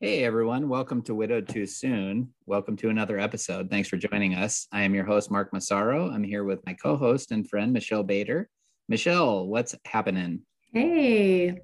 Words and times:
Hey 0.00 0.22
everyone, 0.22 0.68
welcome 0.68 1.02
to 1.02 1.14
Widowed 1.16 1.48
Too 1.48 1.66
Soon. 1.66 2.32
Welcome 2.46 2.76
to 2.76 2.88
another 2.88 3.18
episode. 3.18 3.68
Thanks 3.68 3.88
for 3.88 3.96
joining 3.96 4.36
us. 4.36 4.68
I 4.70 4.82
am 4.82 4.94
your 4.94 5.04
host, 5.04 5.28
Mark 5.28 5.52
Massaro. 5.52 6.08
I'm 6.08 6.22
here 6.22 6.44
with 6.44 6.64
my 6.66 6.74
co 6.74 6.96
host 6.96 7.32
and 7.32 7.50
friend, 7.50 7.72
Michelle 7.72 8.04
Bader. 8.04 8.48
Michelle, 8.88 9.48
what's 9.48 9.74
happening? 9.84 10.42
Hey, 10.72 11.62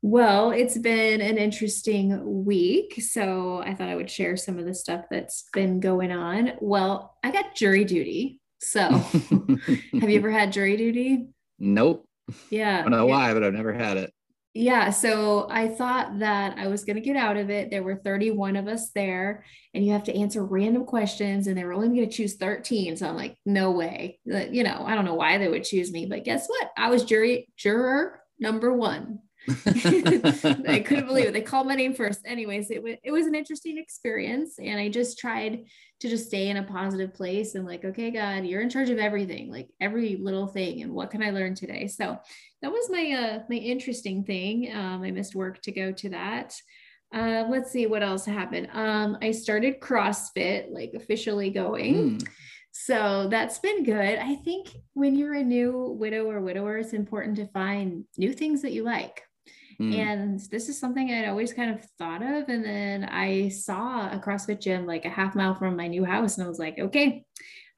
well, 0.00 0.52
it's 0.52 0.78
been 0.78 1.20
an 1.20 1.36
interesting 1.36 2.46
week. 2.46 2.98
So 3.02 3.62
I 3.62 3.74
thought 3.74 3.90
I 3.90 3.94
would 3.94 4.10
share 4.10 4.38
some 4.38 4.58
of 4.58 4.64
the 4.64 4.74
stuff 4.74 5.04
that's 5.10 5.44
been 5.52 5.78
going 5.78 6.12
on. 6.12 6.52
Well, 6.62 7.18
I 7.22 7.30
got 7.30 7.54
jury 7.54 7.84
duty. 7.84 8.40
So 8.58 8.80
have 8.88 10.08
you 10.08 10.16
ever 10.16 10.30
had 10.30 10.50
jury 10.50 10.78
duty? 10.78 11.26
Nope. 11.58 12.08
Yeah. 12.48 12.78
I 12.78 12.82
don't 12.82 12.92
know 12.92 13.04
why, 13.04 13.34
but 13.34 13.44
I've 13.44 13.52
never 13.52 13.74
had 13.74 13.98
it 13.98 14.14
yeah, 14.56 14.90
so 14.90 15.46
I 15.50 15.68
thought 15.68 16.18
that 16.20 16.56
I 16.56 16.68
was 16.68 16.84
going 16.84 16.96
to 16.96 17.02
get 17.02 17.16
out 17.16 17.36
of 17.36 17.50
it. 17.50 17.70
There 17.70 17.82
were 17.82 17.96
31 17.96 18.56
of 18.56 18.68
us 18.68 18.90
there, 18.90 19.44
and 19.74 19.84
you 19.84 19.92
have 19.92 20.04
to 20.04 20.16
answer 20.16 20.44
random 20.44 20.84
questions, 20.84 21.46
and 21.46 21.56
they 21.56 21.64
were 21.64 21.74
only 21.74 21.88
going 21.88 22.08
to 22.08 22.16
choose 22.16 22.36
13. 22.36 22.96
So 22.96 23.06
I'm 23.06 23.16
like, 23.16 23.36
no 23.44 23.72
way. 23.72 24.18
You 24.24 24.64
know, 24.64 24.82
I 24.86 24.94
don't 24.94 25.04
know 25.04 25.14
why 25.14 25.36
they 25.38 25.48
would 25.48 25.64
choose 25.64 25.92
me, 25.92 26.06
but 26.06 26.24
guess 26.24 26.46
what? 26.48 26.70
I 26.76 26.88
was 26.88 27.04
jury 27.04 27.48
juror 27.56 28.20
number 28.40 28.72
one. 28.72 29.18
I 29.66 30.82
couldn't 30.84 31.06
believe 31.06 31.26
it. 31.26 31.32
They 31.32 31.40
called 31.40 31.66
my 31.66 31.74
name 31.74 31.94
first. 31.94 32.20
Anyways, 32.24 32.70
it, 32.70 32.76
w- 32.76 32.96
it 33.02 33.12
was 33.12 33.26
an 33.26 33.34
interesting 33.34 33.78
experience. 33.78 34.58
And 34.58 34.78
I 34.78 34.88
just 34.88 35.18
tried 35.18 35.66
to 36.00 36.08
just 36.08 36.26
stay 36.26 36.48
in 36.48 36.56
a 36.56 36.62
positive 36.62 37.14
place 37.14 37.54
and 37.54 37.64
like, 37.64 37.84
okay, 37.84 38.10
God, 38.10 38.44
you're 38.44 38.60
in 38.60 38.70
charge 38.70 38.90
of 38.90 38.98
everything, 38.98 39.50
like 39.50 39.68
every 39.80 40.16
little 40.16 40.46
thing. 40.46 40.82
And 40.82 40.92
what 40.92 41.10
can 41.10 41.22
I 41.22 41.30
learn 41.30 41.54
today? 41.54 41.86
So 41.86 42.18
that 42.62 42.72
was 42.72 42.90
my, 42.90 43.12
uh, 43.12 43.42
my 43.48 43.56
interesting 43.56 44.24
thing. 44.24 44.74
Um, 44.74 45.02
I 45.02 45.10
missed 45.10 45.34
work 45.34 45.62
to 45.62 45.72
go 45.72 45.92
to 45.92 46.08
that. 46.10 46.54
Uh, 47.14 47.44
let's 47.48 47.70
see 47.70 47.86
what 47.86 48.02
else 48.02 48.26
happened. 48.26 48.68
Um, 48.72 49.16
I 49.22 49.30
started 49.30 49.80
CrossFit, 49.80 50.72
like 50.72 50.92
officially 50.94 51.50
going. 51.50 51.94
Mm. 51.94 52.28
So 52.78 53.28
that's 53.30 53.58
been 53.58 53.84
good. 53.84 54.18
I 54.18 54.34
think 54.34 54.68
when 54.92 55.16
you're 55.16 55.34
a 55.34 55.42
new 55.42 55.96
widow 55.98 56.28
or 56.28 56.42
widower, 56.42 56.76
it's 56.76 56.92
important 56.92 57.36
to 57.36 57.46
find 57.46 58.04
new 58.18 58.34
things 58.34 58.60
that 58.62 58.72
you 58.72 58.82
like. 58.82 59.22
Mm. 59.80 59.94
And 59.94 60.40
this 60.50 60.68
is 60.68 60.78
something 60.78 61.10
I'd 61.10 61.28
always 61.28 61.52
kind 61.52 61.74
of 61.74 61.84
thought 61.98 62.22
of. 62.22 62.48
And 62.48 62.64
then 62.64 63.04
I 63.04 63.48
saw 63.48 64.10
a 64.10 64.18
CrossFit 64.18 64.60
gym 64.60 64.86
like 64.86 65.04
a 65.04 65.10
half 65.10 65.34
mile 65.34 65.54
from 65.54 65.76
my 65.76 65.86
new 65.86 66.04
house. 66.04 66.36
And 66.36 66.44
I 66.44 66.48
was 66.48 66.58
like, 66.58 66.78
okay, 66.78 67.24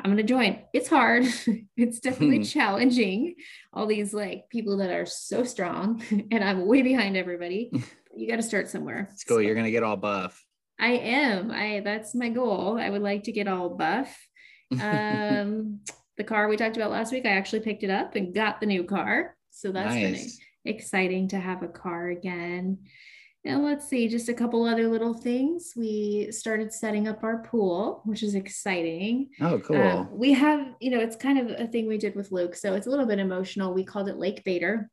I'm 0.01 0.11
going 0.11 0.19
to 0.19 0.23
join. 0.23 0.61
It's 0.73 0.89
hard. 0.89 1.25
it's 1.77 2.01
definitely 2.01 2.45
challenging. 2.45 3.35
All 3.73 3.87
these 3.87 4.15
like 4.15 4.49
people 4.49 4.77
that 4.79 4.91
are 4.91 5.07
so 5.07 5.45
strong, 5.45 6.03
and 6.31 6.45
I'm 6.45 6.67
way 6.67 6.83
behind 6.83 7.17
everybody. 7.17 7.71
you 8.17 8.29
got 8.29 8.37
to 8.37 8.43
start 8.43 8.69
somewhere. 8.69 9.09
Let's 9.11 9.25
go. 9.25 9.37
So, 9.37 9.41
You're 9.41 9.55
going 9.55 9.67
to 9.67 9.73
get 9.73 9.83
all 9.83 9.97
buff. 9.97 10.43
I 10.81 10.93
am. 10.93 11.51
I 11.51 11.81
that's 11.81 12.15
my 12.15 12.29
goal. 12.29 12.79
I 12.79 12.89
would 12.89 13.03
like 13.03 13.25
to 13.25 13.33
get 13.33 13.49
all 13.49 13.71
buff. 13.71 14.17
Um, 14.81 15.81
the 16.17 16.25
car 16.25 16.47
we 16.47 16.57
talked 16.57 16.77
about 16.77 16.93
last 16.93 17.11
week, 17.11 17.27
I 17.27 17.31
actually 17.31 17.61
picked 17.61 17.83
it 17.83 17.91
up 17.91 18.15
and 18.15 18.33
got 18.33 18.61
the 18.61 18.67
new 18.67 18.85
car. 18.85 19.35
So 19.51 19.73
that's 19.73 19.95
nice 19.95 20.39
exciting 20.69 21.29
to 21.29 21.39
have 21.39 21.63
a 21.63 21.69
car 21.69 22.09
again. 22.09 22.79
And 23.45 23.65
let's 23.65 23.89
see, 23.89 24.09
just 24.09 24.29
a 24.29 24.35
couple 24.35 24.65
other 24.65 24.89
little 24.89 25.15
things. 25.15 25.73
We 25.77 26.29
started 26.33 26.73
setting 26.73 27.09
up 27.09 27.23
our 27.23 27.39
pool, 27.45 28.03
which 28.05 28.23
is 28.23 28.35
exciting. 28.35 29.31
Oh, 29.41 29.59
cool. 29.61 29.77
Uh, 29.77 30.07
we 30.11 30.33
have, 30.33 30.75
you 30.81 30.91
know, 30.91 30.99
it's 30.99 31.17
kind 31.17 31.39
of 31.39 31.59
a 31.59 31.67
thing 31.67 31.87
we 31.87 31.99
did 31.99 32.15
with 32.15 32.33
Luke. 32.33 32.57
So 32.57 32.75
it's 32.75 32.87
a 32.87 32.91
little 32.91 33.07
bit 33.07 33.19
emotional. 33.19 33.73
We 33.73 33.85
called 33.85 34.09
it 34.09 34.19
Lake 34.19 34.45
Bader 34.45 34.91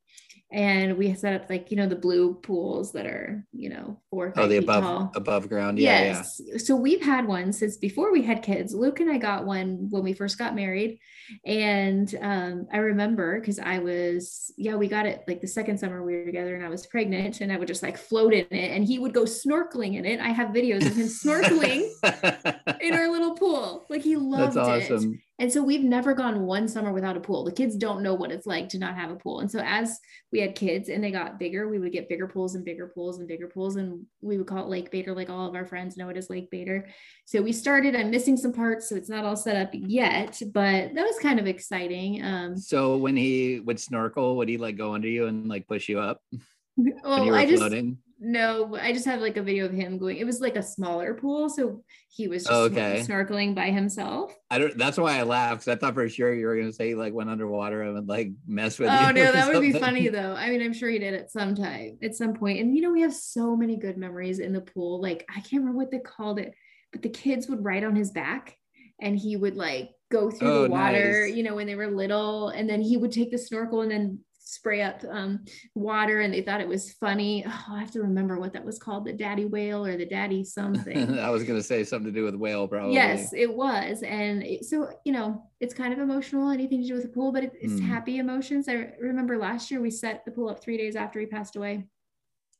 and 0.55 0.97
we 0.97 1.13
set 1.13 1.33
up 1.33 1.49
like 1.49 1.69
you 1.69 1.75
know 1.75 1.85
the 1.85 1.97
blue 1.97 2.33
pools 2.35 2.93
that 2.93 3.05
are 3.05 3.45
you 3.51 3.67
know 3.67 3.99
four 4.09 4.31
oh 4.37 4.47
the 4.47 4.55
above 4.55 4.83
tall. 4.83 5.11
above 5.13 5.49
ground. 5.49 5.77
Yeah 5.77 6.01
yes. 6.01 6.41
Yeah. 6.43 6.57
so 6.57 6.77
we've 6.77 7.01
had 7.01 7.27
one 7.27 7.51
since 7.51 7.75
before 7.75 8.11
we 8.11 8.21
had 8.23 8.41
kids. 8.41 8.73
Luke 8.73 9.01
and 9.01 9.11
i 9.11 9.17
got 9.17 9.45
one 9.45 9.87
when 9.89 10.01
we 10.01 10.13
first 10.13 10.37
got 10.37 10.55
married. 10.55 10.97
And 11.45 12.13
um, 12.21 12.67
i 12.71 12.77
remember 12.77 13.39
because 13.39 13.59
i 13.59 13.79
was 13.79 14.53
yeah 14.57 14.75
we 14.75 14.87
got 14.87 15.05
it 15.05 15.23
like 15.27 15.41
the 15.41 15.47
second 15.47 15.77
summer 15.77 16.03
we 16.03 16.15
were 16.15 16.25
together 16.25 16.55
and 16.55 16.63
i 16.63 16.69
was 16.69 16.85
pregnant 16.85 17.41
and 17.41 17.51
i 17.51 17.57
would 17.57 17.67
just 17.67 17.83
like 17.83 17.97
float 17.97 18.31
in 18.31 18.45
it 18.51 18.71
and 18.71 18.85
he 18.85 18.97
would 18.99 19.13
go 19.13 19.23
snorkeling 19.23 19.95
in 19.95 20.05
it. 20.05 20.21
I 20.21 20.29
have 20.29 20.49
videos 20.49 20.85
of 20.85 20.95
him 20.95 21.07
snorkeling 21.07 21.89
in 22.81 22.93
our 22.93 23.11
little 23.11 23.33
pool. 23.33 23.85
Like 23.89 24.03
he 24.03 24.15
loved 24.15 24.55
That's 24.55 24.85
awesome. 24.87 25.13
it 25.15 25.19
and 25.37 25.51
so 25.51 25.61
we've 25.61 25.83
never 25.83 26.13
gone 26.13 26.45
one 26.45 26.67
summer 26.67 26.93
without 26.93 27.17
a 27.17 27.19
pool. 27.19 27.43
The 27.43 27.51
kids 27.51 27.75
don't 27.75 28.01
know 28.01 28.13
what 28.13 28.31
it's 28.31 28.45
like 28.45 28.69
to 28.69 28.79
not 28.79 28.95
have 28.95 29.11
a 29.11 29.15
pool. 29.15 29.41
And 29.41 29.51
so 29.51 29.59
as 29.59 29.99
we 30.31 30.39
had 30.39 30.55
kids 30.55 30.87
and 30.87 31.03
they 31.03 31.11
got 31.11 31.37
bigger, 31.37 31.67
we 31.67 31.77
would 31.77 31.91
get 31.91 32.07
bigger 32.07 32.27
pools 32.27 32.55
and 32.55 32.63
bigger 32.63 32.87
pools 32.87 33.19
and 33.19 33.27
bigger 33.27 33.47
pools. 33.47 33.75
And 33.75 34.05
we 34.21 34.37
would 34.37 34.47
call 34.47 34.63
it 34.63 34.69
Lake 34.69 34.91
Bader, 34.91 35.13
like 35.13 35.29
all 35.29 35.45
of 35.45 35.55
our 35.55 35.65
friends 35.65 35.97
know 35.97 36.07
it 36.07 36.15
as 36.15 36.29
Lake 36.29 36.49
Bader. 36.51 36.87
So 37.25 37.41
we 37.41 37.51
started, 37.51 37.97
I'm 37.97 38.11
missing 38.11 38.37
some 38.37 38.53
parts, 38.53 38.87
so 38.87 38.95
it's 38.95 39.09
not 39.09 39.25
all 39.25 39.35
set 39.35 39.57
up 39.57 39.71
yet, 39.73 40.41
but 40.53 40.93
that 40.93 41.05
was 41.05 41.19
kind 41.19 41.39
of 41.39 41.47
exciting. 41.47 42.23
Um, 42.23 42.55
so 42.55 42.95
when 42.95 43.17
he 43.17 43.59
would 43.59 43.79
snorkel, 43.79 44.37
would 44.37 44.47
he 44.47 44.57
like 44.57 44.77
go 44.77 44.93
under 44.93 45.09
you 45.09 45.27
and 45.27 45.49
like 45.49 45.67
push 45.67 45.89
you 45.89 45.99
up? 45.99 46.21
Well, 46.77 47.33
I 47.33 47.45
just, 47.45 47.59
floating? 47.59 47.99
No, 48.17 48.77
I 48.77 48.93
just 48.93 49.05
have 49.05 49.19
like 49.19 49.35
a 49.35 49.43
video 49.43 49.65
of 49.65 49.73
him 49.73 49.97
going. 49.97 50.17
It 50.17 50.23
was 50.23 50.39
like 50.39 50.55
a 50.55 50.63
smaller 50.63 51.15
pool, 51.15 51.49
so 51.49 51.83
he 52.07 52.29
was 52.29 52.43
just 52.45 52.53
okay. 52.53 53.03
snorkeling 53.05 53.53
by 53.53 53.71
himself. 53.71 54.33
I 54.49 54.57
don't. 54.57 54.77
That's 54.77 54.97
why 54.97 55.19
I 55.19 55.23
laughed 55.23 55.65
because 55.65 55.75
I 55.75 55.79
thought 55.79 55.95
for 55.95 56.07
sure 56.07 56.33
you 56.33 56.47
were 56.47 56.55
going 56.55 56.67
to 56.67 56.73
say 56.73 56.89
he 56.89 56.95
like 56.95 57.13
went 57.13 57.29
underwater 57.29 57.81
and 57.81 57.93
would 57.93 58.07
like 58.07 58.31
mess 58.47 58.79
with. 58.79 58.89
Oh 58.89 59.11
no, 59.15 59.31
that 59.33 59.51
would 59.51 59.61
be 59.61 59.73
funny 59.73 60.07
though. 60.07 60.33
I 60.33 60.49
mean, 60.49 60.61
I'm 60.61 60.71
sure 60.71 60.89
he 60.89 60.99
did 60.99 61.13
at 61.13 61.29
some 61.29 61.55
time, 61.55 61.97
at 62.01 62.15
some 62.15 62.33
point. 62.33 62.59
And 62.59 62.73
you 62.73 62.81
know, 62.81 62.91
we 62.91 63.01
have 63.01 63.13
so 63.13 63.53
many 63.53 63.75
good 63.75 63.97
memories 63.97 64.39
in 64.39 64.53
the 64.53 64.61
pool. 64.61 65.01
Like 65.01 65.27
I 65.29 65.41
can't 65.41 65.63
remember 65.63 65.77
what 65.77 65.91
they 65.91 65.99
called 65.99 66.39
it, 66.39 66.53
but 66.93 67.01
the 67.01 67.09
kids 67.09 67.49
would 67.49 67.65
ride 67.65 67.83
on 67.83 67.97
his 67.97 68.11
back, 68.11 68.57
and 69.01 69.19
he 69.19 69.35
would 69.35 69.57
like 69.57 69.89
go 70.09 70.31
through 70.31 70.49
oh, 70.49 70.63
the 70.63 70.69
water. 70.69 71.25
Nice. 71.25 71.35
You 71.35 71.43
know, 71.43 71.55
when 71.55 71.67
they 71.67 71.75
were 71.75 71.91
little, 71.91 72.47
and 72.47 72.69
then 72.69 72.81
he 72.81 72.95
would 72.95 73.11
take 73.11 73.31
the 73.31 73.37
snorkel 73.37 73.81
and 73.81 73.91
then 73.91 74.19
spray 74.45 74.83
up 74.83 75.01
um, 75.09 75.43
water 75.73 76.21
and 76.21 76.33
they 76.33 76.41
thought 76.41 76.61
it 76.61 76.67
was 76.67 76.93
funny. 76.93 77.45
Oh, 77.67 77.75
I 77.75 77.79
have 77.79 77.91
to 77.91 78.01
remember 78.01 78.39
what 78.39 78.53
that 78.53 78.63
was 78.63 78.77
called 78.77 79.05
the 79.05 79.13
daddy 79.13 79.45
whale 79.45 79.85
or 79.85 79.97
the 79.97 80.05
daddy 80.05 80.43
something. 80.43 81.17
I 81.19 81.31
was 81.31 81.43
going 81.43 81.57
to 81.57 81.63
say 81.63 81.83
something 81.83 82.13
to 82.13 82.19
do 82.19 82.23
with 82.23 82.35
whale, 82.35 82.67
probably. 82.67 82.93
Yes, 82.93 83.33
it 83.33 83.51
was. 83.51 84.03
And 84.03 84.43
it, 84.43 84.65
so, 84.65 84.89
you 85.03 85.11
know, 85.11 85.49
it's 85.59 85.73
kind 85.73 85.91
of 85.91 85.99
emotional, 85.99 86.51
anything 86.51 86.81
to 86.81 86.87
do 86.87 86.93
with 86.93 87.03
the 87.03 87.09
pool, 87.09 87.31
but 87.31 87.43
it, 87.43 87.53
it's 87.59 87.73
mm. 87.73 87.87
happy 87.87 88.19
emotions. 88.19 88.69
I 88.69 88.91
remember 89.01 89.37
last 89.37 89.71
year 89.71 89.81
we 89.81 89.89
set 89.89 90.25
the 90.25 90.31
pool 90.31 90.49
up 90.49 90.61
three 90.61 90.77
days 90.77 90.95
after 90.95 91.19
he 91.19 91.25
passed 91.25 91.55
away 91.55 91.85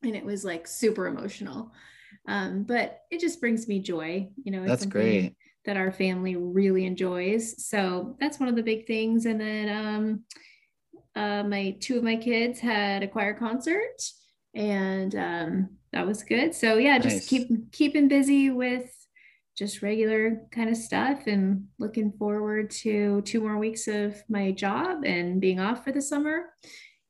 and 0.04 0.16
it 0.16 0.26
was 0.26 0.44
like 0.44 0.68
super 0.68 1.06
emotional. 1.06 1.72
Um, 2.28 2.64
but 2.64 3.02
it 3.12 3.20
just 3.20 3.40
brings 3.40 3.68
me 3.68 3.80
joy. 3.80 4.30
You 4.44 4.52
know, 4.52 4.66
that's 4.66 4.86
great 4.88 5.36
that 5.66 5.78
our 5.78 5.92
family 5.92 6.36
really 6.36 6.86
enjoys. 6.86 7.66
So 7.68 8.16
that's 8.20 8.40
one 8.40 8.50
of 8.50 8.56
the 8.56 8.64
big 8.64 8.88
things. 8.88 9.26
And 9.26 9.42
then, 9.42 9.70
um, 9.70 10.24
uh, 11.16 11.44
my 11.44 11.76
two 11.80 11.98
of 11.98 12.04
my 12.04 12.16
kids 12.16 12.60
had 12.60 13.04
a 13.04 13.08
choir 13.08 13.34
concert 13.34 14.02
and 14.54 15.16
um, 15.16 15.70
that 15.94 16.06
was 16.06 16.24
good. 16.24 16.54
So 16.54 16.78
yeah 16.78 17.00
just 17.00 17.16
nice. 17.16 17.28
keep 17.28 17.72
keeping 17.72 18.08
busy 18.08 18.50
with 18.50 18.92
just 19.58 19.82
regular 19.82 20.42
kind 20.52 20.70
of 20.70 20.76
stuff 20.76 21.28
and 21.28 21.66
looking 21.80 22.12
forward 22.12 22.70
to 22.70 23.22
two 23.22 23.40
more 23.40 23.58
weeks 23.58 23.88
of 23.88 24.22
my 24.28 24.52
job 24.52 25.06
and 25.06 25.40
being 25.40 25.60
off 25.60 25.84
for 25.84 25.94
the 25.94 26.02
summer. 26.02 26.48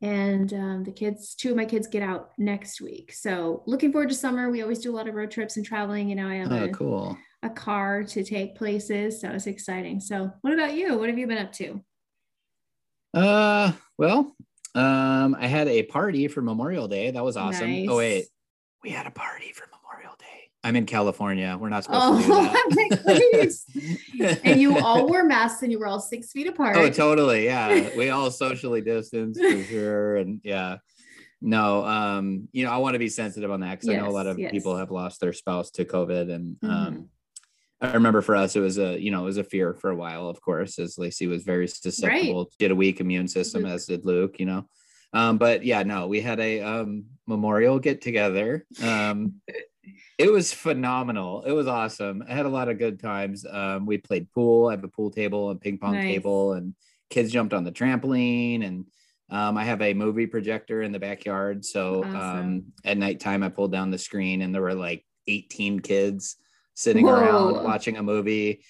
And 0.01 0.53
um, 0.53 0.83
the 0.83 0.91
kids 0.91 1.33
two 1.33 1.51
of 1.51 1.55
my 1.55 1.65
kids 1.65 1.87
get 1.87 2.03
out 2.03 2.31
next 2.37 2.81
week. 2.81 3.11
So 3.13 3.63
looking 3.65 3.91
forward 3.91 4.09
to 4.09 4.15
summer. 4.15 4.51
We 4.51 4.61
always 4.61 4.79
do 4.79 4.93
a 4.93 4.95
lot 4.95 5.07
of 5.07 5.15
road 5.15 5.31
trips 5.31 5.57
and 5.57 5.65
traveling 5.65 6.09
you 6.09 6.15
know 6.15 6.27
i 6.27 6.35
have 6.35 6.51
oh, 6.51 6.65
a, 6.65 6.69
cool. 6.69 7.17
a 7.41 7.49
car 7.49 8.03
to 8.03 8.23
take 8.23 8.55
places. 8.55 9.21
So 9.21 9.29
it's 9.29 9.47
exciting. 9.47 9.99
So 9.99 10.31
what 10.41 10.53
about 10.53 10.75
you? 10.75 10.97
What 10.97 11.09
have 11.09 11.17
you 11.17 11.25
been 11.25 11.39
up 11.39 11.53
to 11.53 11.81
uh, 13.15 13.71
well, 13.97 14.35
um, 14.75 15.35
I 15.39 15.47
had 15.47 15.67
a 15.67 15.83
party 15.83 16.27
for 16.27 16.41
Memorial 16.41 16.87
Day. 16.87 17.11
That 17.11 17.23
was 17.23 17.37
awesome. 17.37 17.71
Nice. 17.71 17.87
Oh 17.89 17.97
wait, 17.97 18.25
we 18.83 18.89
had 18.89 19.07
a 19.07 19.11
party 19.11 19.51
for 19.53 19.67
Memorial 19.67 20.15
Day. 20.19 20.25
I'm 20.63 20.75
in 20.75 20.85
California. 20.85 21.57
We're 21.59 21.69
not 21.69 21.83
supposed 21.83 22.03
oh, 22.03 22.17
to 22.17 22.23
do 22.23 22.89
that. 24.17 24.41
and 24.43 24.59
you 24.59 24.79
all 24.79 25.07
wore 25.07 25.23
masks 25.23 25.61
and 25.61 25.71
you 25.71 25.79
were 25.79 25.87
all 25.87 25.99
six 25.99 26.31
feet 26.31 26.47
apart. 26.47 26.75
Oh, 26.75 26.89
totally. 26.89 27.45
Yeah. 27.45 27.89
We 27.95 28.09
all 28.09 28.31
socially 28.31 28.81
distanced 28.81 29.39
for 29.39 29.63
sure. 29.63 30.17
And 30.17 30.41
yeah. 30.43 30.77
No, 31.39 31.85
um, 31.85 32.49
you 32.51 32.65
know, 32.65 32.71
I 32.71 32.77
want 32.77 32.95
to 32.95 32.99
be 32.99 33.09
sensitive 33.09 33.51
on 33.51 33.59
that 33.59 33.71
because 33.71 33.89
yes, 33.89 33.97
I 33.97 34.01
know 34.01 34.09
a 34.09 34.11
lot 34.11 34.25
of 34.25 34.39
yes. 34.39 34.51
people 34.51 34.75
have 34.75 34.89
lost 34.89 35.21
their 35.21 35.33
spouse 35.33 35.69
to 35.71 35.85
COVID 35.85 36.33
and 36.33 36.55
mm-hmm. 36.55 36.69
um 36.69 37.09
I 37.81 37.93
remember 37.93 38.21
for 38.21 38.35
us, 38.35 38.55
it 38.55 38.61
was 38.61 38.77
a, 38.77 38.99
you 38.99 39.11
know, 39.11 39.23
it 39.23 39.25
was 39.25 39.37
a 39.37 39.43
fear 39.43 39.73
for 39.73 39.89
a 39.89 39.95
while, 39.95 40.29
of 40.29 40.41
course, 40.41 40.79
as 40.79 40.97
Lacey 40.97 41.27
was 41.27 41.43
very 41.43 41.67
susceptible, 41.67 42.43
right. 42.43 42.53
did 42.57 42.71
a 42.71 42.75
weak 42.75 43.01
immune 43.01 43.27
system, 43.27 43.63
mm-hmm. 43.63 43.73
as 43.73 43.85
did 43.85 44.05
Luke, 44.05 44.39
you 44.39 44.45
know. 44.45 44.67
Um, 45.13 45.37
but 45.37 45.65
yeah, 45.65 45.83
no, 45.83 46.07
we 46.07 46.21
had 46.21 46.39
a 46.39 46.61
um, 46.61 47.05
memorial 47.27 47.79
get 47.79 48.01
together. 48.01 48.65
Um, 48.83 49.35
it 50.17 50.31
was 50.31 50.53
phenomenal. 50.53 51.43
It 51.43 51.51
was 51.51 51.67
awesome. 51.67 52.23
I 52.27 52.33
had 52.33 52.45
a 52.45 52.49
lot 52.49 52.69
of 52.69 52.79
good 52.79 52.99
times. 52.99 53.45
Um, 53.49 53.85
we 53.85 53.97
played 53.97 54.31
pool. 54.31 54.67
I 54.67 54.71
have 54.71 54.83
a 54.83 54.89
pool 54.89 55.11
table 55.11 55.51
and 55.51 55.59
ping 55.59 55.77
pong 55.77 55.93
nice. 55.93 56.03
table, 56.03 56.53
and 56.53 56.75
kids 57.09 57.31
jumped 57.31 57.53
on 57.53 57.65
the 57.65 57.71
trampoline. 57.71 58.65
And 58.65 58.85
um, 59.29 59.57
I 59.57 59.65
have 59.65 59.81
a 59.81 59.93
movie 59.93 60.27
projector 60.27 60.81
in 60.81 60.91
the 60.91 60.99
backyard. 60.99 61.65
So 61.65 62.03
um, 62.03 62.15
awesome. 62.15 62.39
um, 62.39 62.63
at 62.85 62.97
nighttime, 62.97 63.43
I 63.43 63.49
pulled 63.49 63.71
down 63.71 63.91
the 63.91 63.97
screen, 63.97 64.41
and 64.41 64.55
there 64.55 64.61
were 64.61 64.75
like 64.75 65.05
18 65.27 65.81
kids 65.81 66.37
sitting 66.75 67.05
Whoa. 67.05 67.15
around 67.15 67.63
watching 67.63 67.97
a 67.97 68.03
movie. 68.03 68.63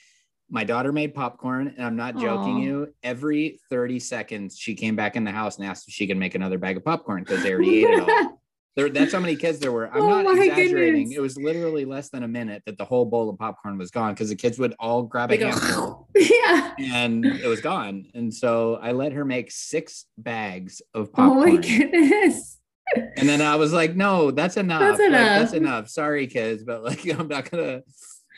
My 0.49 0.63
daughter 0.63 0.91
made 0.91 1.13
popcorn, 1.13 1.73
and 1.75 1.85
I'm 1.85 1.95
not 1.95 2.17
joking 2.17 2.57
Aww. 2.57 2.63
you. 2.63 2.93
Every 3.03 3.59
30 3.69 3.99
seconds, 3.99 4.57
she 4.57 4.75
came 4.75 4.95
back 4.95 5.15
in 5.15 5.23
the 5.23 5.31
house 5.31 5.57
and 5.57 5.65
asked 5.65 5.87
if 5.87 5.93
she 5.93 6.07
could 6.07 6.17
make 6.17 6.35
another 6.35 6.57
bag 6.57 6.77
of 6.77 6.85
popcorn 6.85 7.23
because 7.23 7.43
they 7.43 7.51
already 7.51 7.83
ate 7.83 7.89
it 7.89 8.09
all. 8.09 8.41
There, 8.75 8.89
that's 8.89 9.13
how 9.13 9.21
many 9.21 9.37
kids 9.37 9.59
there 9.59 9.71
were. 9.71 9.87
I'm 9.87 10.01
oh 10.01 10.21
not 10.21 10.37
exaggerating. 10.37 11.03
Goodness. 11.03 11.17
It 11.17 11.21
was 11.21 11.37
literally 11.37 11.85
less 11.85 12.09
than 12.09 12.23
a 12.23 12.27
minute 12.27 12.61
that 12.65 12.77
the 12.77 12.83
whole 12.83 13.05
bowl 13.05 13.29
of 13.29 13.39
popcorn 13.39 13.77
was 13.77 13.89
gone 13.89 14.13
because 14.13 14.27
the 14.27 14.35
kids 14.35 14.59
would 14.59 14.75
all 14.79 15.03
grab 15.03 15.31
a 15.31 15.37
handful. 15.37 16.09
yeah. 16.15 16.73
And 16.77 17.25
it 17.25 17.47
was 17.47 17.61
gone. 17.61 18.07
And 18.13 18.33
so 18.33 18.75
I 18.81 18.91
let 18.91 19.13
her 19.13 19.23
make 19.23 19.49
six 19.49 20.07
bags 20.17 20.81
of 20.93 21.13
popcorn. 21.13 21.49
Oh 21.49 21.53
my 21.53 21.61
goodness. 21.61 22.54
And 22.95 23.27
then 23.27 23.41
I 23.41 23.55
was 23.55 23.73
like, 23.73 23.95
no, 23.95 24.31
that's 24.31 24.57
enough. 24.57 24.79
That's 24.79 24.99
enough. 24.99 25.11
Like, 25.11 25.39
that's 25.39 25.53
enough. 25.53 25.89
Sorry, 25.89 26.27
kids, 26.27 26.63
but 26.63 26.83
like 26.83 27.05
I'm 27.19 27.27
not 27.27 27.49
gonna 27.49 27.81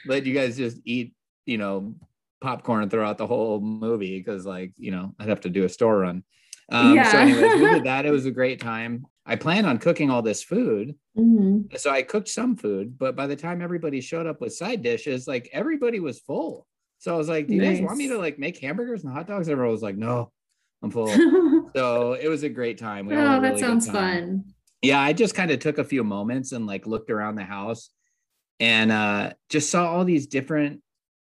let 0.06 0.26
you 0.26 0.34
guys 0.34 0.58
just 0.58 0.78
eat, 0.86 1.14
you 1.46 1.58
know, 1.58 1.96
popcorn 2.42 2.90
throughout 2.90 3.18
the 3.18 3.28
whole 3.28 3.60
movie 3.60 4.18
because 4.18 4.46
like, 4.46 4.74
you 4.78 4.92
know, 4.92 5.14
I'd 5.20 5.30
have 5.30 5.42
to 5.42 5.50
do 5.50 5.66
a 5.66 5.70
store 5.70 6.00
run. 6.00 6.24
Um, 6.72 6.96
yeah. 6.96 7.12
so 7.12 7.18
anyways, 7.20 7.62
we 7.62 7.70
did 7.70 7.84
that. 7.86 8.06
It 8.06 8.12
was 8.12 8.26
a 8.26 8.32
great 8.40 8.62
time. 8.62 9.06
I 9.26 9.36
planned 9.36 9.68
on 9.68 9.78
cooking 9.78 10.10
all 10.10 10.22
this 10.22 10.44
food. 10.44 10.96
Mm-hmm. 11.18 11.76
So 11.78 11.92
I 11.92 12.02
cooked 12.02 12.30
some 12.30 12.56
food, 12.56 12.98
but 12.98 13.16
by 13.16 13.28
the 13.28 13.36
time 13.36 13.62
everybody 13.62 14.00
showed 14.02 14.28
up 14.28 14.40
with 14.40 14.54
side 14.54 14.82
dishes, 14.82 15.28
like 15.28 15.50
everybody 15.52 16.00
was 16.00 16.20
full. 16.20 16.66
So 17.00 17.14
I 17.14 17.18
was 17.18 17.30
like, 17.30 17.48
Do 17.48 17.56
you 17.56 17.62
nice. 17.62 17.80
guys 17.80 17.86
want 17.86 17.98
me 17.98 18.08
to 18.10 18.18
like 18.18 18.40
make 18.40 18.58
hamburgers 18.60 19.04
and 19.04 19.14
hot 19.14 19.28
dogs? 19.28 19.50
Everyone 19.50 19.72
was 19.72 19.82
like, 19.82 19.98
No, 19.98 20.32
I'm 20.84 20.92
full. 20.92 21.08
so 21.76 22.14
it 22.14 22.28
was 22.28 22.44
a 22.44 22.50
great 22.50 22.78
time. 22.78 23.08
We 23.08 23.16
oh, 23.16 23.42
that 23.42 23.60
sounds 23.60 23.90
fun. 23.90 24.46
Yeah, 24.82 25.00
I 25.00 25.14
just 25.14 25.36
kind 25.36 25.52
of 25.52 25.60
took 25.60 25.80
a 25.80 25.84
few 25.84 26.04
moments 26.04 26.52
and 26.52 26.68
like 26.68 26.86
looked 26.86 27.10
around 27.10 27.36
the 27.36 27.44
house 27.44 27.90
and 28.60 28.92
uh 28.92 29.34
just 29.50 29.70
saw 29.70 29.88
all 29.88 30.06
these 30.06 30.28
different 30.28 30.82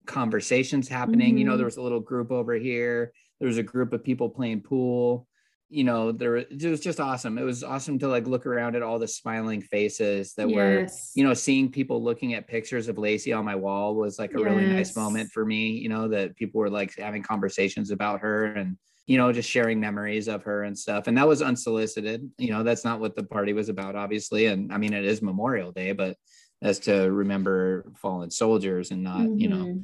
conversations 0.06 0.88
happening. 0.88 1.30
Mm-hmm. 1.30 1.38
You 1.38 1.46
know, 1.46 1.52
mm-hmm. 1.52 1.58
there 1.58 1.66
was 1.66 1.78
a 1.78 1.82
little 1.82 2.00
group 2.00 2.32
over 2.32 2.54
here, 2.54 3.12
there 3.40 3.48
was 3.48 3.58
a 3.58 3.64
group 3.64 3.94
of 3.94 4.04
people 4.04 4.30
playing 4.30 4.62
pool 4.62 5.28
you 5.72 5.86
know 5.86 6.12
there 6.12 6.36
it 6.36 6.64
was 6.64 6.82
just 6.82 7.00
awesome 7.00 7.38
it 7.38 7.44
was 7.44 7.64
awesome 7.64 7.98
to 7.98 8.08
like 8.08 8.28
look 8.28 8.46
around 8.46 8.76
at 8.76 8.84
all 8.84 9.00
the 9.00 9.08
smiling 9.08 9.62
faces 9.62 10.34
that 10.34 10.50
yes. 10.50 10.56
were 10.56 10.88
you 11.16 11.26
know 11.26 11.34
seeing 11.34 11.72
people 11.72 12.04
looking 12.04 12.34
at 12.34 12.46
pictures 12.46 12.90
of 12.90 12.98
lacey 12.98 13.32
on 13.32 13.46
my 13.46 13.56
wall 13.56 13.96
was 13.96 14.20
like 14.20 14.32
a 14.36 14.38
yes. 14.38 14.46
really 14.46 14.68
nice 14.68 14.96
moment 14.98 15.32
for 15.32 15.46
me 15.46 15.70
you 15.70 15.88
know 15.88 16.10
that 16.10 16.36
people 16.36 16.60
were 16.60 16.70
like 16.70 16.94
having 16.98 17.24
conversations 17.24 17.90
about 17.90 18.20
her 18.20 18.48
and 18.48 18.78
you 19.08 19.18
know 19.18 19.32
just 19.32 19.50
sharing 19.50 19.80
memories 19.80 20.28
of 20.28 20.44
her 20.44 20.64
and 20.64 20.78
stuff 20.78 21.08
and 21.08 21.18
that 21.18 21.28
was 21.28 21.42
unsolicited 21.42 22.30
you 22.38 22.52
know 22.52 22.64
that's 22.64 22.86
not 22.86 23.00
what 23.00 23.16
the 23.16 23.24
party 23.24 23.54
was 23.54 23.70
about 23.70 23.96
obviously 23.96 24.46
and 24.46 24.72
i 24.72 24.78
mean 24.78 24.94
it 24.94 25.06
is 25.06 25.22
memorial 25.22 25.72
day 25.72 25.92
but 25.92 26.16
as 26.62 26.80
to 26.80 27.12
remember 27.12 27.92
fallen 27.96 28.30
soldiers 28.30 28.92
and 28.92 29.04
not 29.04 29.22
mm-hmm. 29.22 29.38
you 29.38 29.48
know 29.48 29.66
mm-hmm. 29.66 29.80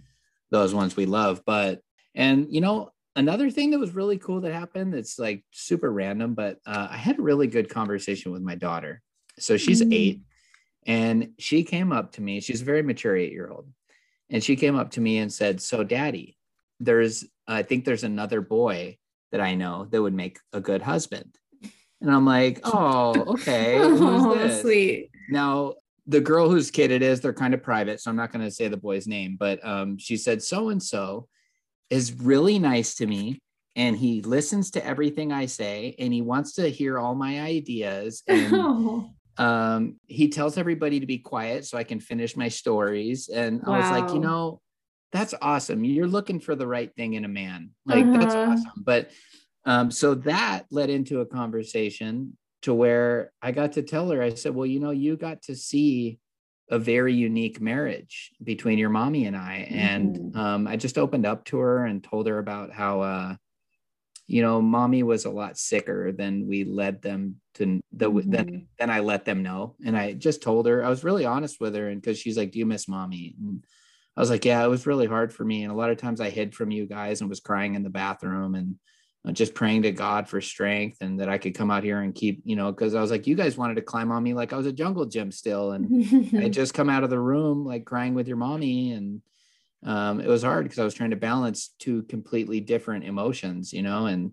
those 0.51 0.73
ones 0.73 0.95
we 0.95 1.05
love 1.05 1.41
but 1.45 1.81
and 2.15 2.47
you 2.49 2.61
know 2.61 2.91
another 3.15 3.49
thing 3.49 3.71
that 3.71 3.79
was 3.79 3.95
really 3.95 4.17
cool 4.17 4.41
that 4.41 4.53
happened 4.53 4.93
that's 4.93 5.17
like 5.17 5.43
super 5.51 5.91
random 5.91 6.33
but 6.33 6.59
uh, 6.65 6.87
i 6.91 6.97
had 6.97 7.17
a 7.17 7.21
really 7.21 7.47
good 7.47 7.69
conversation 7.69 8.31
with 8.31 8.41
my 8.41 8.55
daughter 8.55 9.01
so 9.39 9.57
she's 9.57 9.81
mm. 9.81 9.93
eight 9.93 10.21
and 10.85 11.29
she 11.39 11.63
came 11.63 11.91
up 11.91 12.11
to 12.11 12.21
me 12.21 12.39
she's 12.39 12.61
a 12.61 12.65
very 12.65 12.83
mature 12.83 13.15
eight 13.15 13.31
year 13.31 13.49
old 13.49 13.67
and 14.29 14.43
she 14.43 14.55
came 14.55 14.75
up 14.75 14.91
to 14.91 15.01
me 15.01 15.17
and 15.17 15.33
said 15.33 15.59
so 15.59 15.83
daddy 15.83 16.37
there's 16.79 17.25
i 17.47 17.63
think 17.63 17.83
there's 17.83 18.03
another 18.03 18.41
boy 18.41 18.95
that 19.31 19.41
i 19.41 19.55
know 19.55 19.85
that 19.89 20.01
would 20.01 20.13
make 20.13 20.39
a 20.53 20.59
good 20.59 20.81
husband 20.81 21.35
and 22.01 22.11
i'm 22.11 22.25
like 22.25 22.59
oh 22.63 23.13
okay 23.27 23.77
oh, 23.79 24.61
sweet 24.61 25.09
now 25.29 25.73
the 26.07 26.21
girl 26.21 26.49
whose 26.49 26.71
kid 26.71 26.91
it 26.91 27.01
is 27.01 27.19
they're 27.19 27.33
kind 27.33 27.53
of 27.53 27.61
private 27.61 27.99
so 27.99 28.09
i'm 28.09 28.15
not 28.15 28.31
going 28.31 28.43
to 28.43 28.51
say 28.51 28.67
the 28.67 28.77
boy's 28.77 29.07
name 29.07 29.35
but 29.39 29.63
um, 29.65 29.97
she 29.97 30.17
said 30.17 30.41
so 30.41 30.69
and 30.69 30.81
so 30.81 31.27
is 31.89 32.13
really 32.13 32.59
nice 32.59 32.95
to 32.95 33.05
me 33.05 33.41
and 33.75 33.95
he 33.95 34.21
listens 34.21 34.71
to 34.71 34.85
everything 34.85 35.31
I 35.31 35.45
say 35.45 35.95
and 35.99 36.11
he 36.11 36.21
wants 36.21 36.53
to 36.53 36.67
hear 36.67 36.97
all 36.97 37.15
my 37.15 37.39
ideas 37.41 38.23
and 38.27 38.53
oh. 38.53 39.09
um, 39.37 39.99
he 40.07 40.29
tells 40.29 40.57
everybody 40.57 40.99
to 40.99 41.05
be 41.05 41.19
quiet 41.19 41.65
so 41.65 41.77
I 41.77 41.83
can 41.83 41.99
finish 41.99 42.35
my 42.35 42.49
stories 42.49 43.29
and 43.29 43.61
wow. 43.63 43.73
I 43.73 43.77
was 43.79 44.01
like 44.01 44.13
you 44.13 44.19
know 44.19 44.61
that's 45.11 45.33
awesome 45.41 45.83
you're 45.83 46.07
looking 46.07 46.39
for 46.39 46.55
the 46.55 46.67
right 46.67 46.93
thing 46.95 47.13
in 47.13 47.25
a 47.25 47.29
man 47.29 47.71
like 47.85 48.05
uh-huh. 48.05 48.17
that's 48.17 48.35
awesome 48.35 48.83
but 48.83 49.09
um, 49.65 49.91
so 49.91 50.15
that 50.15 50.63
led 50.71 50.89
into 50.89 51.19
a 51.19 51.25
conversation 51.25 52.37
to 52.61 52.73
where 52.73 53.33
I 53.41 53.51
got 53.51 53.73
to 53.73 53.81
tell 53.81 54.09
her 54.09 54.21
I 54.21 54.33
said 54.33 54.55
well 54.55 54.65
you 54.65 54.79
know 54.79 54.91
you 54.91 55.17
got 55.17 55.43
to 55.43 55.55
see 55.55 56.19
a 56.69 56.79
very 56.79 57.13
unique 57.13 57.61
marriage 57.61 58.31
between 58.43 58.77
your 58.77 58.89
mommy 58.89 59.25
and 59.25 59.37
I. 59.37 59.67
And 59.69 60.15
mm-hmm. 60.15 60.39
um, 60.39 60.67
I 60.67 60.75
just 60.75 60.97
opened 60.97 61.25
up 61.25 61.45
to 61.45 61.57
her 61.59 61.85
and 61.85 62.03
told 62.03 62.27
her 62.27 62.39
about 62.39 62.71
how, 62.73 63.01
uh, 63.01 63.35
you 64.27 64.41
know, 64.41 64.61
mommy 64.61 65.03
was 65.03 65.23
a 65.23 65.29
lot 65.29 65.57
sicker 65.57 66.11
than 66.11 66.47
we 66.47 66.65
led 66.65 67.01
them 67.01 67.37
to, 67.55 67.79
the, 67.93 68.11
mm-hmm. 68.11 68.29
then, 68.29 68.67
then 68.77 68.89
I 68.89 68.99
let 68.99 69.23
them 69.23 69.43
know. 69.43 69.75
And 69.85 69.95
I 69.95 70.13
just 70.13 70.41
told 70.41 70.67
her, 70.67 70.83
I 70.83 70.89
was 70.89 71.05
really 71.05 71.25
honest 71.25 71.61
with 71.61 71.73
her. 71.75 71.87
And 71.87 72.03
cause 72.03 72.19
she's 72.19 72.37
like, 72.37 72.51
do 72.51 72.59
you 72.59 72.65
miss 72.65 72.89
mommy? 72.89 73.35
And 73.39 73.63
I 74.17 74.19
was 74.19 74.31
like, 74.31 74.45
yeah, 74.45 74.63
it 74.63 74.67
was 74.67 74.87
really 74.87 75.05
hard 75.05 75.31
for 75.31 75.45
me. 75.45 75.61
And 75.63 75.71
a 75.71 75.75
lot 75.75 75.91
of 75.91 75.97
times 75.97 76.19
I 76.19 76.31
hid 76.31 76.55
from 76.55 76.71
you 76.71 76.87
guys 76.87 77.21
and 77.21 77.29
was 77.29 77.39
crying 77.39 77.75
in 77.75 77.83
the 77.83 77.89
bathroom 77.89 78.55
and 78.55 78.75
uh, 79.27 79.31
just 79.31 79.53
praying 79.53 79.83
to 79.83 79.91
God 79.91 80.27
for 80.27 80.41
strength 80.41 80.97
and 81.01 81.19
that 81.19 81.29
I 81.29 81.37
could 81.37 81.53
come 81.53 81.69
out 81.69 81.83
here 81.83 82.01
and 82.01 82.15
keep, 82.15 82.41
you 82.43 82.55
know, 82.55 82.71
because 82.71 82.95
I 82.95 83.01
was 83.01 83.11
like, 83.11 83.27
you 83.27 83.35
guys 83.35 83.57
wanted 83.57 83.75
to 83.75 83.83
climb 83.83 84.11
on 84.11 84.23
me 84.23 84.33
like 84.33 84.53
I 84.53 84.57
was 84.57 84.65
a 84.65 84.73
jungle 84.73 85.05
gym 85.05 85.31
still. 85.31 85.73
And 85.73 86.35
I 86.35 86.49
just 86.49 86.73
come 86.73 86.89
out 86.89 87.03
of 87.03 87.11
the 87.11 87.19
room 87.19 87.63
like 87.63 87.85
crying 87.85 88.15
with 88.15 88.27
your 88.27 88.37
mommy. 88.37 88.93
And 88.93 89.21
um, 89.85 90.19
it 90.19 90.27
was 90.27 90.41
hard 90.41 90.65
because 90.65 90.79
I 90.79 90.83
was 90.83 90.95
trying 90.95 91.11
to 91.11 91.15
balance 91.15 91.75
two 91.77 92.01
completely 92.03 92.59
different 92.59 93.05
emotions, 93.05 93.71
you 93.71 93.83
know, 93.83 94.07
and 94.07 94.31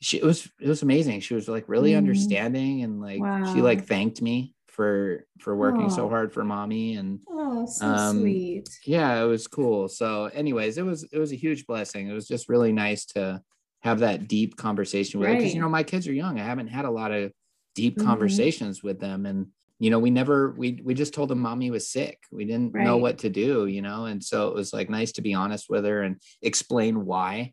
she 0.00 0.16
it 0.16 0.24
was 0.24 0.48
it 0.58 0.68
was 0.68 0.82
amazing. 0.82 1.20
She 1.20 1.34
was 1.34 1.48
like 1.48 1.68
really 1.68 1.92
mm. 1.92 1.98
understanding 1.98 2.82
and 2.82 3.00
like 3.00 3.20
wow. 3.20 3.52
she 3.52 3.60
like 3.60 3.86
thanked 3.86 4.22
me 4.22 4.54
for 4.78 5.26
for 5.40 5.56
working 5.56 5.86
oh. 5.86 5.88
so 5.88 6.08
hard 6.08 6.32
for 6.32 6.44
mommy 6.44 6.94
and 6.94 7.18
oh 7.28 7.66
so 7.66 7.84
um, 7.84 8.20
sweet 8.20 8.68
yeah 8.86 9.20
it 9.20 9.24
was 9.24 9.48
cool 9.48 9.88
so 9.88 10.26
anyways 10.26 10.78
it 10.78 10.84
was 10.84 11.02
it 11.10 11.18
was 11.18 11.32
a 11.32 11.36
huge 11.36 11.66
blessing 11.66 12.06
it 12.06 12.12
was 12.12 12.28
just 12.28 12.48
really 12.48 12.70
nice 12.70 13.04
to 13.04 13.42
have 13.80 13.98
that 13.98 14.28
deep 14.28 14.56
conversation 14.56 15.18
with 15.18 15.28
right. 15.28 15.38
because 15.38 15.52
you 15.52 15.60
know 15.60 15.68
my 15.68 15.82
kids 15.82 16.06
are 16.06 16.12
young 16.12 16.38
i 16.38 16.44
haven't 16.44 16.68
had 16.68 16.84
a 16.84 16.90
lot 16.90 17.10
of 17.10 17.32
deep 17.74 17.96
mm-hmm. 17.96 18.06
conversations 18.06 18.80
with 18.80 19.00
them 19.00 19.26
and 19.26 19.48
you 19.80 19.90
know 19.90 19.98
we 19.98 20.10
never 20.10 20.52
we 20.52 20.80
we 20.84 20.94
just 20.94 21.12
told 21.12 21.28
them 21.28 21.40
mommy 21.40 21.72
was 21.72 21.90
sick 21.90 22.22
we 22.30 22.44
didn't 22.44 22.72
right. 22.72 22.84
know 22.84 22.98
what 22.98 23.18
to 23.18 23.28
do 23.28 23.66
you 23.66 23.82
know 23.82 24.04
and 24.04 24.22
so 24.22 24.46
it 24.46 24.54
was 24.54 24.72
like 24.72 24.88
nice 24.88 25.10
to 25.10 25.22
be 25.22 25.34
honest 25.34 25.68
with 25.68 25.84
her 25.84 26.02
and 26.02 26.22
explain 26.40 27.04
why 27.04 27.52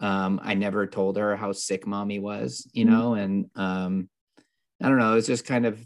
um 0.00 0.38
i 0.42 0.52
never 0.52 0.86
told 0.86 1.16
her 1.16 1.36
how 1.36 1.52
sick 1.52 1.86
mommy 1.86 2.18
was 2.18 2.68
you 2.74 2.84
mm-hmm. 2.84 2.94
know 2.94 3.14
and 3.14 3.46
um 3.54 4.10
i 4.82 4.90
don't 4.90 4.98
know 4.98 5.12
it 5.12 5.14
was 5.14 5.26
just 5.26 5.46
kind 5.46 5.64
of 5.64 5.82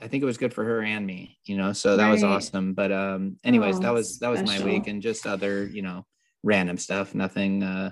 i 0.00 0.08
think 0.08 0.22
it 0.22 0.26
was 0.26 0.38
good 0.38 0.54
for 0.54 0.64
her 0.64 0.82
and 0.82 1.06
me 1.06 1.38
you 1.44 1.56
know 1.56 1.72
so 1.72 1.96
that 1.96 2.04
right. 2.04 2.12
was 2.12 2.24
awesome 2.24 2.74
but 2.74 2.92
um 2.92 3.36
anyways 3.44 3.76
oh, 3.76 3.80
that 3.80 3.92
was 3.92 4.18
that 4.18 4.28
was 4.30 4.40
special. 4.40 4.66
my 4.66 4.72
week 4.72 4.86
and 4.86 5.02
just 5.02 5.26
other 5.26 5.66
you 5.66 5.82
know 5.82 6.04
random 6.42 6.76
stuff 6.76 7.14
nothing 7.14 7.62
uh 7.62 7.90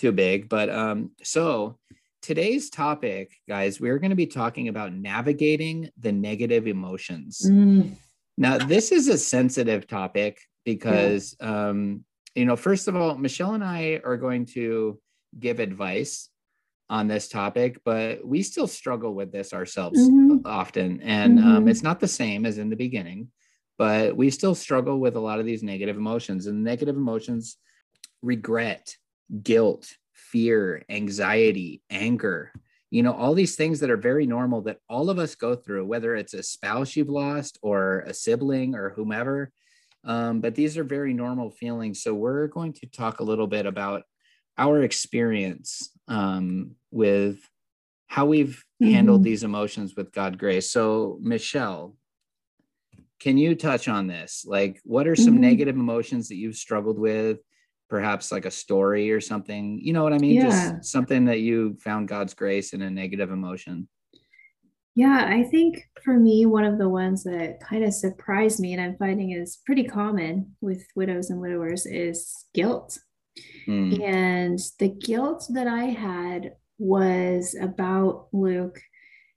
too 0.00 0.12
big. 0.12 0.48
But 0.48 0.70
um, 0.70 1.10
so 1.22 1.78
today's 2.22 2.70
topic, 2.70 3.32
guys, 3.48 3.80
we're 3.80 3.98
going 3.98 4.10
to 4.10 4.16
be 4.16 4.26
talking 4.26 4.68
about 4.68 4.94
navigating 4.94 5.90
the 5.98 6.10
negative 6.10 6.66
emotions. 6.66 7.42
Mm. 7.46 7.96
Now, 8.38 8.58
this 8.58 8.90
is 8.90 9.08
a 9.08 9.18
sensitive 9.18 9.86
topic 9.86 10.40
because, 10.64 11.36
yeah. 11.40 11.68
um, 11.68 12.04
you 12.34 12.46
know, 12.46 12.56
first 12.56 12.88
of 12.88 12.96
all, 12.96 13.16
Michelle 13.16 13.54
and 13.54 13.64
I 13.64 14.00
are 14.02 14.16
going 14.16 14.46
to 14.54 14.98
give 15.38 15.60
advice 15.60 16.29
on 16.90 17.06
this 17.06 17.28
topic, 17.28 17.80
but 17.84 18.26
we 18.26 18.42
still 18.42 18.66
struggle 18.66 19.14
with 19.14 19.30
this 19.30 19.54
ourselves 19.54 19.98
mm-hmm. 19.98 20.38
often. 20.44 21.00
And 21.02 21.38
um, 21.38 21.44
mm-hmm. 21.44 21.56
um, 21.56 21.68
it's 21.68 21.84
not 21.84 22.00
the 22.00 22.08
same 22.08 22.44
as 22.44 22.58
in 22.58 22.68
the 22.68 22.76
beginning, 22.76 23.28
but 23.78 24.16
we 24.16 24.28
still 24.28 24.56
struggle 24.56 24.98
with 24.98 25.14
a 25.14 25.20
lot 25.20 25.38
of 25.38 25.46
these 25.46 25.62
negative 25.62 25.96
emotions. 25.96 26.46
And 26.46 26.64
negative 26.64 26.96
emotions, 26.96 27.56
regret, 28.22 28.96
guilt, 29.42 29.88
fear, 30.12 30.82
anxiety, 30.90 31.80
anger, 31.90 32.52
you 32.90 33.04
know, 33.04 33.12
all 33.12 33.34
these 33.34 33.54
things 33.54 33.78
that 33.80 33.90
are 33.90 33.96
very 33.96 34.26
normal 34.26 34.62
that 34.62 34.78
all 34.88 35.10
of 35.10 35.20
us 35.20 35.36
go 35.36 35.54
through, 35.54 35.86
whether 35.86 36.16
it's 36.16 36.34
a 36.34 36.42
spouse 36.42 36.96
you've 36.96 37.08
lost 37.08 37.56
or 37.62 38.00
a 38.00 38.12
sibling 38.12 38.74
or 38.74 38.90
whomever. 38.90 39.52
Um, 40.02 40.40
but 40.40 40.56
these 40.56 40.76
are 40.76 40.82
very 40.82 41.14
normal 41.14 41.50
feelings. 41.50 42.02
So 42.02 42.14
we're 42.14 42.48
going 42.48 42.72
to 42.74 42.86
talk 42.86 43.20
a 43.20 43.24
little 43.24 43.46
bit 43.46 43.64
about 43.64 44.02
our 44.58 44.82
experience 44.82 45.90
um, 46.10 46.72
with 46.90 47.38
how 48.06 48.26
we've 48.26 48.62
mm-hmm. 48.82 48.92
handled 48.92 49.24
these 49.24 49.44
emotions 49.44 49.94
with 49.96 50.12
God 50.12 50.36
grace. 50.36 50.70
So, 50.70 51.18
Michelle, 51.22 51.96
can 53.20 53.38
you 53.38 53.54
touch 53.54 53.88
on 53.88 54.06
this? 54.06 54.44
Like, 54.46 54.80
what 54.84 55.06
are 55.06 55.16
some 55.16 55.34
mm-hmm. 55.34 55.42
negative 55.42 55.76
emotions 55.76 56.28
that 56.28 56.36
you've 56.36 56.56
struggled 56.56 56.98
with? 56.98 57.38
perhaps 57.88 58.30
like 58.30 58.46
a 58.46 58.50
story 58.52 59.10
or 59.10 59.20
something 59.20 59.80
you 59.82 59.92
know 59.92 60.04
what 60.04 60.12
i 60.12 60.18
mean 60.18 60.36
yeah. 60.36 60.44
just 60.44 60.84
something 60.92 61.24
that 61.24 61.40
you 61.40 61.76
found 61.80 62.06
god's 62.06 62.34
grace 62.34 62.72
in 62.72 62.82
a 62.82 62.88
negative 62.88 63.32
emotion 63.32 63.88
Yeah, 64.96 65.28
I 65.30 65.44
think 65.44 65.88
for 66.02 66.18
me, 66.18 66.46
one 66.46 66.64
of 66.64 66.78
the 66.78 66.88
ones 66.88 67.22
that 67.24 67.60
kind 67.60 67.84
of 67.84 67.94
surprised 67.94 68.58
me, 68.60 68.72
and 68.72 68.82
I'm 68.82 68.96
finding 68.96 69.30
is 69.30 69.60
pretty 69.64 69.84
common 69.84 70.56
with 70.60 70.84
widows 70.96 71.30
and 71.30 71.40
widowers, 71.40 71.86
is 71.86 72.46
guilt. 72.54 72.98
Mm. 73.66 74.02
And 74.02 74.58
the 74.78 74.88
guilt 74.88 75.46
that 75.50 75.66
I 75.66 75.84
had 75.84 76.54
was 76.78 77.54
about 77.60 78.28
Luke 78.32 78.80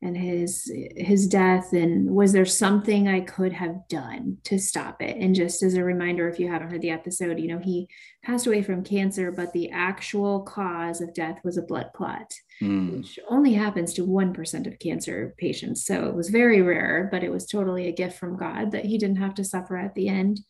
and 0.04 0.18
his 0.18 0.72
his 0.98 1.28
death 1.28 1.72
and 1.72 2.14
was 2.14 2.34
there 2.34 2.46
something 2.46 3.08
i 3.08 3.22
could 3.22 3.54
have 3.54 3.88
done 3.88 4.38
to 4.44 4.60
stop 4.60 5.02
it 5.02 5.16
and 5.18 5.34
just 5.34 5.64
as 5.64 5.76
a 5.76 5.84
reminder 5.84 6.28
if 6.28 6.40
you 6.40 6.50
haven't 6.50 6.70
heard 6.70 6.82
the 6.82 6.90
episode 6.90 7.40
you 7.40 7.48
know 7.48 7.58
he 7.58 7.88
passed 8.24 8.46
away 8.46 8.62
from 8.62 8.84
cancer 8.84 9.32
but 9.32 9.54
the 9.54 9.72
actual 9.72 10.42
cause 10.42 11.00
of 11.00 11.14
death 11.14 11.40
was 11.44 11.58
a 11.58 11.62
blood 11.62 11.90
clot 11.96 12.34
mm. 12.62 12.98
which 12.98 13.18
only 13.30 13.54
happens 13.54 13.94
to 13.94 14.06
1% 14.06 14.68
of 14.68 14.80
cancer 14.80 15.34
patients 15.38 15.86
so 15.86 16.06
it 16.08 16.16
was 16.16 16.30
very 16.30 16.62
rare 16.62 17.08
but 17.10 17.24
it 17.24 17.32
was 17.32 17.48
totally 17.48 17.88
a 17.88 17.94
gift 17.94 18.20
from 18.20 18.38
god 18.38 18.72
that 18.72 18.86
he 18.86 18.98
didn't 18.98 19.18
have 19.18 19.34
to 19.34 19.44
suffer 19.44 19.78
at 19.78 19.96
the 19.96 20.10
end 20.10 20.42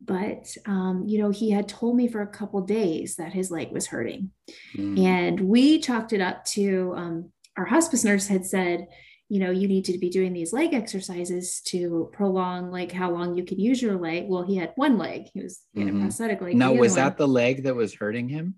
but 0.00 0.56
um, 0.66 1.04
you 1.06 1.18
know 1.18 1.30
he 1.30 1.50
had 1.50 1.68
told 1.68 1.96
me 1.96 2.08
for 2.08 2.22
a 2.22 2.26
couple 2.26 2.60
days 2.62 3.16
that 3.16 3.32
his 3.32 3.50
leg 3.50 3.70
was 3.70 3.86
hurting 3.86 4.30
mm. 4.76 4.98
and 4.98 5.40
we 5.40 5.78
chalked 5.78 6.12
it 6.12 6.20
up 6.20 6.44
to 6.44 6.94
um, 6.96 7.30
our 7.56 7.66
hospice 7.66 8.04
nurse 8.04 8.26
had 8.26 8.46
said, 8.46 8.88
you 9.28 9.38
know, 9.38 9.50
you 9.50 9.68
need 9.68 9.84
to 9.84 9.98
be 9.98 10.10
doing 10.10 10.32
these 10.32 10.52
leg 10.52 10.74
exercises 10.74 11.60
to 11.66 12.10
prolong 12.12 12.70
like 12.70 12.90
how 12.90 13.10
long 13.10 13.36
you 13.36 13.44
can 13.44 13.60
use 13.60 13.80
your 13.80 13.96
leg. 13.96 14.24
Well, 14.28 14.42
he 14.42 14.56
had 14.56 14.72
one 14.76 14.98
leg. 14.98 15.26
He 15.32 15.42
was 15.42 15.60
mm-hmm. 15.76 15.96
a 15.96 16.00
prosthetic 16.00 16.40
leg. 16.40 16.56
Now, 16.56 16.72
was 16.72 16.94
that 16.94 17.16
the 17.16 17.28
leg 17.28 17.64
that 17.64 17.76
was 17.76 17.94
hurting 17.94 18.28
him? 18.28 18.56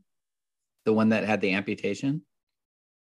The 0.85 0.93
one 0.93 1.11
that 1.11 1.25
had 1.25 1.41
the 1.41 1.53
amputation? 1.55 2.23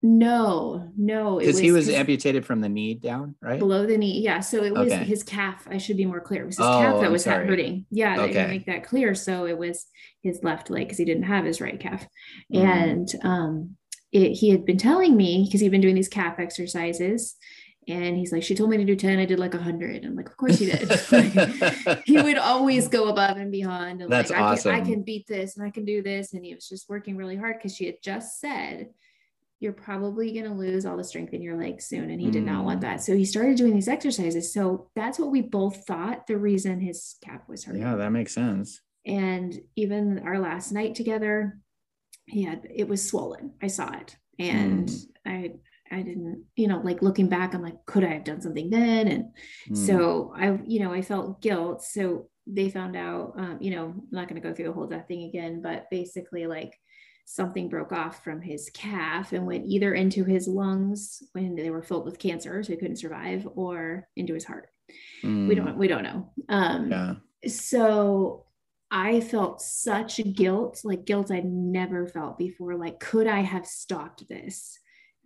No, 0.04 0.90
no. 0.96 1.38
Because 1.38 1.58
he 1.58 1.70
was 1.70 1.88
amputated 1.88 2.44
from 2.44 2.60
the 2.60 2.68
knee 2.68 2.94
down, 2.94 3.36
right? 3.40 3.60
Below 3.60 3.86
the 3.86 3.96
knee. 3.96 4.20
Yeah. 4.20 4.40
So 4.40 4.64
it 4.64 4.74
was 4.74 4.92
okay. 4.92 5.04
his 5.04 5.22
calf. 5.22 5.68
I 5.70 5.78
should 5.78 5.96
be 5.96 6.06
more 6.06 6.20
clear. 6.20 6.42
It 6.42 6.46
was 6.46 6.56
his 6.56 6.66
oh, 6.66 6.80
calf 6.80 6.94
that 6.96 7.06
I'm 7.06 7.12
was 7.12 7.22
sorry. 7.22 7.46
hurting. 7.46 7.86
Yeah. 7.90 8.20
Okay. 8.22 8.48
make 8.48 8.66
that 8.66 8.84
clear. 8.84 9.14
So 9.14 9.46
it 9.46 9.56
was 9.56 9.86
his 10.20 10.40
left 10.42 10.70
leg 10.70 10.86
because 10.86 10.98
he 10.98 11.04
didn't 11.04 11.24
have 11.24 11.44
his 11.44 11.60
right 11.60 11.78
calf. 11.78 12.04
Mm. 12.52 12.64
And 12.64 13.08
um, 13.22 13.76
it, 14.10 14.32
he 14.32 14.50
had 14.50 14.64
been 14.64 14.76
telling 14.76 15.16
me 15.16 15.44
because 15.44 15.60
he'd 15.60 15.70
been 15.70 15.80
doing 15.80 15.94
these 15.94 16.08
calf 16.08 16.40
exercises 16.40 17.36
and 17.88 18.16
he's 18.16 18.32
like 18.32 18.44
she 18.44 18.54
told 18.54 18.70
me 18.70 18.76
to 18.76 18.84
do 18.84 18.94
10 18.94 19.18
i 19.18 19.24
did 19.24 19.40
like 19.40 19.54
100 19.54 20.04
i'm 20.04 20.14
like 20.14 20.28
of 20.28 20.36
course 20.36 20.58
he 20.58 20.66
did 20.66 20.88
he 22.04 22.20
would 22.20 22.38
always 22.38 22.86
go 22.86 23.08
above 23.08 23.38
and 23.38 23.50
beyond 23.50 24.00
and 24.02 24.12
that's 24.12 24.30
like 24.30 24.40
awesome. 24.40 24.72
I, 24.72 24.76
can, 24.76 24.86
I 24.86 24.88
can 24.88 25.02
beat 25.02 25.26
this 25.26 25.56
and 25.56 25.66
i 25.66 25.70
can 25.70 25.84
do 25.84 26.00
this 26.00 26.32
and 26.32 26.44
he 26.44 26.54
was 26.54 26.68
just 26.68 26.88
working 26.88 27.16
really 27.16 27.36
hard 27.36 27.56
because 27.56 27.74
she 27.74 27.86
had 27.86 27.96
just 28.00 28.38
said 28.40 28.90
you're 29.62 29.72
probably 29.72 30.32
going 30.32 30.44
to 30.44 30.52
lose 30.52 30.84
all 30.84 30.96
the 30.96 31.04
strength 31.04 31.32
in 31.32 31.40
your 31.40 31.56
legs 31.56 31.86
soon 31.86 32.10
and 32.10 32.20
he 32.20 32.28
mm. 32.28 32.32
did 32.32 32.44
not 32.44 32.64
want 32.64 32.80
mm. 32.80 32.82
that 32.82 33.02
so 33.02 33.16
he 33.16 33.24
started 33.24 33.56
doing 33.56 33.74
these 33.74 33.88
exercises 33.88 34.52
so 34.52 34.90
that's 34.94 35.18
what 35.18 35.30
we 35.30 35.40
both 35.40 35.86
thought 35.86 36.26
the 36.26 36.36
reason 36.36 36.80
his 36.80 37.16
calf 37.22 37.40
was 37.48 37.64
hurting 37.64 37.82
yeah 37.82 37.94
that 37.94 38.10
makes 38.10 38.34
sense 38.34 38.80
and 39.06 39.58
even 39.76 40.20
our 40.26 40.38
last 40.38 40.72
night 40.72 40.94
together 40.94 41.58
he 42.26 42.42
had 42.42 42.66
it 42.74 42.88
was 42.88 43.06
swollen. 43.06 43.52
I 43.62 43.66
saw 43.66 43.92
it, 43.92 44.16
and 44.38 44.88
mm. 44.88 45.04
I 45.26 45.52
I 45.90 46.02
didn't, 46.02 46.44
you 46.56 46.68
know, 46.68 46.80
like 46.82 47.02
looking 47.02 47.28
back, 47.28 47.54
I'm 47.54 47.62
like, 47.62 47.84
could 47.84 48.04
I 48.04 48.14
have 48.14 48.24
done 48.24 48.40
something 48.40 48.70
then? 48.70 49.08
And 49.08 49.24
mm. 49.68 49.76
so 49.76 50.32
I, 50.34 50.58
you 50.66 50.80
know, 50.80 50.90
I 50.90 51.02
felt 51.02 51.42
guilt. 51.42 51.82
So 51.82 52.28
they 52.46 52.70
found 52.70 52.96
out, 52.96 53.34
um, 53.36 53.58
you 53.60 53.72
know, 53.72 53.88
I'm 53.88 54.02
not 54.10 54.26
going 54.26 54.40
to 54.40 54.48
go 54.48 54.54
through 54.54 54.68
the 54.68 54.72
whole 54.72 54.86
death 54.86 55.06
thing 55.06 55.24
again, 55.24 55.60
but 55.60 55.84
basically, 55.90 56.46
like 56.46 56.78
something 57.24 57.68
broke 57.68 57.92
off 57.92 58.22
from 58.24 58.40
his 58.40 58.70
calf 58.74 59.32
and 59.32 59.46
went 59.46 59.66
either 59.66 59.94
into 59.94 60.24
his 60.24 60.46
lungs 60.46 61.22
when 61.32 61.54
they 61.54 61.70
were 61.70 61.82
filled 61.82 62.04
with 62.04 62.18
cancer, 62.18 62.62
so 62.62 62.72
he 62.72 62.78
couldn't 62.78 62.96
survive, 62.96 63.46
or 63.54 64.08
into 64.16 64.34
his 64.34 64.44
heart. 64.44 64.68
Mm. 65.22 65.48
We 65.48 65.54
don't, 65.54 65.76
we 65.78 65.88
don't 65.88 66.02
know. 66.02 66.30
Um, 66.48 66.90
yeah. 66.90 67.14
So 67.48 68.46
I 68.90 69.20
felt 69.20 69.62
such 69.62 70.20
guilt, 70.34 70.82
like 70.84 71.06
guilt 71.06 71.30
I'd 71.30 71.46
never 71.46 72.06
felt 72.06 72.36
before. 72.38 72.76
Like, 72.76 73.00
could 73.00 73.26
I 73.26 73.40
have 73.40 73.66
stopped 73.66 74.28
this? 74.28 74.78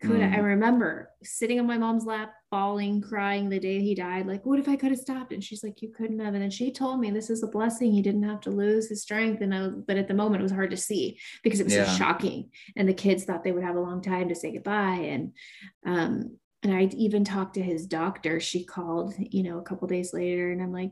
Could 0.03 0.21
mm. 0.21 0.35
I, 0.35 0.41
remember 0.41 1.11
sitting 1.23 1.59
on 1.59 1.67
my 1.67 1.79
mom's 1.79 2.05
lap, 2.05 2.35
bawling, 2.51 3.01
crying 3.01 3.49
the 3.49 3.59
day 3.59 3.81
he 3.81 3.95
died. 3.95 4.27
Like, 4.27 4.45
what 4.45 4.59
if 4.59 4.69
I 4.69 4.77
could 4.77 4.91
have 4.91 5.01
stopped? 5.01 5.33
And 5.33 5.43
she's 5.43 5.65
like, 5.65 5.81
you 5.81 5.91
couldn't 5.91 6.19
have. 6.19 6.35
And 6.35 6.43
then 6.43 6.51
she 6.51 6.71
told 6.71 7.01
me 7.01 7.11
this 7.11 7.31
is 7.31 7.43
a 7.43 7.47
blessing. 7.47 7.93
He 7.93 8.03
didn't 8.03 8.25
have 8.25 8.43
to 8.43 8.51
lose 8.51 8.91
his 8.91 9.01
strength. 9.01 9.41
And 9.41 9.55
I, 9.55 9.69
but 9.69 9.97
at 9.97 10.07
the 10.07 10.15
moment, 10.15 10.41
it 10.41 10.43
was 10.43 10.53
hard 10.53 10.71
to 10.73 10.77
see 10.77 11.19
because 11.43 11.61
it 11.61 11.65
was 11.65 11.75
yeah. 11.75 11.87
so 11.87 11.97
shocking. 11.97 12.51
And 12.77 12.87
the 12.87 12.93
kids 12.93 13.25
thought 13.25 13.43
they 13.43 13.53
would 13.53 13.65
have 13.65 13.77
a 13.77 13.81
long 13.81 14.03
time 14.03 14.29
to 14.29 14.35
say 14.35 14.53
goodbye. 14.53 15.07
And 15.09 15.33
um, 15.87 16.37
and 16.63 16.75
I 16.75 16.83
even 16.97 17.25
talked 17.25 17.55
to 17.55 17.63
his 17.63 17.87
doctor. 17.87 18.39
She 18.39 18.65
called, 18.65 19.15
you 19.19 19.45
know, 19.45 19.59
a 19.59 19.63
couple 19.63 19.89
days 19.89 20.13
later, 20.13 20.51
and 20.51 20.61
I'm 20.61 20.73
like, 20.73 20.91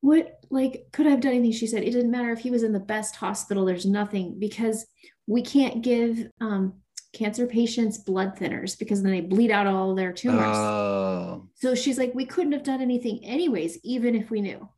what 0.00 0.40
like 0.50 0.86
could 0.92 1.06
I 1.06 1.10
have 1.10 1.20
done 1.20 1.32
anything? 1.32 1.52
She 1.52 1.66
said 1.68 1.84
it 1.84 1.92
didn't 1.92 2.10
matter 2.10 2.32
if 2.32 2.40
he 2.40 2.50
was 2.50 2.64
in 2.64 2.72
the 2.72 2.80
best 2.80 3.14
hospital. 3.16 3.64
There's 3.64 3.86
nothing 3.86 4.36
because 4.38 4.84
we 5.26 5.42
can't 5.42 5.82
give 5.82 6.28
um, 6.40 6.81
cancer 7.12 7.46
patients 7.46 7.98
blood 7.98 8.36
thinners 8.36 8.78
because 8.78 9.02
then 9.02 9.12
they 9.12 9.20
bleed 9.20 9.50
out 9.50 9.66
all 9.66 9.94
their 9.94 10.12
tumors. 10.12 10.56
Oh. 10.56 11.48
So 11.54 11.74
she's 11.74 11.98
like, 11.98 12.14
we 12.14 12.24
couldn't 12.24 12.52
have 12.52 12.62
done 12.62 12.80
anything 12.80 13.24
anyways, 13.24 13.78
even 13.84 14.14
if 14.14 14.30
we 14.30 14.40
knew. 14.40 14.68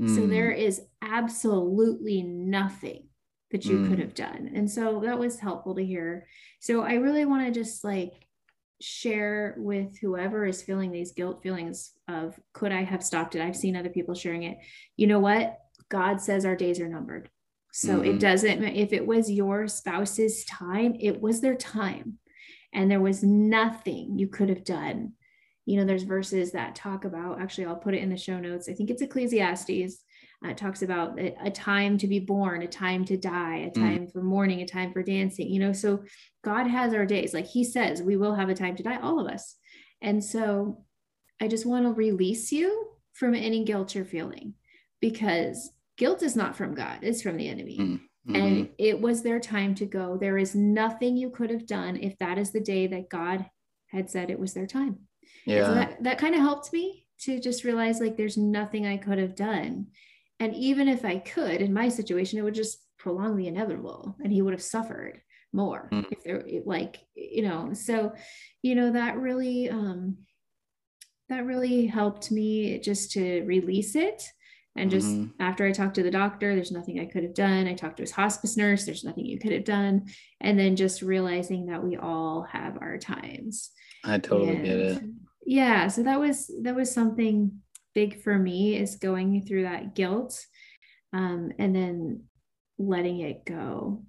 Mm. 0.00 0.14
So 0.14 0.22
hmm. 0.22 0.30
there 0.30 0.50
is 0.50 0.80
absolutely 1.02 2.22
nothing 2.22 3.08
that 3.50 3.64
you 3.64 3.78
mm. 3.78 3.88
could 3.88 4.00
have 4.00 4.14
done. 4.14 4.50
And 4.54 4.68
so 4.68 5.02
that 5.04 5.18
was 5.18 5.38
helpful 5.38 5.76
to 5.76 5.84
hear. 5.84 6.26
So 6.58 6.82
I 6.82 6.94
really 6.94 7.24
want 7.24 7.46
to 7.46 7.52
just 7.52 7.84
like 7.84 8.12
share 8.80 9.54
with 9.58 9.96
whoever 10.00 10.44
is 10.44 10.62
feeling 10.62 10.90
these 10.90 11.12
guilt 11.12 11.42
feelings 11.42 11.92
of 12.08 12.38
could 12.52 12.72
I 12.72 12.82
have 12.82 13.04
stopped 13.04 13.36
it? 13.36 13.42
I've 13.42 13.56
seen 13.56 13.76
other 13.76 13.90
people 13.90 14.14
sharing 14.14 14.42
it. 14.42 14.58
You 14.96 15.06
know 15.06 15.20
what? 15.20 15.58
God 15.88 16.20
says 16.20 16.44
our 16.44 16.56
days 16.56 16.80
are 16.80 16.88
numbered. 16.88 17.30
So 17.76 17.96
mm-hmm. 17.96 18.04
it 18.04 18.20
doesn't, 18.20 18.62
if 18.62 18.92
it 18.92 19.04
was 19.04 19.28
your 19.28 19.66
spouse's 19.66 20.44
time, 20.44 20.94
it 21.00 21.20
was 21.20 21.40
their 21.40 21.56
time. 21.56 22.18
And 22.72 22.88
there 22.88 23.00
was 23.00 23.24
nothing 23.24 24.16
you 24.16 24.28
could 24.28 24.48
have 24.48 24.62
done. 24.62 25.14
You 25.66 25.78
know, 25.78 25.84
there's 25.84 26.04
verses 26.04 26.52
that 26.52 26.76
talk 26.76 27.04
about, 27.04 27.40
actually, 27.40 27.64
I'll 27.64 27.74
put 27.74 27.94
it 27.94 28.02
in 28.02 28.10
the 28.10 28.16
show 28.16 28.38
notes. 28.38 28.68
I 28.68 28.74
think 28.74 28.90
it's 28.90 29.02
Ecclesiastes 29.02 30.04
uh, 30.44 30.50
it 30.50 30.56
talks 30.56 30.82
about 30.82 31.18
a, 31.18 31.34
a, 31.46 31.50
time 31.50 31.98
to 31.98 32.06
be 32.06 32.20
born, 32.20 32.62
a 32.62 32.68
time 32.68 33.04
to 33.06 33.16
die, 33.16 33.56
a 33.56 33.70
mm. 33.70 33.74
time 33.74 34.06
mm. 34.06 34.12
for 34.12 34.22
mourning, 34.22 34.60
a 34.60 34.66
time 34.66 34.92
for 34.92 35.02
dancing, 35.02 35.48
you 35.48 35.58
know. 35.58 35.72
So 35.72 36.04
God 36.44 36.68
has 36.68 36.94
our 36.94 37.06
days. 37.06 37.34
Like 37.34 37.46
He 37.46 37.64
says, 37.64 38.02
we 38.02 38.16
will 38.16 38.34
have 38.34 38.50
a 38.50 38.54
time 38.54 38.76
to 38.76 38.84
die, 38.84 39.00
all 39.00 39.18
of 39.18 39.32
us. 39.32 39.56
And 40.00 40.22
so 40.22 40.84
I 41.40 41.48
just 41.48 41.66
want 41.66 41.86
to 41.86 41.92
release 41.92 42.52
you 42.52 42.90
from 43.14 43.34
any 43.34 43.64
guilt 43.64 43.96
you're 43.96 44.04
feeling 44.04 44.54
because 45.00 45.70
guilt 45.96 46.22
is 46.22 46.36
not 46.36 46.56
from 46.56 46.74
God, 46.74 46.98
it's 47.02 47.22
from 47.22 47.36
the 47.36 47.48
enemy. 47.48 47.78
Mm. 47.78 48.00
Mm-hmm. 48.26 48.36
And 48.36 48.68
it 48.78 49.00
was 49.00 49.22
their 49.22 49.38
time 49.38 49.74
to 49.76 49.84
go. 49.84 50.16
There 50.16 50.38
is 50.38 50.54
nothing 50.54 51.16
you 51.16 51.28
could 51.28 51.50
have 51.50 51.66
done 51.66 51.96
if 51.96 52.18
that 52.18 52.38
is 52.38 52.52
the 52.52 52.60
day 52.60 52.86
that 52.86 53.10
God 53.10 53.44
had 53.88 54.10
said 54.10 54.30
it 54.30 54.38
was 54.38 54.54
their 54.54 54.66
time. 54.66 55.00
Yeah. 55.44 55.66
So 55.66 55.74
that, 55.74 56.02
that 56.02 56.18
kind 56.18 56.34
of 56.34 56.40
helped 56.40 56.72
me 56.72 57.06
to 57.20 57.38
just 57.38 57.64
realize 57.64 58.00
like 58.00 58.16
there's 58.16 58.38
nothing 58.38 58.86
I 58.86 58.96
could 58.96 59.18
have 59.18 59.36
done. 59.36 59.88
And 60.40 60.54
even 60.54 60.88
if 60.88 61.04
I 61.04 61.18
could, 61.18 61.60
in 61.60 61.74
my 61.74 61.90
situation, 61.90 62.38
it 62.38 62.42
would 62.42 62.54
just 62.54 62.78
prolong 62.98 63.36
the 63.36 63.46
inevitable 63.46 64.16
and 64.24 64.32
he 64.32 64.40
would 64.40 64.54
have 64.54 64.62
suffered 64.62 65.20
more 65.52 65.88
mm. 65.92 66.04
if 66.10 66.24
there 66.24 66.42
like 66.64 66.98
you 67.14 67.42
know 67.42 67.72
so 67.74 68.12
you 68.62 68.74
know 68.74 68.90
that 68.90 69.18
really 69.18 69.68
um 69.68 70.16
that 71.28 71.44
really 71.44 71.86
helped 71.86 72.30
me 72.32 72.78
just 72.80 73.12
to 73.12 73.42
release 73.44 73.94
it 73.94 74.24
and 74.76 74.90
just 74.90 75.06
mm-hmm. 75.06 75.30
after 75.40 75.64
i 75.64 75.72
talked 75.72 75.94
to 75.94 76.02
the 76.02 76.10
doctor 76.10 76.54
there's 76.54 76.72
nothing 76.72 77.00
i 77.00 77.04
could 77.04 77.22
have 77.22 77.34
done 77.34 77.66
i 77.66 77.74
talked 77.74 77.96
to 77.96 78.02
his 78.02 78.10
hospice 78.10 78.56
nurse 78.56 78.84
there's 78.84 79.04
nothing 79.04 79.24
you 79.24 79.38
could 79.38 79.52
have 79.52 79.64
done 79.64 80.06
and 80.40 80.58
then 80.58 80.76
just 80.76 81.02
realizing 81.02 81.66
that 81.66 81.82
we 81.82 81.96
all 81.96 82.42
have 82.42 82.78
our 82.80 82.98
times 82.98 83.70
i 84.04 84.18
totally 84.18 84.56
and, 84.56 84.64
get 84.64 84.78
it 84.78 85.02
yeah 85.46 85.88
so 85.88 86.02
that 86.02 86.18
was 86.18 86.50
that 86.62 86.74
was 86.74 86.92
something 86.92 87.52
big 87.94 88.22
for 88.22 88.36
me 88.38 88.76
is 88.76 88.96
going 88.96 89.44
through 89.46 89.62
that 89.62 89.94
guilt 89.94 90.44
um, 91.14 91.52
and 91.58 91.74
then 91.74 92.24
letting 92.78 93.20
it 93.20 93.44
go. 93.44 94.02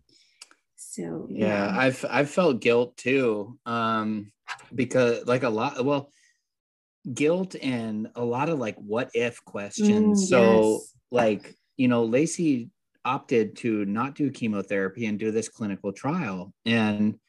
So 0.75 1.27
yeah. 1.29 1.47
yeah, 1.47 1.79
I've 1.79 2.05
I've 2.09 2.29
felt 2.29 2.61
guilt 2.61 2.97
too. 2.97 3.57
Um, 3.65 4.31
because 4.73 5.25
like 5.25 5.43
a 5.43 5.49
lot 5.49 5.83
well 5.85 6.09
guilt 7.13 7.55
and 7.61 8.09
a 8.15 8.23
lot 8.23 8.49
of 8.49 8.59
like 8.59 8.75
what 8.77 9.09
if 9.13 9.43
questions. 9.45 10.23
Mm, 10.23 10.27
so 10.27 10.71
yes. 10.71 10.93
like, 11.11 11.55
you 11.77 11.87
know, 11.87 12.03
Lacey 12.03 12.69
opted 13.03 13.55
to 13.57 13.85
not 13.85 14.15
do 14.15 14.31
chemotherapy 14.31 15.05
and 15.05 15.19
do 15.19 15.31
this 15.31 15.49
clinical 15.49 15.93
trial. 15.93 16.53
And 16.65 17.19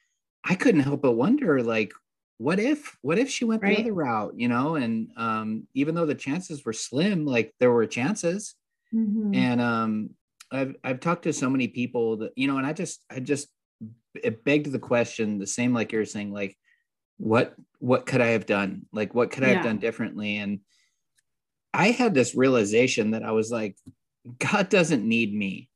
I 0.44 0.54
couldn't 0.54 0.80
help 0.80 1.02
but 1.02 1.12
wonder 1.12 1.62
like 1.62 1.92
what 2.38 2.58
if 2.58 2.96
what 3.02 3.18
if 3.18 3.30
she 3.30 3.44
went 3.44 3.62
right. 3.62 3.76
the 3.76 3.82
other 3.82 3.92
route 3.92 4.34
you 4.36 4.48
know 4.48 4.74
and 4.74 5.08
um 5.16 5.66
even 5.74 5.94
though 5.94 6.06
the 6.06 6.14
chances 6.14 6.64
were 6.64 6.72
slim 6.72 7.24
like 7.24 7.54
there 7.60 7.72
were 7.72 7.86
chances 7.86 8.54
mm-hmm. 8.94 9.34
and 9.34 9.60
um 9.60 10.10
i've 10.52 10.76
i've 10.84 11.00
talked 11.00 11.22
to 11.22 11.32
so 11.32 11.48
many 11.48 11.68
people 11.68 12.18
that 12.18 12.32
you 12.36 12.46
know 12.46 12.58
and 12.58 12.66
i 12.66 12.72
just 12.72 13.04
i 13.10 13.18
just 13.18 13.48
it 14.22 14.44
begged 14.44 14.70
the 14.70 14.78
question 14.78 15.38
the 15.38 15.46
same 15.46 15.72
like 15.72 15.92
you're 15.92 16.04
saying 16.04 16.32
like 16.32 16.56
what 17.18 17.54
what 17.78 18.06
could 18.06 18.20
I 18.20 18.28
have 18.28 18.46
done? 18.46 18.86
Like, 18.92 19.14
what 19.14 19.30
could 19.30 19.44
I 19.44 19.48
have 19.48 19.64
done 19.64 19.78
differently? 19.78 20.36
And 20.36 20.60
I 21.72 21.90
had 21.90 22.14
this 22.14 22.34
realization 22.34 23.10
that 23.10 23.22
I 23.22 23.32
was 23.32 23.50
like, 23.50 23.76
God 24.38 24.68
doesn't 24.68 25.06
need 25.06 25.34
me. 25.34 25.68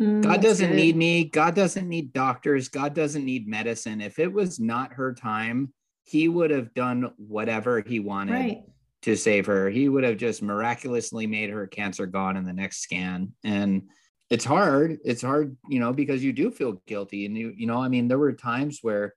Mm, 0.00 0.22
God 0.22 0.42
doesn't 0.42 0.68
good. 0.68 0.76
need 0.76 0.96
me. 0.96 1.24
God 1.24 1.54
doesn't 1.54 1.88
need 1.88 2.12
doctors. 2.12 2.68
God 2.68 2.94
doesn't 2.94 3.24
need 3.24 3.48
medicine. 3.48 4.00
If 4.00 4.18
it 4.18 4.32
was 4.32 4.60
not 4.60 4.92
her 4.94 5.14
time, 5.14 5.72
he 6.04 6.28
would 6.28 6.50
have 6.50 6.74
done 6.74 7.12
whatever 7.16 7.80
he 7.80 7.98
wanted 8.00 8.32
right. 8.32 8.62
to 9.02 9.16
save 9.16 9.46
her. 9.46 9.70
He 9.70 9.88
would 9.88 10.04
have 10.04 10.18
just 10.18 10.42
miraculously 10.42 11.26
made 11.26 11.50
her 11.50 11.66
cancer 11.66 12.06
gone 12.06 12.36
in 12.36 12.44
the 12.44 12.52
next 12.52 12.82
scan. 12.82 13.32
And 13.42 13.88
it's 14.28 14.44
hard. 14.44 14.98
It's 15.04 15.22
hard, 15.22 15.56
you 15.68 15.80
know, 15.80 15.92
because 15.92 16.22
you 16.22 16.32
do 16.32 16.50
feel 16.50 16.82
guilty. 16.86 17.26
And 17.26 17.36
you, 17.36 17.52
you 17.56 17.66
know, 17.66 17.82
I 17.82 17.88
mean, 17.88 18.08
there 18.08 18.18
were 18.18 18.32
times 18.34 18.80
where 18.82 19.14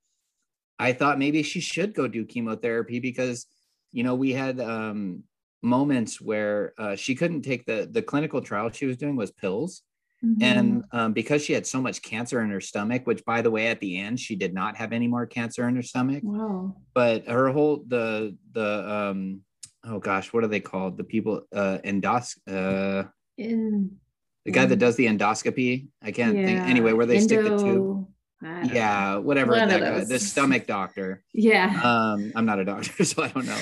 I 0.80 0.92
thought 0.92 1.18
maybe 1.18 1.42
she 1.42 1.60
should 1.60 1.94
go 1.94 2.08
do 2.08 2.24
chemotherapy 2.24 3.00
because, 3.00 3.46
you 3.92 4.02
know, 4.02 4.14
we 4.14 4.32
had 4.32 4.60
um 4.60 5.24
moments 5.62 6.20
where 6.20 6.72
uh, 6.78 6.96
she 6.96 7.14
couldn't 7.14 7.42
take 7.42 7.66
the 7.66 7.88
the 7.90 8.02
clinical 8.02 8.40
trial 8.40 8.70
she 8.70 8.86
was 8.86 8.96
doing 8.96 9.14
was 9.14 9.30
pills 9.30 9.82
Mm-hmm. 10.24 10.42
And 10.42 10.84
um, 10.92 11.12
because 11.12 11.42
she 11.42 11.54
had 11.54 11.66
so 11.66 11.80
much 11.80 12.02
cancer 12.02 12.42
in 12.42 12.50
her 12.50 12.60
stomach, 12.60 13.06
which 13.06 13.24
by 13.24 13.40
the 13.40 13.50
way, 13.50 13.68
at 13.68 13.80
the 13.80 13.98
end, 13.98 14.20
she 14.20 14.36
did 14.36 14.52
not 14.52 14.76
have 14.76 14.92
any 14.92 15.08
more 15.08 15.24
cancer 15.26 15.66
in 15.66 15.76
her 15.76 15.82
stomach. 15.82 16.22
Wow. 16.22 16.76
But 16.92 17.26
her 17.26 17.48
whole 17.48 17.84
the 17.86 18.36
the 18.52 18.90
um 18.90 19.40
oh 19.84 19.98
gosh, 19.98 20.32
what 20.32 20.44
are 20.44 20.48
they 20.48 20.60
called? 20.60 20.98
The 20.98 21.04
people 21.04 21.42
uh 21.54 21.78
endos 21.84 22.36
uh 22.46 23.08
in 23.38 23.96
the 24.44 24.52
guy 24.52 24.66
that 24.66 24.78
does 24.78 24.96
the 24.96 25.06
endoscopy. 25.06 25.88
I 26.02 26.12
can't 26.12 26.36
yeah. 26.36 26.44
think 26.44 26.60
anyway, 26.68 26.92
where 26.92 27.06
they 27.06 27.20
stick 27.20 27.42
the 27.42 27.56
tube. 27.56 28.06
Yeah, 28.42 29.16
whatever 29.16 29.54
that 29.54 29.80
guy, 29.80 30.04
the 30.04 30.18
stomach 30.18 30.66
doctor. 30.66 31.22
Yeah. 31.34 31.80
Um, 31.82 32.32
I'm 32.34 32.46
not 32.46 32.58
a 32.58 32.64
doctor, 32.64 33.04
so 33.04 33.22
I 33.22 33.28
don't 33.28 33.46
know. 33.46 33.58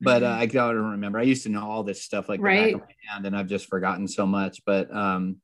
But 0.00 0.22
uh, 0.22 0.36
I 0.38 0.46
don't 0.46 0.74
remember. 0.74 1.18
I 1.18 1.22
used 1.22 1.44
to 1.44 1.48
know 1.48 1.62
all 1.62 1.84
this 1.84 2.02
stuff 2.02 2.28
like 2.28 2.40
right. 2.40 2.72
the 2.72 2.78
back 2.78 2.82
of 2.82 2.88
my 2.88 3.12
hand, 3.12 3.26
and 3.26 3.36
I've 3.36 3.46
just 3.46 3.66
forgotten 3.66 4.08
so 4.08 4.26
much. 4.26 4.64
But 4.64 4.94
um, 4.94 5.36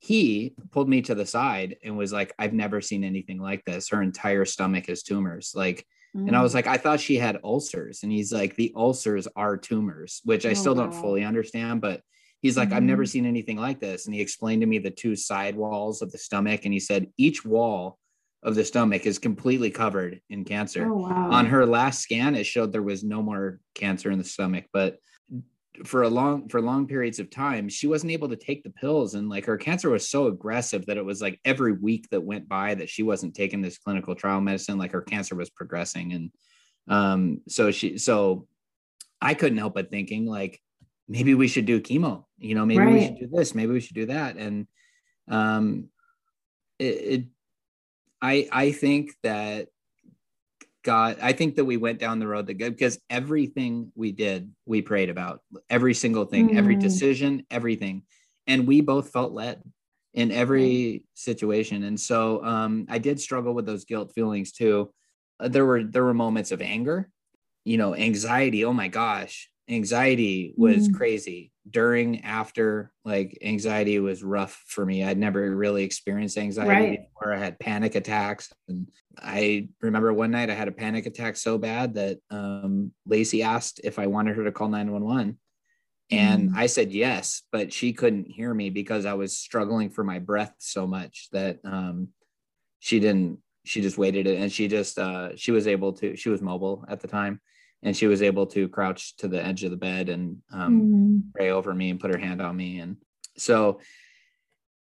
he 0.00 0.54
pulled 0.72 0.88
me 0.88 1.02
to 1.02 1.14
the 1.14 1.26
side 1.26 1.76
and 1.84 1.96
was 1.96 2.12
like, 2.12 2.32
I've 2.38 2.54
never 2.54 2.80
seen 2.80 3.04
anything 3.04 3.38
like 3.38 3.64
this. 3.64 3.90
Her 3.90 4.02
entire 4.02 4.46
stomach 4.46 4.88
is 4.88 5.04
tumors. 5.04 5.52
Like, 5.54 5.86
mm. 6.16 6.26
and 6.26 6.34
I 6.34 6.42
was 6.42 6.52
mm. 6.52 6.56
like, 6.56 6.66
I 6.66 6.78
thought 6.78 7.00
she 7.00 7.16
had 7.16 7.38
ulcers. 7.44 8.02
And 8.02 8.10
he's 8.10 8.32
like, 8.32 8.56
the 8.56 8.72
ulcers 8.74 9.28
are 9.36 9.56
tumors, 9.56 10.22
which 10.24 10.44
I 10.46 10.50
oh, 10.50 10.54
still 10.54 10.74
don't 10.74 10.92
fully 10.92 11.22
understand. 11.22 11.82
But 11.82 12.00
he's 12.40 12.56
like, 12.56 12.70
mm. 12.70 12.72
I've 12.72 12.82
never 12.82 13.04
mm-hmm. 13.04 13.10
seen 13.10 13.26
anything 13.26 13.58
like 13.58 13.78
this. 13.78 14.06
And 14.06 14.14
he 14.14 14.22
explained 14.22 14.62
to 14.62 14.66
me 14.66 14.78
the 14.78 14.90
two 14.90 15.14
side 15.14 15.54
walls 15.54 16.02
of 16.02 16.10
the 16.10 16.18
stomach. 16.18 16.64
And 16.64 16.74
he 16.74 16.80
said, 16.80 17.06
each 17.16 17.44
wall 17.44 17.99
of 18.42 18.54
the 18.54 18.64
stomach 18.64 19.06
is 19.06 19.18
completely 19.18 19.70
covered 19.70 20.20
in 20.30 20.44
cancer. 20.44 20.86
Oh, 20.86 20.96
wow. 20.96 21.30
On 21.30 21.46
her 21.46 21.66
last 21.66 22.00
scan, 22.00 22.34
it 22.34 22.44
showed 22.44 22.72
there 22.72 22.82
was 22.82 23.04
no 23.04 23.22
more 23.22 23.60
cancer 23.74 24.10
in 24.10 24.18
the 24.18 24.24
stomach. 24.24 24.64
But 24.72 24.98
for 25.84 26.02
a 26.02 26.08
long 26.08 26.48
for 26.48 26.60
long 26.60 26.86
periods 26.86 27.18
of 27.18 27.30
time 27.30 27.68
she 27.68 27.86
wasn't 27.86 28.12
able 28.12 28.28
to 28.28 28.36
take 28.36 28.62
the 28.62 28.70
pills 28.70 29.14
and 29.14 29.28
like 29.28 29.46
her 29.46 29.56
cancer 29.56 29.88
was 29.88 30.08
so 30.08 30.26
aggressive 30.26 30.84
that 30.86 30.96
it 30.96 31.04
was 31.04 31.22
like 31.22 31.40
every 31.44 31.72
week 31.72 32.08
that 32.10 32.20
went 32.20 32.48
by 32.48 32.74
that 32.74 32.88
she 32.88 33.02
wasn't 33.02 33.34
taking 33.34 33.62
this 33.62 33.78
clinical 33.78 34.14
trial 34.14 34.40
medicine 34.40 34.78
like 34.78 34.92
her 34.92 35.00
cancer 35.00 35.34
was 35.34 35.48
progressing 35.48 36.12
and 36.12 36.30
um 36.88 37.40
so 37.48 37.70
she 37.70 37.96
so 37.96 38.46
i 39.20 39.32
couldn't 39.32 39.58
help 39.58 39.74
but 39.74 39.90
thinking 39.90 40.26
like 40.26 40.60
maybe 41.08 41.34
we 41.34 41.48
should 41.48 41.66
do 41.66 41.80
chemo 41.80 42.24
you 42.38 42.54
know 42.54 42.66
maybe 42.66 42.80
right. 42.80 42.92
we 42.92 43.04
should 43.06 43.18
do 43.18 43.28
this 43.32 43.54
maybe 43.54 43.72
we 43.72 43.80
should 43.80 43.96
do 43.96 44.06
that 44.06 44.36
and 44.36 44.66
um 45.28 45.88
it, 46.78 46.84
it 46.84 47.24
i 48.22 48.48
i 48.52 48.72
think 48.72 49.12
that 49.22 49.68
God, 50.82 51.18
I 51.20 51.32
think 51.32 51.56
that 51.56 51.64
we 51.64 51.76
went 51.76 51.98
down 51.98 52.18
the 52.18 52.26
road 52.26 52.46
that 52.46 52.54
good 52.54 52.74
because 52.74 52.98
everything 53.10 53.92
we 53.94 54.12
did, 54.12 54.50
we 54.64 54.80
prayed 54.80 55.10
about 55.10 55.42
every 55.68 55.94
single 55.94 56.24
thing, 56.24 56.50
mm. 56.50 56.56
every 56.56 56.76
decision, 56.76 57.44
everything. 57.50 58.02
And 58.46 58.66
we 58.66 58.80
both 58.80 59.10
felt 59.10 59.32
led 59.32 59.62
in 60.14 60.30
every 60.32 61.04
situation. 61.14 61.82
And 61.84 62.00
so 62.00 62.42
um, 62.44 62.86
I 62.88 62.98
did 62.98 63.20
struggle 63.20 63.52
with 63.52 63.66
those 63.66 63.84
guilt 63.84 64.12
feelings 64.14 64.52
too. 64.52 64.92
Uh, 65.38 65.48
there 65.48 65.66
were 65.66 65.84
there 65.84 66.04
were 66.04 66.14
moments 66.14 66.50
of 66.50 66.62
anger, 66.62 67.10
you 67.64 67.76
know, 67.76 67.94
anxiety. 67.94 68.64
Oh 68.64 68.72
my 68.72 68.88
gosh, 68.88 69.50
anxiety 69.70 70.52
was 70.56 70.88
mm. 70.88 70.94
crazy 70.94 71.52
during 71.68 72.24
after 72.24 72.90
like 73.04 73.38
anxiety 73.42 73.98
was 74.00 74.22
rough 74.22 74.62
for 74.66 74.84
me 74.84 75.04
i'd 75.04 75.18
never 75.18 75.54
really 75.54 75.84
experienced 75.84 76.36
anxiety 76.36 76.70
right. 76.72 77.00
before 77.14 77.32
i 77.32 77.38
had 77.38 77.58
panic 77.58 77.94
attacks 77.94 78.52
and 78.68 78.88
i 79.18 79.68
remember 79.80 80.12
one 80.12 80.30
night 80.30 80.50
i 80.50 80.54
had 80.54 80.68
a 80.68 80.72
panic 80.72 81.06
attack 81.06 81.36
so 81.36 81.56
bad 81.56 81.94
that 81.94 82.18
um, 82.30 82.90
lacey 83.06 83.42
asked 83.42 83.80
if 83.84 83.98
i 83.98 84.06
wanted 84.06 84.36
her 84.36 84.44
to 84.44 84.52
call 84.52 84.68
911 84.68 85.38
and 86.10 86.50
mm. 86.50 86.56
i 86.56 86.66
said 86.66 86.90
yes 86.90 87.42
but 87.52 87.72
she 87.72 87.92
couldn't 87.92 88.26
hear 88.26 88.52
me 88.52 88.70
because 88.70 89.06
i 89.06 89.14
was 89.14 89.36
struggling 89.36 89.90
for 89.90 90.02
my 90.02 90.18
breath 90.18 90.54
so 90.58 90.86
much 90.86 91.28
that 91.32 91.58
um, 91.64 92.08
she 92.80 92.98
didn't 92.98 93.38
she 93.64 93.80
just 93.82 93.98
waited 93.98 94.26
it 94.26 94.40
and 94.40 94.50
she 94.50 94.66
just 94.66 94.98
uh, 94.98 95.36
she 95.36 95.52
was 95.52 95.66
able 95.66 95.92
to 95.92 96.16
she 96.16 96.30
was 96.30 96.42
mobile 96.42 96.84
at 96.88 97.00
the 97.00 97.08
time 97.08 97.40
and 97.82 97.96
she 97.96 98.06
was 98.06 98.22
able 98.22 98.46
to 98.46 98.68
crouch 98.68 99.16
to 99.16 99.28
the 99.28 99.44
edge 99.44 99.64
of 99.64 99.70
the 99.70 99.76
bed 99.76 100.08
and 100.08 100.38
um, 100.52 100.80
mm. 100.80 101.32
pray 101.34 101.50
over 101.50 101.74
me 101.74 101.90
and 101.90 102.00
put 102.00 102.12
her 102.12 102.20
hand 102.20 102.40
on 102.40 102.56
me 102.56 102.78
and 102.78 102.96
so 103.36 103.80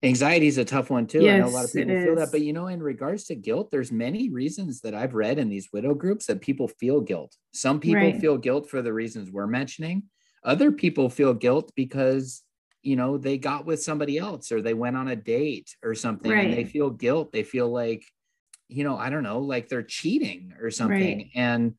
anxiety 0.02 0.46
is 0.46 0.58
a 0.58 0.64
tough 0.64 0.90
one 0.90 1.06
too 1.06 1.20
yes, 1.20 1.34
i 1.34 1.38
know 1.38 1.48
a 1.48 1.54
lot 1.54 1.64
of 1.64 1.72
people 1.72 1.94
feel 2.00 2.16
that 2.16 2.30
but 2.30 2.40
you 2.40 2.52
know 2.52 2.68
in 2.68 2.82
regards 2.82 3.24
to 3.24 3.34
guilt 3.34 3.70
there's 3.70 3.90
many 3.90 4.30
reasons 4.30 4.80
that 4.80 4.94
i've 4.94 5.14
read 5.14 5.38
in 5.38 5.48
these 5.48 5.68
widow 5.72 5.94
groups 5.94 6.26
that 6.26 6.40
people 6.40 6.68
feel 6.68 7.00
guilt 7.00 7.36
some 7.52 7.80
people 7.80 8.02
right. 8.02 8.20
feel 8.20 8.36
guilt 8.36 8.68
for 8.68 8.80
the 8.80 8.92
reasons 8.92 9.30
we're 9.30 9.46
mentioning 9.46 10.02
other 10.44 10.70
people 10.70 11.08
feel 11.08 11.34
guilt 11.34 11.72
because 11.74 12.42
you 12.82 12.94
know 12.94 13.18
they 13.18 13.38
got 13.38 13.66
with 13.66 13.82
somebody 13.82 14.18
else 14.18 14.52
or 14.52 14.62
they 14.62 14.74
went 14.74 14.96
on 14.96 15.08
a 15.08 15.16
date 15.16 15.74
or 15.82 15.94
something 15.94 16.30
right. 16.30 16.46
and 16.46 16.54
they 16.54 16.64
feel 16.64 16.90
guilt 16.90 17.32
they 17.32 17.42
feel 17.42 17.68
like 17.68 18.04
you 18.68 18.84
know 18.84 18.96
i 18.96 19.10
don't 19.10 19.24
know 19.24 19.40
like 19.40 19.68
they're 19.68 19.82
cheating 19.82 20.52
or 20.60 20.70
something 20.70 21.18
right. 21.18 21.30
and 21.34 21.74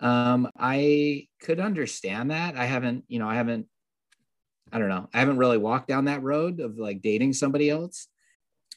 um, 0.00 0.50
I 0.58 1.28
could 1.40 1.60
understand 1.60 2.30
that. 2.30 2.56
I 2.56 2.64
haven't, 2.64 3.04
you 3.08 3.18
know, 3.18 3.28
I 3.28 3.34
haven't, 3.34 3.66
I 4.72 4.78
don't 4.78 4.88
know, 4.88 5.08
I 5.14 5.20
haven't 5.20 5.38
really 5.38 5.58
walked 5.58 5.88
down 5.88 6.04
that 6.06 6.22
road 6.22 6.60
of 6.60 6.78
like 6.78 7.02
dating 7.02 7.32
somebody 7.32 7.70
else. 7.70 8.08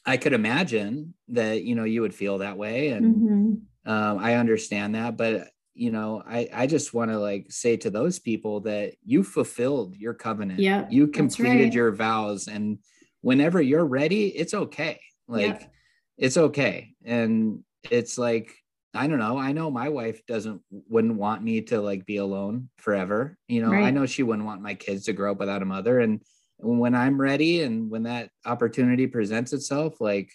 I 0.05 0.17
could 0.17 0.33
imagine 0.33 1.13
that, 1.29 1.63
you 1.63 1.75
know, 1.75 1.83
you 1.83 2.01
would 2.01 2.15
feel 2.15 2.39
that 2.39 2.57
way. 2.57 2.89
And 2.89 3.15
mm-hmm. 3.15 3.91
um, 3.91 4.17
I 4.17 4.35
understand 4.35 4.95
that. 4.95 5.17
But, 5.17 5.49
you 5.73 5.91
know, 5.91 6.23
I, 6.25 6.49
I 6.51 6.65
just 6.65 6.93
want 6.93 7.11
to 7.11 7.19
like 7.19 7.47
say 7.51 7.77
to 7.77 7.89
those 7.89 8.19
people 8.19 8.61
that 8.61 8.93
you 9.05 9.23
fulfilled 9.23 9.95
your 9.95 10.13
covenant. 10.13 10.59
Yeah. 10.59 10.87
You 10.89 11.07
completed 11.07 11.65
right. 11.65 11.73
your 11.73 11.91
vows. 11.91 12.47
And 12.47 12.79
whenever 13.21 13.61
you're 13.61 13.85
ready, 13.85 14.27
it's 14.29 14.53
okay. 14.53 14.99
Like, 15.27 15.69
it's 16.17 16.37
okay. 16.37 16.93
And 17.05 17.63
it's 17.89 18.17
like, 18.17 18.55
I 18.93 19.07
don't 19.07 19.19
know. 19.19 19.37
I 19.37 19.53
know 19.53 19.71
my 19.71 19.89
wife 19.89 20.25
doesn't 20.25 20.61
wouldn't 20.69 21.15
want 21.15 21.43
me 21.43 21.61
to 21.61 21.79
like 21.79 22.05
be 22.05 22.17
alone 22.17 22.69
forever. 22.77 23.37
You 23.47 23.61
know, 23.61 23.71
right. 23.71 23.85
I 23.85 23.91
know 23.91 24.05
she 24.05 24.23
wouldn't 24.23 24.45
want 24.45 24.61
my 24.61 24.73
kids 24.73 25.05
to 25.05 25.13
grow 25.13 25.31
up 25.31 25.39
without 25.39 25.61
a 25.61 25.65
mother. 25.65 25.99
And 25.99 26.21
when 26.57 26.93
I'm 26.93 27.19
ready 27.19 27.61
and 27.61 27.89
when 27.89 28.03
that 28.03 28.29
opportunity 28.45 29.07
presents 29.07 29.53
itself, 29.53 30.01
like, 30.01 30.29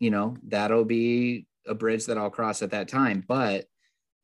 you 0.00 0.10
know, 0.10 0.36
that'll 0.48 0.84
be 0.84 1.46
a 1.66 1.74
bridge 1.74 2.06
that 2.06 2.18
I'll 2.18 2.30
cross 2.30 2.62
at 2.62 2.72
that 2.72 2.88
time. 2.88 3.24
But 3.26 3.66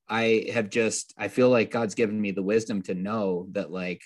I 0.08 0.46
have 0.52 0.68
just 0.68 1.14
I 1.16 1.28
feel 1.28 1.48
like 1.48 1.70
God's 1.70 1.94
given 1.94 2.20
me 2.20 2.32
the 2.32 2.42
wisdom 2.42 2.82
to 2.82 2.94
know 2.94 3.46
that 3.52 3.70
like 3.70 4.02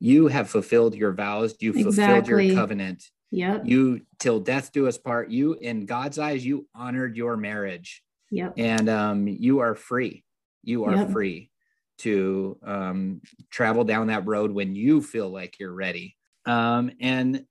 you 0.00 0.28
have 0.28 0.50
fulfilled 0.50 0.94
your 0.94 1.12
vows, 1.12 1.54
you 1.60 1.70
exactly. 1.70 1.94
fulfilled 1.94 2.28
your 2.28 2.54
covenant. 2.56 3.04
Yeah. 3.30 3.60
You 3.64 4.02
till 4.18 4.40
death 4.40 4.70
do 4.70 4.86
us 4.86 4.98
part. 4.98 5.30
You 5.30 5.54
in 5.54 5.86
God's 5.86 6.18
eyes, 6.18 6.44
you 6.44 6.66
honored 6.74 7.16
your 7.16 7.38
marriage 7.38 8.02
Yep. 8.30 8.54
And 8.56 8.88
um, 8.88 9.26
you 9.26 9.60
are 9.60 9.74
free. 9.74 10.24
You 10.62 10.84
are 10.84 10.94
yep. 10.94 11.10
free 11.10 11.50
to 11.98 12.58
um, 12.64 13.20
travel 13.50 13.84
down 13.84 14.06
that 14.06 14.26
road 14.26 14.50
when 14.50 14.74
you 14.74 15.02
feel 15.02 15.28
like 15.28 15.58
you're 15.58 15.72
ready. 15.72 16.16
Um, 16.46 16.90
and 17.00 17.44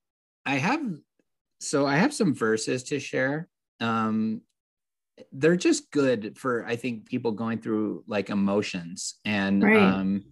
I 0.45 0.55
have, 0.55 0.81
so 1.59 1.85
I 1.85 1.97
have 1.97 2.13
some 2.13 2.33
verses 2.33 2.83
to 2.85 2.99
share. 2.99 3.47
Um, 3.79 4.41
they're 5.31 5.57
just 5.57 5.91
good 5.91 6.37
for, 6.37 6.65
I 6.65 6.75
think, 6.77 7.07
people 7.07 7.33
going 7.33 7.59
through 7.59 8.03
like 8.07 8.29
emotions 8.29 9.15
and, 9.25 9.61
right. 9.61 9.77
um, 9.77 10.23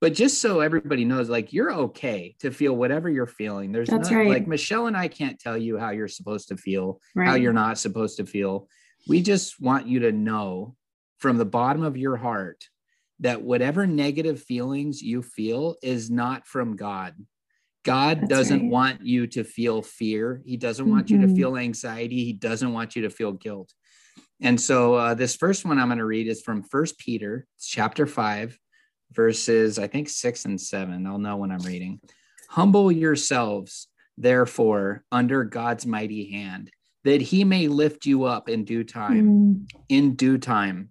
but 0.00 0.14
just 0.14 0.40
so 0.40 0.60
everybody 0.60 1.04
knows, 1.04 1.28
like 1.28 1.52
you're 1.52 1.72
okay 1.72 2.34
to 2.40 2.50
feel 2.50 2.74
whatever 2.74 3.08
you're 3.08 3.26
feeling. 3.26 3.70
There's 3.72 3.88
That's 3.88 4.10
not, 4.10 4.16
right. 4.18 4.28
like 4.28 4.46
Michelle 4.46 4.86
and 4.86 4.96
I 4.96 5.08
can't 5.08 5.38
tell 5.38 5.56
you 5.56 5.78
how 5.78 5.90
you're 5.90 6.08
supposed 6.08 6.48
to 6.48 6.56
feel, 6.56 7.00
right. 7.14 7.28
how 7.28 7.34
you're 7.34 7.52
not 7.52 7.78
supposed 7.78 8.16
to 8.16 8.26
feel 8.26 8.68
we 9.06 9.22
just 9.22 9.60
want 9.60 9.86
you 9.86 10.00
to 10.00 10.12
know 10.12 10.76
from 11.18 11.38
the 11.38 11.44
bottom 11.44 11.82
of 11.82 11.96
your 11.96 12.16
heart 12.16 12.68
that 13.20 13.42
whatever 13.42 13.86
negative 13.86 14.42
feelings 14.42 15.02
you 15.02 15.22
feel 15.22 15.76
is 15.82 16.10
not 16.10 16.46
from 16.46 16.76
God. 16.76 17.14
God 17.84 18.22
That's 18.22 18.28
doesn't 18.28 18.62
right. 18.62 18.70
want 18.70 19.04
you 19.04 19.26
to 19.28 19.44
feel 19.44 19.82
fear. 19.82 20.42
He 20.44 20.56
doesn't 20.56 20.88
want 20.88 21.06
mm-hmm. 21.06 21.14
you 21.14 21.20
to 21.22 21.26
mm-hmm. 21.28 21.36
feel 21.36 21.56
anxiety. 21.56 22.24
He 22.24 22.32
doesn't 22.32 22.72
want 22.72 22.96
you 22.96 23.02
to 23.02 23.10
feel 23.10 23.32
guilt. 23.32 23.72
and 24.40 24.60
so 24.60 24.94
uh, 24.94 25.14
this 25.14 25.36
first 25.36 25.64
one 25.64 25.78
I'm 25.78 25.88
going 25.88 25.98
to 25.98 26.04
read 26.04 26.26
is 26.26 26.42
from 26.42 26.62
First 26.62 26.98
Peter 26.98 27.46
chapter 27.60 28.06
five, 28.06 28.58
verses 29.12 29.78
I 29.78 29.86
think 29.86 30.08
six 30.08 30.44
and 30.44 30.60
seven. 30.60 31.06
I'll 31.06 31.18
know 31.18 31.36
when 31.36 31.50
I'm 31.50 31.58
reading. 31.58 32.00
Humble 32.48 32.90
yourselves, 32.90 33.88
therefore, 34.16 35.04
under 35.12 35.44
God's 35.44 35.86
mighty 35.86 36.30
hand, 36.32 36.70
that 37.04 37.20
He 37.20 37.44
may 37.44 37.68
lift 37.68 38.06
you 38.06 38.24
up 38.24 38.48
in 38.48 38.64
due 38.64 38.84
time. 38.84 39.26
Mm. 39.26 39.70
In 39.88 40.14
due 40.14 40.38
time, 40.38 40.90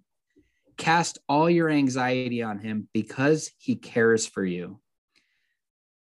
cast 0.76 1.18
all 1.28 1.50
your 1.50 1.70
anxiety 1.70 2.42
on 2.42 2.58
Him 2.58 2.88
because 2.92 3.50
He 3.58 3.76
cares 3.76 4.26
for 4.26 4.44
you. 4.44 4.80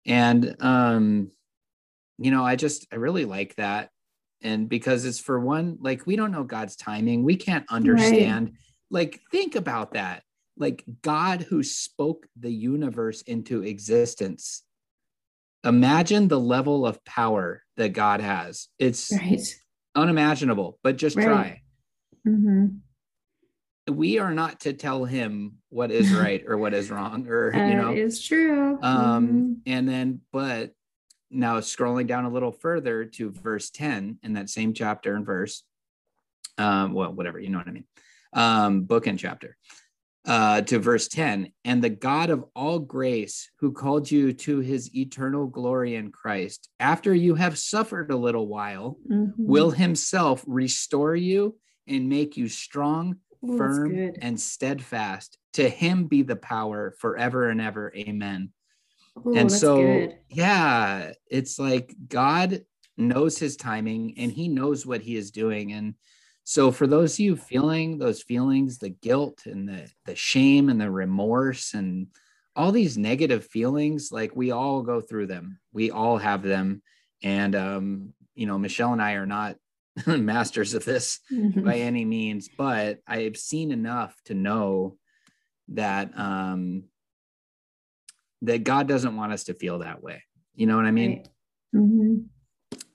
And 0.06 0.56
um, 0.60 1.32
you 2.18 2.32
know, 2.32 2.44
I 2.44 2.56
just 2.56 2.88
I 2.92 2.96
really 2.96 3.26
like 3.26 3.56
that 3.56 3.90
and 4.42 4.70
because 4.70 5.06
it's 5.06 5.20
for 5.20 5.40
one 5.40 5.78
like 5.82 6.06
we 6.06 6.16
don't 6.16 6.32
know 6.32 6.44
god's 6.44 6.76
timing 6.76 7.24
we 7.24 7.36
can't 7.36 7.66
understand 7.70 8.48
right. 8.48 8.56
like 8.90 9.20
think 9.32 9.56
about 9.56 9.94
that 9.94 10.24
like 10.58 10.84
god 11.02 11.42
who 11.42 11.64
spoke 11.64 12.28
the 12.40 12.52
universe 12.52 13.22
into 13.24 13.64
existence 13.64 14.64
imagine 15.64 16.28
the 16.28 16.40
level 16.40 16.86
of 16.86 17.04
power 17.06 17.64
that 17.78 17.90
god 17.90 18.22
has 18.22 18.68
it's 18.78 19.12
right. 19.12 19.42
Unimaginable 19.96 20.78
but 20.84 20.98
just 20.98 21.16
right. 21.16 21.26
try 21.26 21.62
mm-hmm. 22.28 22.68
we 23.92 24.20
are 24.20 24.34
not 24.34 24.60
to 24.62 24.74
tell 24.74 25.06
him 25.06 25.58
what 25.70 25.92
is 25.92 26.12
right 26.14 26.44
or 26.48 26.58
what 26.58 26.74
is 26.74 26.92
wrong 26.92 27.28
or 27.28 27.54
you 27.54 27.76
know 27.76 27.92
it's 27.92 28.26
true 28.26 28.80
um 28.82 29.28
mm-hmm. 29.28 29.54
and 29.66 29.88
then 29.88 30.22
but 30.32 30.72
now 31.32 31.60
scrolling 31.60 32.08
down 32.08 32.26
a 32.26 32.30
little 32.30 32.52
further 32.52 33.06
to 33.06 33.30
verse 33.32 33.70
10 33.70 34.20
in 34.24 34.34
that 34.34 34.50
same 34.50 34.74
chapter 34.74 35.16
and 35.16 35.26
verse 35.26 35.64
um, 36.58 36.94
well 36.94 37.14
whatever 37.14 37.40
you 37.40 37.50
know 37.50 37.58
what 37.58 37.68
i 37.68 37.72
mean 37.72 37.86
um, 38.34 38.84
book 38.84 39.08
and 39.08 39.18
chapter 39.18 39.58
uh, 40.26 40.62
to 40.62 40.80
verse 40.80 41.08
10 41.08 41.52
and 41.64 41.82
the 41.82 41.90
god 41.90 42.30
of 42.30 42.44
all 42.54 42.78
grace 42.78 43.50
who 43.60 43.72
called 43.72 44.12
you 44.12 44.34
to 44.34 44.60
his 44.60 44.94
eternal 44.94 45.48
glory 45.48 45.96
in 45.96 46.12
christ 46.12 46.70
after 46.80 47.14
you 47.14 47.36
have 47.36 47.58
suffered 47.58 48.12
a 48.12 48.18
little 48.18 48.48
while 48.48 48.98
mm-hmm. 49.10 49.32
will 49.38 49.72
himself 49.72 50.44
restore 50.46 51.16
you 51.16 51.56
and 51.88 52.10
make 52.10 52.38
you 52.38 52.48
strong 52.48 53.16
Ooh, 53.44 53.58
firm 53.58 54.14
and 54.22 54.40
steadfast. 54.40 55.38
To 55.54 55.68
him 55.68 56.06
be 56.06 56.22
the 56.22 56.36
power 56.36 56.94
forever 57.00 57.50
and 57.50 57.60
ever. 57.60 57.92
Amen. 57.96 58.52
Ooh, 59.26 59.36
and 59.36 59.52
so 59.52 59.78
good. 59.78 60.18
yeah 60.30 61.12
it's 61.30 61.60
like 61.60 61.94
god 62.08 62.62
knows 62.96 63.38
his 63.38 63.58
timing 63.58 64.14
and 64.18 64.32
he 64.32 64.48
knows 64.48 64.86
what 64.86 65.02
he 65.02 65.16
is 65.16 65.32
doing. 65.32 65.74
And 65.74 65.96
so 66.50 66.72
for 66.72 66.88
those 66.88 67.14
of 67.14 67.20
you 67.20 67.36
feeling 67.36 68.00
those 68.00 68.24
feelings 68.24 68.80
the 68.80 68.90
guilt 68.90 69.44
and 69.46 69.70
the 69.70 69.88
the 70.06 70.16
shame 70.16 70.70
and 70.70 70.82
the 70.82 70.90
remorse 70.90 71.76
and 71.76 72.08
all 72.56 72.72
these 72.72 72.98
negative 72.98 73.46
feelings 73.46 74.12
like 74.12 74.36
we 74.36 74.50
all 74.50 74.82
go 74.82 75.00
through 75.00 75.28
them 75.28 75.60
we 75.74 75.92
all 75.92 76.18
have 76.18 76.42
them 76.42 76.82
and 77.22 77.56
um 77.56 78.14
you 78.34 78.48
know 78.48 78.58
michelle 78.58 78.94
and 78.94 79.02
i 79.02 79.14
are 79.14 79.28
not 79.28 79.58
masters 80.08 80.74
of 80.74 80.84
this 80.86 81.20
mm-hmm. 81.32 81.64
by 81.64 81.76
any 81.76 82.04
means 82.04 82.50
but 82.58 82.98
i've 83.08 83.38
seen 83.38 83.72
enough 83.72 84.16
to 84.26 84.34
know 84.34 84.98
that 85.68 86.10
um 86.18 86.84
that 88.42 88.64
God 88.64 88.88
doesn't 88.88 89.16
want 89.16 89.34
us 89.34 89.46
to 89.46 89.54
feel 89.54 89.80
that 89.80 90.02
way. 90.02 90.24
You 90.56 90.68
know 90.68 90.78
what 90.78 90.86
I 90.86 90.92
mean? 90.92 91.18
Right. 91.18 91.28
Mm-hmm. 91.76 92.16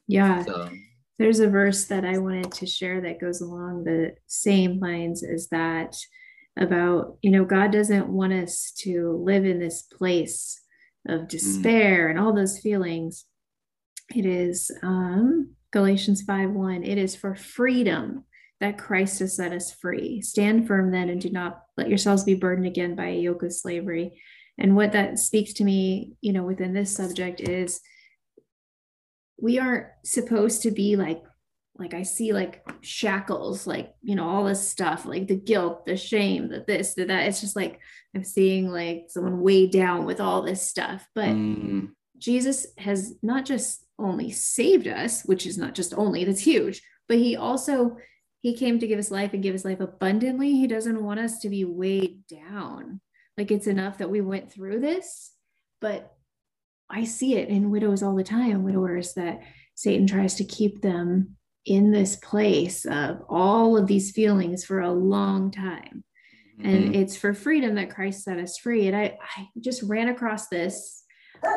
Yeah. 0.09 0.45
So. 0.45 0.71
There's 1.19 1.41
a 1.41 1.49
verse 1.49 1.85
that 1.87 2.05
I 2.05 2.19
wanted 2.19 2.53
to 2.53 2.67
share 2.67 3.01
that 3.03 3.21
goes 3.21 3.41
along 3.41 3.85
the 3.85 4.15
same 4.27 4.81
lines 4.81 5.23
as 5.23 5.49
that 5.49 5.97
about, 6.59 7.19
you 7.23 7.31
know, 7.31 7.45
God 7.45 7.73
doesn't 7.73 8.09
want 8.09 8.33
us 8.33 8.73
to 8.79 9.21
live 9.25 9.45
in 9.45 9.59
this 9.59 9.83
place 9.83 10.61
of 11.07 11.23
mm. 11.23 11.29
despair 11.29 12.09
and 12.09 12.19
all 12.19 12.35
those 12.35 12.59
feelings. 12.59 13.27
It 14.15 14.27
is 14.27 14.71
um, 14.83 15.55
Galatians 15.73 16.23
5 16.23 16.51
1. 16.51 16.85
It 16.85 16.99
is 16.99 17.17
for 17.17 17.35
freedom 17.35 18.25
that 18.61 18.79
Christ 18.79 19.19
has 19.19 19.37
set 19.37 19.53
us 19.53 19.73
free. 19.73 20.21
Stand 20.21 20.67
firm 20.67 20.91
then 20.91 21.09
and 21.09 21.21
do 21.21 21.31
not 21.31 21.63
let 21.77 21.89
yourselves 21.89 22.25
be 22.25 22.35
burdened 22.35 22.67
again 22.67 22.95
by 22.95 23.07
a 23.07 23.21
yoke 23.21 23.43
of 23.43 23.53
slavery. 23.53 24.21
And 24.59 24.77
what 24.77 24.93
that 24.93 25.19
speaks 25.19 25.53
to 25.55 25.65
me, 25.65 26.13
you 26.21 26.33
know, 26.33 26.45
within 26.45 26.73
this 26.73 26.95
subject 26.95 27.41
is 27.41 27.81
we 29.41 29.59
aren't 29.59 29.87
supposed 30.05 30.63
to 30.63 30.71
be 30.71 30.97
like 30.97 31.23
like 31.77 31.93
I 31.93 32.05
see 32.05 32.33
like 32.33 32.65
shackles, 32.83 33.67
like 33.67 33.95
you 34.03 34.15
know, 34.15 34.29
all 34.29 34.45
this 34.45 34.67
stuff, 34.67 35.07
like 35.07 35.27
the 35.27 35.37
guilt, 35.37 35.87
the 35.87 35.97
shame, 35.97 36.49
the 36.49 36.65
this, 36.67 36.95
the 36.95 37.05
that. 37.07 37.27
It's 37.27 37.41
just 37.41 37.57
like 37.57 37.81
I'm 38.15 38.23
seeing 38.23 38.71
like 38.71 39.07
someone 39.09 39.41
weighed 39.41 39.73
down 39.73 40.05
with 40.05 40.21
all 40.21 40.43
this 40.43 40.63
stuff. 40.63 41.07
But 41.15 41.31
mm. 41.31 41.91
Jesus 42.17 42.69
has 42.79 43.15
not 43.23 43.45
just 43.45 43.85
only 43.99 44.31
saved 44.31 44.87
us, 44.87 45.23
which 45.25 45.47
is 45.47 45.59
not 45.59 45.75
just 45.75 45.95
only, 45.95 46.25
that's 46.25 46.41
huge, 46.41 46.81
but 47.09 47.19
he 47.19 47.37
also 47.37 47.97
he 48.41 48.55
came 48.55 48.79
to 48.79 48.87
give 48.87 48.99
us 48.99 49.11
life 49.11 49.33
and 49.33 49.43
give 49.43 49.55
us 49.55 49.65
life 49.65 49.81
abundantly. 49.81 50.53
He 50.53 50.67
doesn't 50.67 51.03
want 51.03 51.19
us 51.19 51.39
to 51.41 51.49
be 51.49 51.65
weighed 51.65 52.27
down. 52.29 53.01
Like 53.37 53.51
it's 53.51 53.67
enough 53.67 53.99
that 53.99 54.11
we 54.11 54.21
went 54.21 54.53
through 54.53 54.79
this, 54.81 55.33
but 55.81 56.14
I 56.91 57.05
see 57.05 57.37
it 57.37 57.49
in 57.49 57.71
widows 57.71 58.03
all 58.03 58.15
the 58.15 58.25
time, 58.25 58.63
widowers 58.63 59.15
that 59.15 59.41
Satan 59.75 60.07
tries 60.07 60.35
to 60.37 60.45
keep 60.45 60.81
them 60.81 61.37
in 61.67 61.91
this 61.91 62.17
place 62.17 62.85
of 62.85 63.23
all 63.29 63.77
of 63.77 63.87
these 63.87 64.13
feelings 64.13 64.65
for 64.65 64.81
a 64.81 64.93
long 64.93 65.51
time. 65.51 66.05
Mm-hmm. 66.61 66.69
And 66.69 66.97
it's 66.97 67.17
for 67.17 67.35
freedom 67.35 67.75
that 67.77 67.91
Christ 67.91 68.23
set 68.23 68.39
us 68.39 68.59
free. 68.59 68.87
And 68.87 68.97
I, 68.97 69.19
I 69.37 69.49
just 69.61 69.83
ran 69.83 70.09
across 70.09 70.49
this 70.49 71.05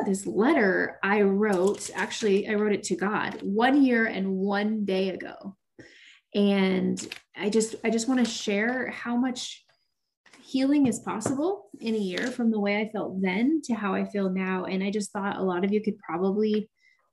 this 0.05 0.25
letter 0.25 0.99
I 1.01 1.21
wrote. 1.21 1.89
Actually, 1.95 2.47
I 2.47 2.55
wrote 2.55 2.73
it 2.73 2.83
to 2.83 2.95
God 2.95 3.39
one 3.41 3.83
year 3.83 4.05
and 4.05 4.35
one 4.35 4.85
day 4.85 5.09
ago. 5.09 5.55
And 6.35 6.99
I 7.35 7.49
just 7.49 7.75
I 7.83 7.89
just 7.89 8.07
want 8.07 8.19
to 8.19 8.29
share 8.29 8.89
how 8.89 9.15
much 9.15 9.63
healing 10.47 10.87
is 10.87 10.99
possible 10.99 11.65
in 11.81 11.93
a 11.93 11.97
year 11.97 12.27
from 12.27 12.51
the 12.51 12.59
way 12.59 12.79
I 12.79 12.89
felt 12.89 13.21
then 13.21 13.61
to 13.65 13.73
how 13.73 13.93
I 13.93 14.05
feel 14.05 14.29
now. 14.29 14.63
And 14.63 14.81
I 14.81 14.89
just 14.89 15.11
thought 15.11 15.35
a 15.35 15.43
lot 15.43 15.65
of 15.65 15.73
you 15.73 15.83
could 15.83 15.99
probably 15.99 16.69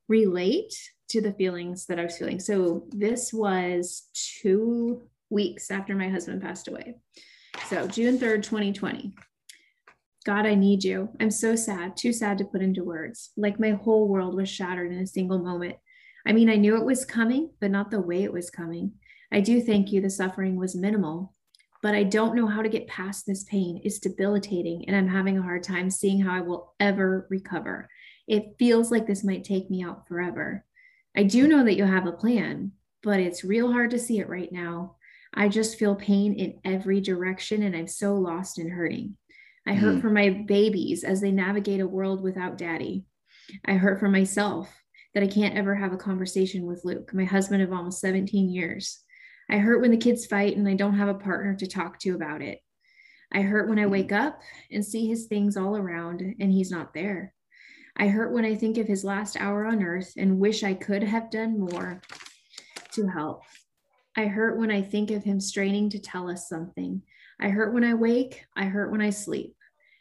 relate 0.06 0.72
to 1.08 1.20
the 1.20 1.32
feelings 1.32 1.86
that 1.86 1.98
I 1.98 2.04
was 2.04 2.16
feeling. 2.16 2.38
So 2.38 2.86
this 2.90 3.32
was 3.32 4.08
two 4.40 5.08
weeks 5.30 5.72
after 5.72 5.96
my 5.96 6.08
husband 6.08 6.42
passed 6.42 6.68
away. 6.68 6.94
So 7.68 7.88
June 7.88 8.18
3rd, 8.18 8.44
2020. 8.44 9.14
God, 10.24 10.46
I 10.46 10.54
need 10.54 10.84
you. 10.84 11.08
I'm 11.20 11.32
so 11.32 11.56
sad, 11.56 11.96
too 11.96 12.12
sad 12.12 12.38
to 12.38 12.44
put 12.44 12.62
into 12.62 12.84
words. 12.84 13.32
Like 13.36 13.58
my 13.58 13.72
whole 13.72 14.06
world 14.06 14.36
was 14.36 14.48
shattered 14.48 14.92
in 14.92 15.00
a 15.00 15.06
single 15.08 15.40
moment. 15.40 15.74
I 16.24 16.32
mean, 16.32 16.48
I 16.48 16.54
knew 16.54 16.76
it 16.76 16.86
was 16.86 17.04
coming, 17.04 17.50
but 17.60 17.72
not 17.72 17.90
the 17.90 18.00
way 18.00 18.22
it 18.22 18.32
was 18.32 18.48
coming. 18.48 18.92
I 19.32 19.40
do 19.40 19.60
thank 19.60 19.90
you 19.90 20.00
the 20.00 20.08
suffering 20.08 20.54
was 20.56 20.76
minimal 20.76 21.34
but 21.84 21.94
I 21.94 22.02
don't 22.02 22.34
know 22.34 22.46
how 22.46 22.62
to 22.62 22.70
get 22.70 22.86
past 22.86 23.26
this 23.26 23.44
pain. 23.44 23.78
It's 23.84 23.98
debilitating, 23.98 24.86
and 24.86 24.96
I'm 24.96 25.06
having 25.06 25.36
a 25.36 25.42
hard 25.42 25.62
time 25.62 25.90
seeing 25.90 26.18
how 26.18 26.34
I 26.34 26.40
will 26.40 26.72
ever 26.80 27.26
recover. 27.28 27.90
It 28.26 28.54
feels 28.58 28.90
like 28.90 29.06
this 29.06 29.22
might 29.22 29.44
take 29.44 29.68
me 29.68 29.84
out 29.84 30.08
forever. 30.08 30.64
I 31.14 31.24
do 31.24 31.46
know 31.46 31.62
that 31.62 31.76
you 31.76 31.84
have 31.84 32.06
a 32.06 32.12
plan, 32.12 32.72
but 33.02 33.20
it's 33.20 33.44
real 33.44 33.70
hard 33.70 33.90
to 33.90 33.98
see 33.98 34.18
it 34.18 34.30
right 34.30 34.50
now. 34.50 34.96
I 35.34 35.50
just 35.50 35.78
feel 35.78 35.94
pain 35.94 36.32
in 36.32 36.58
every 36.64 37.02
direction, 37.02 37.62
and 37.62 37.76
I'm 37.76 37.86
so 37.86 38.14
lost 38.14 38.56
and 38.56 38.72
hurting. 38.72 39.18
I 39.66 39.74
hurt 39.74 39.96
mm. 39.96 40.00
for 40.00 40.08
my 40.08 40.30
babies 40.30 41.04
as 41.04 41.20
they 41.20 41.32
navigate 41.32 41.80
a 41.80 41.86
world 41.86 42.22
without 42.22 42.56
daddy. 42.56 43.04
I 43.62 43.74
hurt 43.74 44.00
for 44.00 44.08
myself 44.08 44.74
that 45.12 45.22
I 45.22 45.26
can't 45.26 45.54
ever 45.54 45.74
have 45.74 45.92
a 45.92 45.98
conversation 45.98 46.64
with 46.64 46.86
Luke, 46.86 47.12
my 47.12 47.24
husband 47.24 47.62
of 47.62 47.74
almost 47.74 48.00
17 48.00 48.48
years. 48.48 49.03
I 49.50 49.58
hurt 49.58 49.80
when 49.80 49.90
the 49.90 49.96
kids 49.96 50.26
fight 50.26 50.56
and 50.56 50.68
I 50.68 50.74
don't 50.74 50.98
have 50.98 51.08
a 51.08 51.14
partner 51.14 51.54
to 51.56 51.66
talk 51.66 51.98
to 52.00 52.14
about 52.14 52.42
it. 52.42 52.60
I 53.32 53.42
hurt 53.42 53.68
when 53.68 53.78
I 53.78 53.86
wake 53.86 54.08
mm-hmm. 54.08 54.28
up 54.28 54.40
and 54.70 54.84
see 54.84 55.06
his 55.06 55.26
things 55.26 55.56
all 55.56 55.76
around 55.76 56.20
and 56.20 56.52
he's 56.52 56.70
not 56.70 56.94
there. 56.94 57.34
I 57.96 58.08
hurt 58.08 58.32
when 58.32 58.44
I 58.44 58.54
think 58.54 58.78
of 58.78 58.88
his 58.88 59.04
last 59.04 59.36
hour 59.38 59.64
on 59.66 59.82
earth 59.82 60.14
and 60.16 60.40
wish 60.40 60.62
I 60.62 60.74
could 60.74 61.02
have 61.02 61.30
done 61.30 61.60
more 61.60 62.00
to 62.92 63.06
help. 63.06 63.42
I 64.16 64.26
hurt 64.26 64.58
when 64.58 64.70
I 64.70 64.82
think 64.82 65.10
of 65.10 65.24
him 65.24 65.40
straining 65.40 65.90
to 65.90 65.98
tell 65.98 66.30
us 66.30 66.48
something. 66.48 67.02
I 67.40 67.48
hurt 67.48 67.74
when 67.74 67.84
I 67.84 67.94
wake. 67.94 68.44
I 68.56 68.64
hurt 68.64 68.90
when 68.90 69.00
I 69.00 69.10
sleep. 69.10 69.56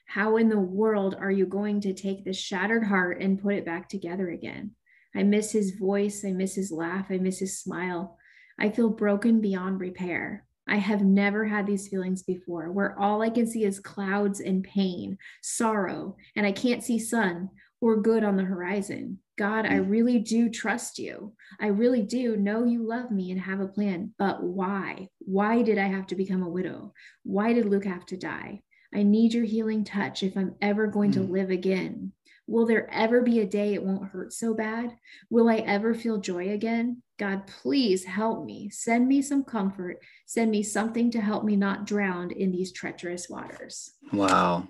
How 0.05 0.37
in 0.37 0.49
the 0.49 0.59
world 0.59 1.15
are 1.19 1.31
you 1.31 1.47
going 1.47 1.81
to 1.81 1.93
take 1.93 2.23
this 2.23 2.37
shattered 2.37 2.83
heart 2.83 3.19
and 3.21 3.41
put 3.41 3.55
it 3.55 3.65
back 3.65 3.89
together 3.89 4.29
again? 4.29 4.71
I 5.15 5.23
miss 5.23 5.51
his 5.51 5.71
voice. 5.71 6.23
I 6.25 6.31
miss 6.31 6.55
his 6.55 6.71
laugh. 6.71 7.07
I 7.09 7.17
miss 7.17 7.39
his 7.39 7.59
smile. 7.59 8.17
I 8.59 8.69
feel 8.69 8.89
broken 8.89 9.41
beyond 9.41 9.79
repair. 9.79 10.45
I 10.67 10.77
have 10.77 11.03
never 11.03 11.45
had 11.45 11.67
these 11.67 11.89
feelings 11.89 12.23
before 12.23 12.71
where 12.71 12.97
all 12.97 13.21
I 13.21 13.29
can 13.29 13.45
see 13.45 13.65
is 13.65 13.79
clouds 13.79 14.39
and 14.39 14.63
pain, 14.63 15.17
sorrow, 15.41 16.15
and 16.35 16.45
I 16.45 16.51
can't 16.51 16.83
see 16.83 16.99
sun. 16.99 17.49
or 17.81 17.97
good 17.97 18.23
on 18.23 18.37
the 18.37 18.43
horizon. 18.43 19.19
God, 19.37 19.65
I 19.65 19.79
mm. 19.79 19.89
really 19.89 20.19
do 20.19 20.49
trust 20.49 20.99
you. 20.99 21.33
I 21.59 21.67
really 21.67 22.01
do 22.01 22.37
know 22.37 22.63
you 22.63 22.87
love 22.87 23.11
me 23.11 23.29
and 23.29 23.41
have 23.41 23.59
a 23.59 23.67
plan. 23.67 24.13
But 24.17 24.41
why? 24.41 25.09
Why 25.19 25.63
did 25.63 25.77
I 25.77 25.87
have 25.87 26.07
to 26.07 26.15
become 26.15 26.43
a 26.43 26.49
widow? 26.49 26.93
Why 27.23 27.51
did 27.51 27.65
Luke 27.65 27.83
have 27.83 28.05
to 28.05 28.17
die? 28.17 28.61
I 28.95 29.03
need 29.03 29.33
your 29.33 29.43
healing 29.43 29.83
touch 29.83 30.23
if 30.23 30.37
I'm 30.37 30.55
ever 30.61 30.87
going 30.87 31.11
to 31.11 31.19
live 31.19 31.49
again. 31.49 32.13
Will 32.47 32.65
there 32.65 32.89
ever 32.89 33.21
be 33.21 33.41
a 33.41 33.45
day 33.45 33.73
it 33.73 33.83
won't 33.83 34.11
hurt 34.11 34.31
so 34.31 34.53
bad? 34.53 34.95
Will 35.29 35.49
I 35.49 35.57
ever 35.57 35.93
feel 35.93 36.21
joy 36.21 36.51
again? 36.51 37.02
God, 37.19 37.45
please 37.47 38.05
help 38.05 38.45
me. 38.45 38.69
Send 38.69 39.07
me 39.07 39.21
some 39.21 39.43
comfort. 39.43 39.99
Send 40.25 40.49
me 40.49 40.63
something 40.63 41.11
to 41.11 41.21
help 41.21 41.43
me 41.43 41.55
not 41.55 41.85
drown 41.85 42.31
in 42.31 42.51
these 42.51 42.71
treacherous 42.71 43.29
waters. 43.29 43.91
Wow. 44.11 44.67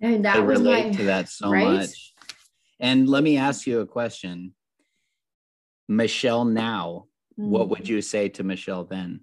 And 0.00 0.24
that 0.24 0.36
I 0.36 0.40
was 0.40 0.58
relate 0.58 0.88
my, 0.88 0.92
to 0.92 1.04
that 1.04 1.28
so 1.28 1.50
right? 1.50 1.64
much. 1.64 2.14
And 2.78 3.08
let 3.08 3.22
me 3.22 3.36
ask 3.36 3.66
you 3.66 3.80
a 3.80 3.86
question. 3.86 4.54
Michelle 5.88 6.44
now, 6.44 7.06
mm. 7.38 7.48
what 7.48 7.68
would 7.68 7.88
you 7.88 8.00
say 8.02 8.28
to 8.30 8.44
Michelle 8.44 8.84
then? 8.84 9.20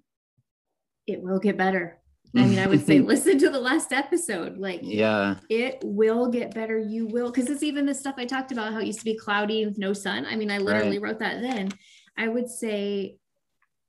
It 1.06 1.22
will 1.22 1.38
get 1.38 1.56
better. 1.56 1.98
I 2.36 2.44
mean, 2.44 2.58
I 2.58 2.66
would 2.66 2.84
say 2.84 2.98
listen 3.00 3.38
to 3.38 3.50
the 3.50 3.60
last 3.60 3.92
episode. 3.92 4.58
Like, 4.58 4.80
yeah, 4.82 5.36
it 5.48 5.78
will 5.82 6.28
get 6.28 6.54
better. 6.54 6.78
You 6.78 7.06
will, 7.06 7.30
because 7.30 7.48
it's 7.48 7.62
even 7.62 7.86
the 7.86 7.94
stuff 7.94 8.16
I 8.18 8.26
talked 8.26 8.52
about 8.52 8.72
how 8.72 8.80
it 8.80 8.86
used 8.86 8.98
to 8.98 9.04
be 9.04 9.16
cloudy 9.16 9.64
with 9.64 9.78
no 9.78 9.92
sun. 9.92 10.26
I 10.26 10.36
mean, 10.36 10.50
I 10.50 10.58
literally 10.58 10.98
right. 10.98 11.10
wrote 11.10 11.18
that 11.20 11.40
then. 11.40 11.70
I 12.18 12.28
would 12.28 12.50
say 12.50 13.16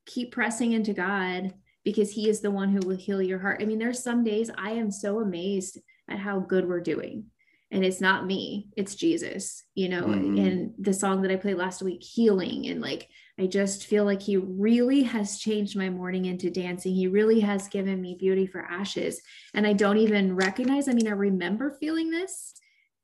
keep 0.05 0.31
pressing 0.31 0.71
into 0.71 0.93
God 0.93 1.53
because 1.83 2.11
He 2.11 2.29
is 2.29 2.39
the 2.39 2.51
one 2.51 2.69
who 2.69 2.79
will 2.87 2.95
heal 2.95 3.21
your 3.21 3.39
heart. 3.39 3.61
I 3.61 3.65
mean, 3.65 3.79
there's 3.79 4.01
some 4.01 4.23
days 4.23 4.49
I 4.57 4.71
am 4.71 4.91
so 4.91 5.19
amazed 5.19 5.79
at 6.09 6.19
how 6.19 6.39
good 6.39 6.67
we're 6.67 6.79
doing 6.79 7.25
and 7.71 7.85
it's 7.85 8.01
not 8.01 8.25
me 8.25 8.67
it's 8.75 8.95
jesus 8.95 9.63
you 9.75 9.89
know 9.89 10.03
mm-hmm. 10.03 10.37
and 10.37 10.73
the 10.79 10.93
song 10.93 11.21
that 11.21 11.31
i 11.31 11.35
played 11.35 11.57
last 11.57 11.81
week 11.81 12.01
healing 12.03 12.67
and 12.67 12.81
like 12.81 13.07
i 13.39 13.45
just 13.45 13.85
feel 13.85 14.05
like 14.05 14.21
he 14.21 14.37
really 14.37 15.03
has 15.03 15.39
changed 15.39 15.77
my 15.77 15.89
mourning 15.89 16.25
into 16.25 16.49
dancing 16.49 16.93
he 16.93 17.07
really 17.07 17.39
has 17.39 17.67
given 17.67 18.01
me 18.01 18.17
beauty 18.19 18.47
for 18.47 18.61
ashes 18.61 19.21
and 19.53 19.67
i 19.67 19.73
don't 19.73 19.97
even 19.97 20.35
recognize 20.35 20.87
i 20.87 20.93
mean 20.93 21.07
i 21.07 21.11
remember 21.11 21.77
feeling 21.79 22.09
this 22.09 22.53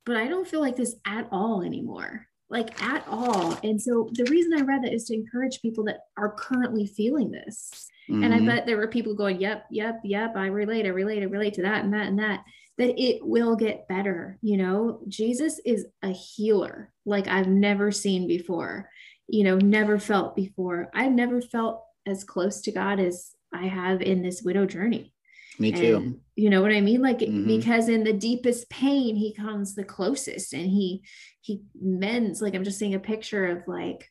but 0.05 0.17
i 0.17 0.27
don't 0.27 0.47
feel 0.47 0.61
like 0.61 0.75
this 0.75 0.95
at 1.05 1.27
all 1.31 1.61
anymore 1.61 2.27
like 2.49 2.81
at 2.81 3.03
all 3.08 3.58
and 3.63 3.81
so 3.81 4.10
the 4.13 4.25
reason 4.25 4.53
i 4.53 4.62
read 4.62 4.84
that 4.84 4.93
is 4.93 5.05
to 5.05 5.13
encourage 5.13 5.62
people 5.62 5.84
that 5.84 6.01
are 6.17 6.36
currently 6.38 6.86
feeling 6.86 7.31
this 7.31 7.89
mm-hmm. 8.10 8.23
and 8.23 8.34
i 8.34 8.38
mm-hmm. 8.38 8.47
bet 8.47 8.65
there 8.65 8.77
were 8.77 8.88
people 8.88 9.15
going 9.15 9.39
yep 9.39 9.65
yep 9.71 9.99
yep 10.03 10.36
i 10.36 10.45
relate 10.45 10.86
i 10.86 10.89
relate 10.89 11.23
i 11.23 11.25
relate 11.25 11.53
to 11.53 11.63
that 11.63 11.84
and 11.84 11.93
that 11.93 12.08
and 12.08 12.19
that 12.19 12.43
that 12.77 12.99
it 13.01 13.25
will 13.25 13.55
get 13.55 13.88
better. 13.88 14.38
You 14.41 14.58
know, 14.58 14.99
Jesus 15.08 15.60
is 15.65 15.88
a 16.01 16.12
healer 16.12 16.91
like 17.05 17.27
I've 17.27 17.47
never 17.47 17.91
seen 17.91 18.27
before, 18.27 18.89
you 19.27 19.43
know, 19.43 19.58
never 19.58 19.99
felt 19.99 20.36
before. 20.36 20.89
I've 20.93 21.12
never 21.12 21.41
felt 21.41 21.84
as 22.05 22.23
close 22.23 22.62
to 22.62 22.71
God 22.71 22.99
as 22.99 23.31
I 23.53 23.67
have 23.67 24.01
in 24.01 24.21
this 24.21 24.41
widow 24.43 24.65
journey. 24.65 25.13
Me 25.59 25.71
too. 25.71 25.95
And, 25.97 26.19
you 26.35 26.49
know 26.49 26.61
what 26.61 26.71
I 26.71 26.81
mean? 26.81 27.01
Like 27.01 27.19
mm-hmm. 27.19 27.47
because 27.47 27.89
in 27.89 28.03
the 28.03 28.13
deepest 28.13 28.69
pain, 28.69 29.15
he 29.15 29.33
comes 29.33 29.73
the 29.73 29.83
closest 29.83 30.53
and 30.53 30.69
he 30.69 31.03
he 31.41 31.61
mends. 31.79 32.41
Like 32.41 32.55
I'm 32.55 32.63
just 32.63 32.79
seeing 32.79 32.95
a 32.95 32.99
picture 32.99 33.45
of 33.47 33.67
like 33.67 34.09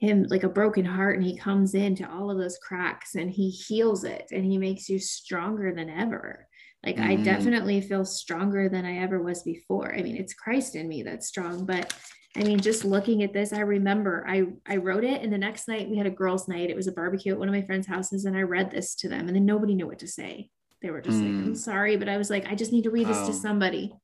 him 0.00 0.26
like 0.28 0.42
a 0.42 0.48
broken 0.48 0.84
heart 0.84 1.16
and 1.16 1.24
he 1.24 1.36
comes 1.36 1.74
into 1.74 2.10
all 2.10 2.30
of 2.30 2.38
those 2.38 2.58
cracks 2.58 3.14
and 3.14 3.30
he 3.30 3.50
heals 3.50 4.04
it 4.04 4.26
and 4.32 4.44
he 4.44 4.58
makes 4.58 4.88
you 4.88 4.98
stronger 4.98 5.72
than 5.74 5.88
ever 5.88 6.48
like 6.84 6.96
mm-hmm. 6.96 7.10
I 7.10 7.16
definitely 7.16 7.80
feel 7.80 8.04
stronger 8.04 8.68
than 8.68 8.84
I 8.84 8.98
ever 8.98 9.22
was 9.22 9.42
before. 9.42 9.94
I 9.94 10.02
mean, 10.02 10.16
it's 10.16 10.34
Christ 10.34 10.74
in 10.74 10.86
me 10.86 11.02
that's 11.02 11.26
strong, 11.26 11.64
but 11.64 11.94
I 12.36 12.42
mean, 12.42 12.58
just 12.58 12.84
looking 12.84 13.22
at 13.22 13.32
this, 13.32 13.52
I 13.52 13.60
remember 13.60 14.24
I 14.28 14.44
I 14.66 14.76
wrote 14.76 15.04
it 15.04 15.22
and 15.22 15.32
the 15.32 15.38
next 15.38 15.68
night 15.68 15.88
we 15.88 15.96
had 15.96 16.06
a 16.06 16.10
girls' 16.10 16.48
night. 16.48 16.70
It 16.70 16.76
was 16.76 16.88
a 16.88 16.92
barbecue 16.92 17.32
at 17.32 17.38
one 17.38 17.48
of 17.48 17.54
my 17.54 17.62
friends' 17.62 17.86
houses, 17.86 18.24
and 18.24 18.36
I 18.36 18.42
read 18.42 18.70
this 18.70 18.94
to 18.96 19.08
them, 19.08 19.28
and 19.28 19.36
then 19.36 19.46
nobody 19.46 19.74
knew 19.74 19.86
what 19.86 20.00
to 20.00 20.08
say. 20.08 20.50
They 20.82 20.90
were 20.90 21.00
just 21.00 21.18
mm. 21.18 21.22
like, 21.22 21.46
I'm 21.46 21.54
sorry, 21.54 21.96
but 21.96 22.08
I 22.08 22.18
was 22.18 22.30
like, 22.30 22.46
I 22.46 22.54
just 22.54 22.72
need 22.72 22.84
to 22.84 22.90
read 22.90 23.08
this 23.08 23.26
to 23.26 23.32
somebody. 23.32 23.94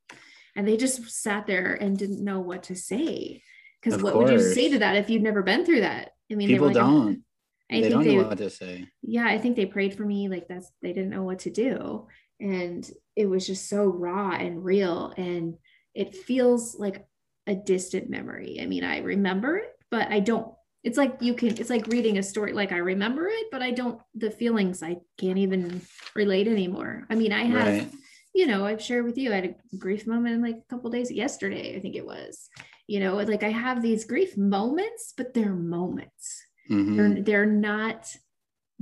And 0.56 0.66
they 0.66 0.76
just 0.76 1.10
sat 1.10 1.46
there 1.46 1.74
and 1.74 1.98
didn't 1.98 2.24
know 2.24 2.40
what 2.40 2.64
to 2.64 2.74
say. 2.74 3.42
Because 3.82 4.02
what 4.02 4.14
course. 4.14 4.30
would 4.30 4.40
you 4.40 4.52
say 4.52 4.70
to 4.70 4.78
that 4.78 4.96
if 4.96 5.10
you'd 5.10 5.22
never 5.22 5.42
been 5.42 5.66
through 5.66 5.80
that? 5.80 6.12
I 6.30 6.34
mean, 6.36 6.48
people 6.48 6.68
like, 6.68 6.74
don't. 6.74 7.22
I 7.70 7.76
they 7.76 7.82
think 7.82 7.92
don't 7.92 8.04
they, 8.04 8.16
know 8.16 8.28
what 8.28 8.38
to 8.38 8.50
say. 8.50 8.86
Yeah, 9.02 9.26
I 9.26 9.38
think 9.38 9.56
they 9.56 9.66
prayed 9.66 9.94
for 9.94 10.04
me. 10.04 10.28
Like 10.28 10.48
that's 10.48 10.70
they 10.80 10.92
didn't 10.92 11.10
know 11.10 11.22
what 11.22 11.40
to 11.40 11.50
do 11.50 12.06
and 12.40 12.90
it 13.14 13.26
was 13.26 13.46
just 13.46 13.68
so 13.68 13.84
raw 13.84 14.30
and 14.32 14.64
real 14.64 15.12
and 15.16 15.56
it 15.94 16.14
feels 16.14 16.76
like 16.78 17.04
a 17.50 17.54
distant 17.54 18.08
memory 18.08 18.58
i 18.62 18.66
mean 18.66 18.84
i 18.84 18.98
remember 18.98 19.56
it 19.56 19.72
but 19.90 20.08
i 20.10 20.20
don't 20.20 20.54
it's 20.84 20.96
like 20.96 21.16
you 21.20 21.34
can 21.34 21.48
it's 21.48 21.68
like 21.68 21.86
reading 21.88 22.16
a 22.16 22.22
story 22.22 22.52
like 22.52 22.70
i 22.70 22.76
remember 22.76 23.26
it 23.26 23.46
but 23.50 23.60
i 23.60 23.72
don't 23.72 24.00
the 24.14 24.30
feelings 24.30 24.82
i 24.82 24.96
can't 25.18 25.36
even 25.38 25.80
relate 26.14 26.46
anymore 26.46 27.06
i 27.10 27.14
mean 27.14 27.32
i 27.32 27.42
have 27.42 27.66
right. 27.66 27.90
you 28.34 28.46
know 28.46 28.64
i've 28.64 28.80
shared 28.80 29.04
with 29.04 29.18
you 29.18 29.32
i 29.32 29.36
had 29.36 29.44
a 29.72 29.76
grief 29.76 30.06
moment 30.06 30.36
in 30.36 30.42
like 30.42 30.56
a 30.56 30.74
couple 30.74 30.88
days 30.88 31.10
yesterday 31.10 31.76
i 31.76 31.80
think 31.80 31.96
it 31.96 32.06
was 32.06 32.48
you 32.86 33.00
know 33.00 33.16
like 33.16 33.42
i 33.42 33.50
have 33.50 33.82
these 33.82 34.04
grief 34.04 34.36
moments 34.36 35.12
but 35.16 35.34
they're 35.34 35.52
moments 35.52 36.42
mm-hmm. 36.70 36.96
they're, 36.96 37.22
they're 37.22 37.46
not 37.46 38.16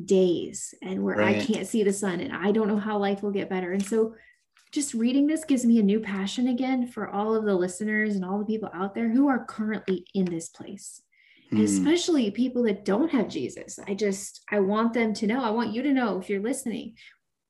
days 0.04 0.74
and 0.82 1.02
where 1.02 1.16
right. 1.16 1.42
I 1.42 1.44
can't 1.44 1.66
see 1.66 1.82
the 1.82 1.92
sun 1.92 2.20
and 2.20 2.32
I 2.32 2.52
don't 2.52 2.68
know 2.68 2.78
how 2.78 2.98
life 2.98 3.22
will 3.22 3.32
get 3.32 3.50
better. 3.50 3.72
And 3.72 3.84
so 3.84 4.14
just 4.72 4.94
reading 4.94 5.26
this 5.26 5.44
gives 5.44 5.64
me 5.64 5.78
a 5.78 5.82
new 5.82 6.00
passion 6.00 6.48
again 6.48 6.86
for 6.86 7.08
all 7.08 7.34
of 7.34 7.44
the 7.44 7.54
listeners 7.54 8.14
and 8.14 8.24
all 8.24 8.38
the 8.38 8.44
people 8.44 8.70
out 8.74 8.94
there 8.94 9.10
who 9.10 9.28
are 9.28 9.44
currently 9.44 10.04
in 10.14 10.24
this 10.24 10.48
place. 10.48 11.02
Hmm. 11.50 11.62
especially 11.62 12.30
people 12.30 12.62
that 12.64 12.84
don't 12.84 13.10
have 13.10 13.28
Jesus. 13.28 13.78
I 13.86 13.94
just 13.94 14.42
I 14.50 14.60
want 14.60 14.92
them 14.92 15.14
to 15.14 15.26
know. 15.26 15.42
I 15.42 15.50
want 15.50 15.72
you 15.72 15.82
to 15.82 15.92
know 15.92 16.18
if 16.18 16.28
you're 16.28 16.42
listening. 16.42 16.96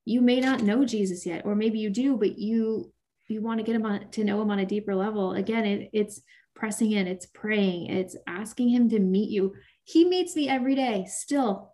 You 0.05 0.21
may 0.21 0.39
not 0.39 0.63
know 0.63 0.85
Jesus 0.85 1.25
yet 1.25 1.45
or 1.45 1.53
maybe 1.53 1.79
you 1.79 1.89
do 1.89 2.15
but 2.15 2.37
you 2.37 2.93
you 3.27 3.41
want 3.41 3.59
to 3.59 3.63
get 3.63 3.75
him 3.75 3.85
on 3.85 4.09
to 4.11 4.23
know 4.23 4.41
him 4.41 4.51
on 4.51 4.59
a 4.59 4.65
deeper 4.65 4.95
level. 4.95 5.33
Again, 5.33 5.65
it, 5.65 5.89
it's 5.93 6.21
pressing 6.55 6.93
in, 6.93 7.07
it's 7.07 7.25
praying, 7.27 7.87
it's 7.87 8.15
asking 8.25 8.69
him 8.69 8.89
to 8.89 8.99
meet 8.99 9.29
you. 9.29 9.53
He 9.83 10.05
meets 10.05 10.35
me 10.35 10.47
every 10.47 10.75
day 10.75 11.05
still 11.09 11.73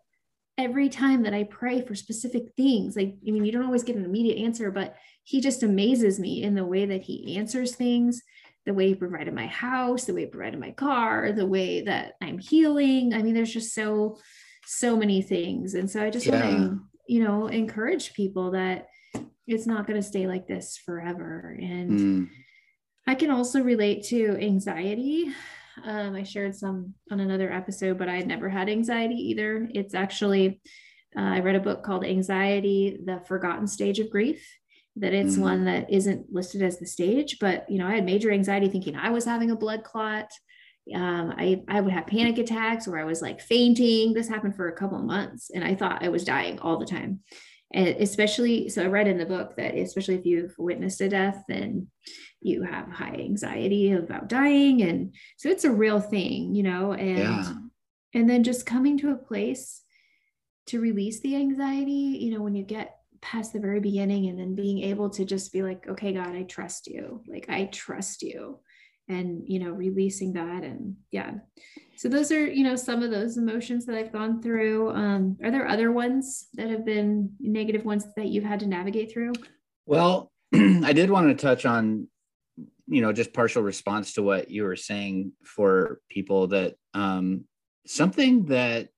every 0.57 0.89
time 0.89 1.23
that 1.23 1.33
I 1.33 1.43
pray 1.43 1.81
for 1.81 1.95
specific 1.95 2.53
things, 2.55 2.95
like, 2.95 3.15
I 3.27 3.31
mean, 3.31 3.45
you 3.45 3.51
don't 3.51 3.65
always 3.65 3.83
get 3.83 3.95
an 3.95 4.05
immediate 4.05 4.43
answer, 4.43 4.71
but 4.71 4.95
he 5.23 5.41
just 5.41 5.63
amazes 5.63 6.19
me 6.19 6.43
in 6.43 6.55
the 6.55 6.65
way 6.65 6.85
that 6.85 7.01
he 7.01 7.35
answers 7.37 7.75
things, 7.75 8.21
the 8.65 8.73
way 8.73 8.87
he 8.87 8.95
provided 8.95 9.33
my 9.33 9.47
house, 9.47 10.05
the 10.05 10.13
way 10.13 10.21
he 10.21 10.27
provided 10.27 10.59
my 10.59 10.71
car, 10.71 11.31
the 11.31 11.45
way 11.45 11.81
that 11.81 12.13
I'm 12.21 12.37
healing. 12.37 13.13
I 13.13 13.21
mean, 13.21 13.33
there's 13.33 13.53
just 13.53 13.73
so, 13.73 14.17
so 14.65 14.95
many 14.95 15.21
things. 15.21 15.73
And 15.73 15.89
so 15.89 16.01
I 16.01 16.09
just 16.09 16.25
yeah. 16.25 16.41
want 16.41 16.71
to, 16.71 16.79
you 17.07 17.23
know, 17.23 17.47
encourage 17.47 18.13
people 18.13 18.51
that 18.51 18.87
it's 19.47 19.67
not 19.67 19.87
going 19.87 20.01
to 20.01 20.07
stay 20.07 20.25
like 20.25 20.47
this 20.47 20.77
forever. 20.77 21.57
And 21.59 21.91
mm. 21.91 22.29
I 23.05 23.15
can 23.15 23.29
also 23.29 23.61
relate 23.61 24.05
to 24.05 24.37
anxiety. 24.39 25.31
Um, 25.83 26.15
I 26.15 26.23
shared 26.23 26.55
some 26.55 26.93
on 27.11 27.19
another 27.19 27.51
episode, 27.51 27.97
but 27.97 28.09
I 28.09 28.15
had 28.15 28.27
never 28.27 28.49
had 28.49 28.69
anxiety 28.69 29.15
either. 29.15 29.67
It's 29.73 29.93
actually, 29.93 30.61
uh, 31.17 31.21
I 31.21 31.39
read 31.39 31.55
a 31.55 31.59
book 31.59 31.83
called 31.83 32.05
Anxiety, 32.05 32.97
the 33.03 33.21
Forgotten 33.27 33.67
Stage 33.67 33.99
of 33.99 34.09
Grief, 34.09 34.45
that 34.95 35.13
it's 35.13 35.33
mm-hmm. 35.33 35.41
one 35.41 35.65
that 35.65 35.91
isn't 35.91 36.31
listed 36.31 36.61
as 36.61 36.79
the 36.79 36.85
stage, 36.85 37.37
but, 37.39 37.69
you 37.69 37.77
know, 37.77 37.87
I 37.87 37.95
had 37.95 38.05
major 38.05 38.31
anxiety 38.31 38.69
thinking 38.69 38.95
I 38.95 39.09
was 39.09 39.25
having 39.25 39.51
a 39.51 39.55
blood 39.55 39.83
clot. 39.83 40.31
Um, 40.93 41.33
I, 41.35 41.63
I 41.67 41.81
would 41.81 41.93
have 41.93 42.07
panic 42.07 42.37
attacks 42.37 42.87
where 42.87 42.99
I 42.99 43.05
was 43.05 43.21
like 43.21 43.41
fainting. 43.41 44.13
This 44.13 44.29
happened 44.29 44.55
for 44.55 44.69
a 44.69 44.75
couple 44.75 44.99
of 44.99 45.03
months 45.03 45.49
and 45.53 45.63
I 45.63 45.73
thought 45.73 46.03
I 46.03 46.09
was 46.09 46.23
dying 46.23 46.59
all 46.59 46.77
the 46.77 46.85
time 46.85 47.21
and 47.73 47.87
especially 47.87 48.69
so 48.69 48.83
i 48.83 48.87
read 48.87 49.07
in 49.07 49.17
the 49.17 49.25
book 49.25 49.55
that 49.57 49.75
especially 49.75 50.15
if 50.15 50.25
you've 50.25 50.55
witnessed 50.57 51.01
a 51.01 51.09
death 51.09 51.43
then 51.47 51.87
you 52.45 52.61
have 52.61 52.87
high 52.91 53.15
anxiety 53.15 53.91
about 53.91 54.29
dying. 54.29 54.83
And 54.83 55.15
so 55.37 55.49
it's 55.49 55.63
a 55.63 55.71
real 55.71 55.99
thing 55.99 56.53
you 56.53 56.63
know 56.63 56.93
and 56.93 57.17
yeah. 57.17 57.53
and 58.13 58.29
then 58.29 58.43
just 58.43 58.65
coming 58.65 58.99
to 58.99 59.11
a 59.11 59.17
place 59.17 59.81
to 60.67 60.79
release 60.79 61.19
the 61.21 61.35
anxiety 61.35 61.91
you 62.21 62.31
know 62.31 62.41
when 62.41 62.55
you 62.55 62.63
get 62.63 62.97
past 63.21 63.53
the 63.53 63.59
very 63.59 63.79
beginning 63.79 64.27
and 64.27 64.39
then 64.39 64.53
being 64.53 64.79
able 64.79 65.09
to 65.09 65.25
just 65.25 65.51
be 65.51 65.63
like 65.63 65.87
okay 65.87 66.13
god 66.13 66.35
i 66.35 66.43
trust 66.43 66.87
you. 66.87 67.23
Like 67.27 67.47
i 67.49 67.65
trust 67.65 68.21
you 68.21 68.59
and 69.07 69.43
you 69.45 69.59
know 69.59 69.71
releasing 69.71 70.33
that 70.33 70.63
and 70.63 70.95
yeah. 71.11 71.33
So 71.97 72.09
those 72.09 72.31
are 72.31 72.45
you 72.45 72.63
know 72.63 72.75
some 72.75 73.03
of 73.03 73.11
those 73.11 73.37
emotions 73.37 73.85
that 73.85 73.95
i've 73.95 74.11
gone 74.11 74.41
through. 74.41 74.91
Um, 74.91 75.37
are 75.43 75.51
there 75.51 75.67
other 75.67 75.91
ones 75.91 76.47
that 76.55 76.69
have 76.69 76.85
been 76.85 77.31
negative 77.39 77.85
ones 77.85 78.05
that 78.17 78.27
you've 78.27 78.43
had 78.43 78.59
to 78.61 78.67
navigate 78.67 79.11
through? 79.11 79.33
Well 79.85 80.31
i 80.53 80.93
did 80.93 81.09
want 81.09 81.27
to 81.27 81.41
touch 81.41 81.65
on 81.65 82.07
you 82.87 83.01
know 83.01 83.11
just 83.11 83.33
partial 83.33 83.63
response 83.63 84.13
to 84.13 84.23
what 84.23 84.49
you 84.49 84.63
were 84.63 84.75
saying 84.75 85.31
for 85.43 85.99
people 86.09 86.47
that 86.47 86.75
um, 86.93 87.45
something 87.85 88.45
that 88.45 88.89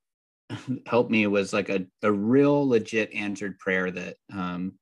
helped 0.86 1.12
me 1.12 1.28
was 1.28 1.54
like 1.54 1.70
a, 1.70 1.86
a 2.04 2.12
real 2.12 2.68
legit 2.68 3.14
answered 3.14 3.60
prayer 3.60 3.92
that 3.92 4.18
um, 4.34 4.74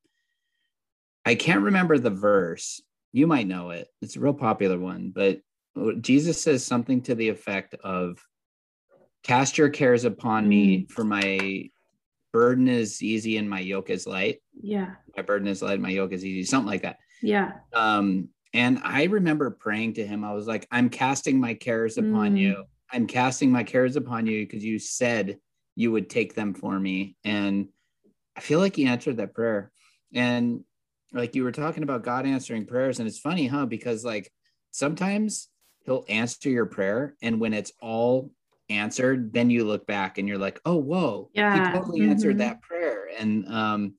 i 1.26 1.36
can't 1.36 1.62
remember 1.62 1.98
the 1.98 2.10
verse 2.10 2.82
you 3.16 3.28
might 3.28 3.48
know 3.48 3.70
it. 3.70 3.88
It's 4.02 4.18
a 4.18 4.20
real 4.20 4.34
popular 4.34 4.78
one, 4.78 5.14
but 5.16 5.40
Jesus 6.02 6.44
says 6.44 6.66
something 6.66 7.02
to 7.04 7.16
the 7.16 7.30
effect 7.30 7.74
of, 7.76 8.22
Cast 9.24 9.58
your 9.58 9.70
cares 9.70 10.04
upon 10.04 10.46
mm. 10.46 10.48
me, 10.50 10.88
for 10.90 11.06
my 11.06 11.70
burden 12.34 12.68
is 12.68 13.02
easy 13.02 13.38
and 13.38 13.50
my 13.50 13.62
yoke 13.62 13.90
is 13.90 14.06
light. 14.06 14.42
Yeah. 14.62 14.96
My 15.16 15.24
burden 15.24 15.48
is 15.48 15.62
light, 15.62 15.80
my 15.80 15.90
yoke 15.90 16.12
is 16.12 16.26
easy, 16.26 16.44
something 16.44 16.68
like 16.68 16.82
that. 16.82 16.98
Yeah. 17.22 17.54
Um, 17.74 18.28
and 18.54 18.82
I 18.84 19.06
remember 19.06 19.50
praying 19.50 19.94
to 19.94 20.06
him. 20.06 20.26
I 20.26 20.34
was 20.34 20.46
like, 20.46 20.68
I'm 20.70 20.90
casting 20.90 21.40
my 21.40 21.54
cares 21.54 21.98
upon 21.98 22.36
mm. 22.36 22.40
you. 22.40 22.66
I'm 22.92 23.08
casting 23.08 23.50
my 23.50 23.64
cares 23.64 23.96
upon 23.96 24.28
you 24.28 24.46
because 24.46 24.64
you 24.64 24.78
said 24.78 25.40
you 25.76 25.90
would 25.94 26.10
take 26.10 26.36
them 26.36 26.54
for 26.54 26.78
me. 26.78 27.16
And 27.24 27.70
I 28.36 28.42
feel 28.42 28.60
like 28.60 28.76
he 28.76 28.86
answered 28.86 29.18
that 29.18 29.34
prayer. 29.34 29.72
And 30.14 30.66
like 31.16 31.34
you 31.34 31.44
were 31.44 31.52
talking 31.52 31.84
about 31.84 32.04
God 32.04 32.26
answering 32.26 32.66
prayers. 32.66 33.00
And 33.00 33.08
it's 33.08 33.20
funny, 33.20 33.48
huh? 33.48 33.66
Because 33.66 34.04
like 34.04 34.32
sometimes 34.72 35.50
he'll 35.86 36.06
answer 36.10 36.50
your 36.50 36.66
prayer. 36.66 37.16
And 37.22 37.40
when 37.40 37.54
it's 37.54 37.72
all 37.82 38.32
answered, 38.70 39.34
then 39.34 39.50
you 39.50 39.64
look 39.64 39.88
back 39.88 40.18
and 40.18 40.28
you're 40.28 40.38
like, 40.38 40.60
oh, 40.66 40.78
whoa, 40.78 41.30
yeah. 41.34 41.72
he 41.72 41.78
totally 41.78 42.00
mm-hmm. 42.02 42.12
answered 42.12 42.38
that 42.40 42.62
prayer. 42.62 43.10
And 43.18 43.48
um, 43.48 43.94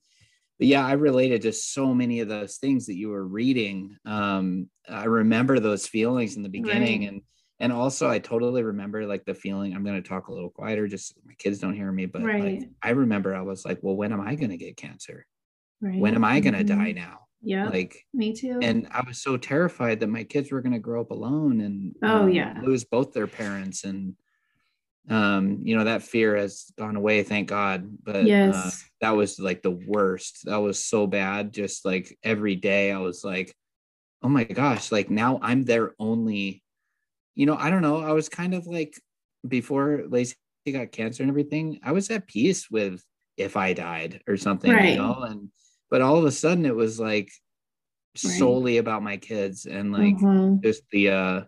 but 0.59 0.67
yeah, 0.67 0.85
I 0.85 0.93
related 0.93 1.41
to 1.43 1.53
so 1.53 1.93
many 1.93 2.19
of 2.19 2.29
those 2.29 2.57
things 2.57 2.85
that 2.87 2.95
you 2.95 3.09
were 3.09 3.25
reading. 3.25 3.97
Um, 4.05 4.69
I 4.89 5.05
remember 5.05 5.59
those 5.59 5.87
feelings 5.87 6.35
in 6.35 6.43
the 6.43 6.49
beginning 6.49 7.01
right. 7.01 7.09
and 7.09 7.21
and 7.59 7.73
also 7.73 8.07
I 8.07 8.19
totally 8.19 8.63
remember 8.63 9.05
like 9.07 9.25
the 9.25 9.33
feeling 9.33 9.73
I'm 9.73 9.83
going 9.83 10.01
to 10.01 10.07
talk 10.07 10.27
a 10.27 10.33
little 10.33 10.49
quieter 10.49 10.87
just 10.87 11.09
so 11.09 11.21
my 11.25 11.33
kids 11.37 11.59
don't 11.59 11.75
hear 11.75 11.91
me 11.91 12.05
but 12.05 12.21
right. 12.21 12.43
like 12.43 12.69
I 12.81 12.91
remember 12.91 13.35
I 13.35 13.41
was 13.41 13.65
like 13.65 13.79
well 13.81 13.95
when 13.95 14.13
am 14.13 14.21
I 14.21 14.35
going 14.35 14.51
to 14.51 14.57
get 14.57 14.77
cancer 14.77 15.25
right. 15.81 15.99
when 15.99 16.15
am 16.15 16.23
I 16.23 16.39
going 16.39 16.53
to 16.53 16.63
mm-hmm. 16.63 16.79
die 16.79 16.91
now 16.91 17.19
yeah 17.41 17.69
like 17.69 18.05
me 18.13 18.33
too 18.33 18.59
and 18.61 18.87
I 18.91 19.03
was 19.05 19.21
so 19.21 19.37
terrified 19.37 19.99
that 19.99 20.07
my 20.07 20.23
kids 20.23 20.51
were 20.51 20.61
going 20.61 20.73
to 20.73 20.79
grow 20.79 21.01
up 21.01 21.11
alone 21.11 21.61
and 21.61 21.95
oh 22.03 22.23
um, 22.23 22.31
yeah 22.31 22.59
lose 22.63 22.83
both 22.83 23.13
their 23.13 23.27
parents 23.27 23.83
and 23.83 24.15
um 25.09 25.59
you 25.63 25.77
know 25.77 25.85
that 25.85 26.03
fear 26.03 26.35
has 26.35 26.71
gone 26.77 26.95
away 26.95 27.23
thank 27.23 27.47
god 27.47 27.89
but 28.03 28.17
uh, 28.17 28.19
yes. 28.19 28.55
Uh, 28.55 28.71
that 29.01 29.15
was 29.15 29.39
like 29.39 29.61
the 29.61 29.79
worst 29.87 30.45
that 30.45 30.57
was 30.57 30.83
so 30.83 31.07
bad 31.07 31.53
just 31.53 31.85
like 31.85 32.17
every 32.23 32.55
day 32.55 32.91
i 32.91 32.97
was 32.97 33.23
like 33.23 33.55
oh 34.23 34.29
my 34.29 34.43
gosh 34.43 34.91
like 34.91 35.09
now 35.09 35.39
i'm 35.41 35.63
their 35.63 35.93
only 35.99 36.61
you 37.35 37.45
know 37.45 37.55
i 37.55 37.69
don't 37.69 37.83
know 37.83 38.01
i 38.01 38.11
was 38.11 38.27
kind 38.27 38.53
of 38.53 38.67
like 38.67 38.99
before 39.47 40.03
lacey 40.09 40.35
got 40.73 40.91
cancer 40.91 41.23
and 41.23 41.29
everything 41.29 41.79
i 41.83 41.93
was 41.93 42.09
at 42.09 42.27
peace 42.27 42.69
with 42.69 43.01
if 43.37 43.55
i 43.55 43.71
died 43.71 44.19
or 44.27 44.35
something 44.35 44.71
right. 44.71 44.89
you 44.89 44.97
know 44.97 45.21
and 45.21 45.49
but 45.89 46.01
all 46.01 46.17
of 46.17 46.25
a 46.25 46.31
sudden 46.31 46.65
it 46.65 46.75
was 46.75 46.99
like 46.99 47.31
right. 48.23 48.37
solely 48.37 48.77
about 48.77 49.03
my 49.03 49.17
kids 49.17 49.65
and 49.65 49.91
like 49.91 50.15
mm-hmm. 50.17 50.61
just 50.61 50.83
the 50.91 51.09
uh 51.09 51.41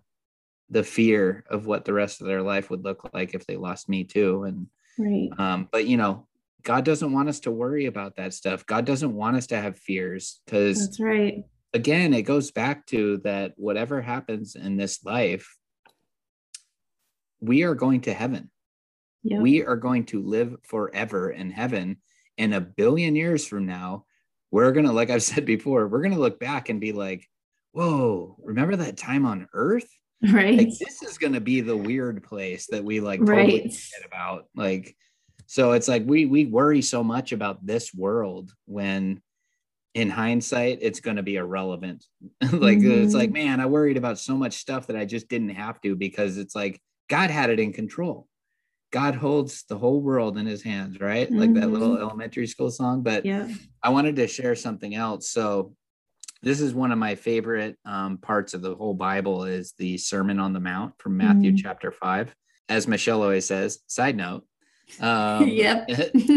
the 0.70 0.84
fear 0.84 1.44
of 1.50 1.66
what 1.66 1.86
the 1.86 1.94
rest 1.94 2.22
of 2.22 2.28
their 2.28 2.42
life 2.42 2.70
would 2.70 2.84
look 2.84 3.10
like 3.14 3.34
if 3.34 3.46
they 3.48 3.58
lost 3.58 3.90
me 3.90 4.04
too 4.04 4.44
and 4.44 4.68
right 4.98 5.30
um 5.38 5.68
but 5.72 5.86
you 5.86 5.98
know 5.98 6.28
god 6.64 6.86
doesn't 6.86 7.14
want 7.14 7.30
us 7.30 7.40
to 7.42 7.52
worry 7.52 7.86
about 7.86 8.16
that 8.16 8.34
stuff 8.34 8.66
god 8.66 8.86
doesn't 8.86 9.16
want 9.16 9.36
us 9.36 9.48
to 9.48 9.60
have 9.60 9.78
fears 9.78 10.42
because 10.46 10.80
that's 10.80 11.00
right 11.00 11.44
again 11.74 12.14
it 12.14 12.24
goes 12.24 12.52
back 12.52 12.86
to 12.86 13.18
that 13.18 13.54
whatever 13.56 14.02
happens 14.02 14.56
in 14.56 14.78
this 14.78 15.04
life 15.04 15.58
we 17.42 17.64
are 17.64 17.76
going 17.76 18.02
to 18.02 18.14
heaven 18.14 18.50
yep. 19.24 19.42
we 19.42 19.64
are 19.64 19.78
going 19.78 20.06
to 20.06 20.22
live 20.22 20.56
forever 20.64 21.32
in 21.32 21.50
heaven 21.50 21.98
and 22.38 22.54
a 22.54 22.62
billion 22.62 23.16
years 23.16 23.46
from 23.46 23.66
now 23.66 24.06
we're 24.52 24.72
gonna 24.72 24.92
like 24.92 25.10
i've 25.10 25.24
said 25.24 25.46
before 25.46 25.88
we're 25.88 26.02
gonna 26.02 26.20
look 26.20 26.40
back 26.40 26.70
and 26.70 26.80
be 26.80 26.92
like 26.92 27.28
whoa 27.72 28.36
remember 28.44 28.76
that 28.76 28.98
time 28.98 29.26
on 29.26 29.48
earth? 29.54 29.90
Right. 30.22 30.58
like, 30.58 30.78
this 30.78 31.02
is 31.02 31.18
going 31.18 31.34
to 31.34 31.42
be 31.42 31.62
the 31.62 31.78
weird 31.78 32.24
place 32.24 32.68
that 32.72 32.84
we 32.84 33.00
like 33.00 33.22
totally 33.22 33.62
right. 33.62 33.74
forget 33.74 34.06
about. 34.06 34.48
Like 34.56 34.96
so 35.46 35.72
it's 35.72 35.88
like 35.88 36.04
we 36.06 36.26
we 36.26 36.46
worry 36.46 36.82
so 36.82 37.04
much 37.04 37.32
about 37.32 37.66
this 37.66 37.94
world 37.94 38.52
when 38.66 39.22
in 39.94 40.10
hindsight 40.10 40.80
it's 40.82 41.00
going 41.00 41.18
to 41.18 41.24
be 41.24 41.38
irrelevant. 41.38 42.06
Like 42.52 42.80
mm-hmm. 42.80 43.04
it's 43.04 43.14
like 43.14 43.32
man 43.32 43.60
i 43.60 43.66
worried 43.66 43.98
about 43.98 44.18
so 44.18 44.36
much 44.36 44.54
stuff 44.54 44.88
that 44.88 44.96
i 44.96 45.06
just 45.06 45.30
didn't 45.30 45.50
have 45.50 45.80
to 45.82 45.96
because 45.96 46.38
it's 46.38 46.56
like 46.56 46.82
god 47.10 47.30
had 47.30 47.50
it 47.50 47.60
in 47.60 47.74
control 47.74 48.28
god 48.92 49.16
holds 49.16 49.64
the 49.64 49.78
whole 49.78 50.02
world 50.02 50.38
in 50.38 50.46
his 50.46 50.64
hands 50.64 51.00
right 51.00 51.30
mm-hmm. 51.30 51.40
like 51.40 51.54
that 51.54 51.70
little 51.70 51.90
mm-hmm. 51.90 52.04
elementary 52.04 52.48
school 52.48 52.72
song 52.72 53.02
but 53.02 53.26
yeah 53.26 53.48
i 53.84 53.90
wanted 53.90 54.16
to 54.16 54.28
share 54.28 54.56
something 54.56 54.96
else 54.96 55.30
so 55.30 55.74
this 56.42 56.62
is 56.62 56.74
one 56.74 56.92
of 56.92 56.98
my 56.98 57.16
favorite 57.16 57.78
um, 57.86 58.18
parts 58.18 58.54
of 58.54 58.62
the 58.62 58.76
whole 58.76 58.94
Bible 58.94 59.44
is 59.44 59.74
the 59.78 59.98
Sermon 59.98 60.40
on 60.40 60.54
the 60.54 60.60
Mount 60.60 60.94
from 60.98 61.18
Matthew 61.18 61.52
mm. 61.52 61.60
chapter 61.62 61.92
five. 61.92 62.34
As 62.70 62.88
Michelle 62.88 63.24
always 63.24 63.46
says, 63.46 63.80
side 63.88 64.16
note. 64.16 64.46
Um, 65.00 65.48
yep. 65.48 65.88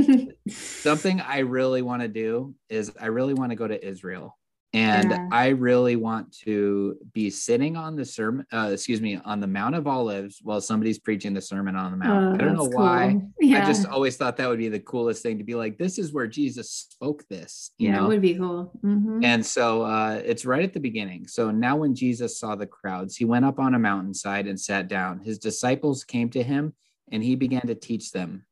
something 0.51 1.23
I 1.23 1.38
really 1.38 1.81
want 1.81 2.03
to 2.03 2.09
do 2.09 2.55
is 2.69 2.93
I 3.01 3.07
really 3.07 3.33
want 3.33 3.49
to 3.49 3.57
go 3.57 3.67
to 3.67 3.83
Israel. 3.83 4.37
And 4.75 5.11
yeah. 5.11 5.29
I 5.31 5.49
really 5.49 5.97
want 5.97 6.33
to 6.45 6.97
be 7.13 7.29
sitting 7.29 7.77
on 7.77 7.95
the 7.95 8.07
sermon, 8.07 8.47
uh, 8.51 8.71
excuse 8.73 9.03
me, 9.03 9.21
on 9.23 9.39
the 9.39 9.47
Mount 9.47 9.75
of 9.75 9.87
Olives 9.87 10.41
while 10.43 10.63
somebody's 10.63 10.99
preaching 10.99 11.35
the 11.35 11.43
Sermon 11.43 11.77
on 11.77 11.91
the 11.91 11.99
Mount. 11.99 12.25
Oh, 12.25 12.35
I 12.35 12.37
don't 12.39 12.55
know 12.55 12.71
cool. 12.71 12.81
why. 12.81 13.21
Yeah. 13.39 13.63
I 13.63 13.67
just 13.67 13.87
always 13.87 14.17
thought 14.17 14.39
that 14.39 14.49
would 14.49 14.59
be 14.59 14.71
the 14.71 14.81
coolest 14.81 15.23
thing 15.23 15.37
to 15.37 15.45
be 15.45 15.55
like, 15.55 15.77
this 15.77 15.99
is 15.99 16.15
where 16.15 16.27
Jesus 16.27 16.71
spoke 16.71 17.29
this. 17.29 17.73
You 17.77 17.91
yeah, 17.91 17.97
know? 17.97 18.07
it 18.07 18.09
would 18.09 18.23
be 18.23 18.35
cool. 18.35 18.73
Mm-hmm. 18.83 19.23
And 19.23 19.45
so 19.45 19.83
uh, 19.83 20.23
it's 20.25 20.47
right 20.47 20.65
at 20.65 20.73
the 20.73 20.81
beginning. 20.81 21.27
So 21.27 21.51
now 21.51 21.77
when 21.77 21.95
Jesus 21.95 22.39
saw 22.39 22.55
the 22.55 22.67
crowds, 22.67 23.15
he 23.15 23.27
went 23.27 23.45
up 23.45 23.59
on 23.59 23.75
a 23.75 23.79
mountainside 23.79 24.47
and 24.47 24.59
sat 24.59 24.89
down. 24.89 25.21
His 25.21 25.39
disciples 25.39 26.03
came 26.03 26.31
to 26.31 26.43
him 26.43 26.73
and 27.11 27.23
he 27.23 27.35
began 27.35 27.67
to 27.67 27.75
teach 27.75 28.11
them. 28.13 28.47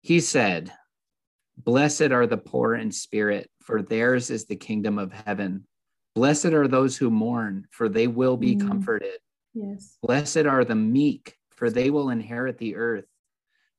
He 0.00 0.20
said, 0.20 0.72
Blessed 1.56 2.12
are 2.12 2.26
the 2.26 2.38
poor 2.38 2.74
in 2.74 2.90
spirit, 2.90 3.50
for 3.60 3.82
theirs 3.82 4.30
is 4.30 4.46
the 4.46 4.56
kingdom 4.56 4.98
of 4.98 5.12
heaven. 5.12 5.66
Blessed 6.14 6.46
are 6.46 6.68
those 6.68 6.96
who 6.96 7.10
mourn, 7.10 7.66
for 7.70 7.88
they 7.88 8.06
will 8.06 8.36
be 8.36 8.56
mm. 8.56 8.66
comforted. 8.66 9.18
Yes. 9.54 9.96
Blessed 10.02 10.46
are 10.46 10.64
the 10.64 10.74
meek, 10.74 11.36
for 11.56 11.70
they 11.70 11.90
will 11.90 12.10
inherit 12.10 12.58
the 12.58 12.76
earth. 12.76 13.04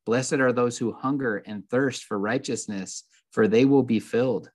Blessed 0.06 0.34
are 0.34 0.54
those 0.54 0.78
who 0.78 0.92
hunger 0.92 1.38
and 1.38 1.68
thirst 1.70 2.04
for 2.04 2.18
righteousness, 2.20 3.04
for 3.32 3.48
they 3.48 3.66
will 3.66 3.84
be 3.84 4.00
filled. 4.00 4.50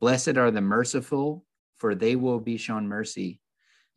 Blessed 0.00 0.36
are 0.36 0.50
the 0.50 0.60
merciful, 0.60 1.44
for 1.78 1.94
they 1.94 2.16
will 2.16 2.40
be 2.40 2.56
shown 2.56 2.88
mercy. 2.88 3.40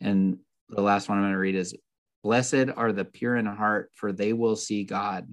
And 0.02 0.40
the 0.70 0.82
last 0.82 1.08
one 1.10 1.18
I'm 1.18 1.24
going 1.24 1.34
to 1.34 1.40
read 1.40 1.56
is 1.56 1.76
Blessed 2.24 2.70
are 2.76 2.94
the 2.94 3.06
pure 3.06 3.36
in 3.36 3.46
heart, 3.46 3.92
for 3.96 4.12
they 4.12 4.34
will 4.34 4.56
see 4.56 4.84
God. 4.84 5.28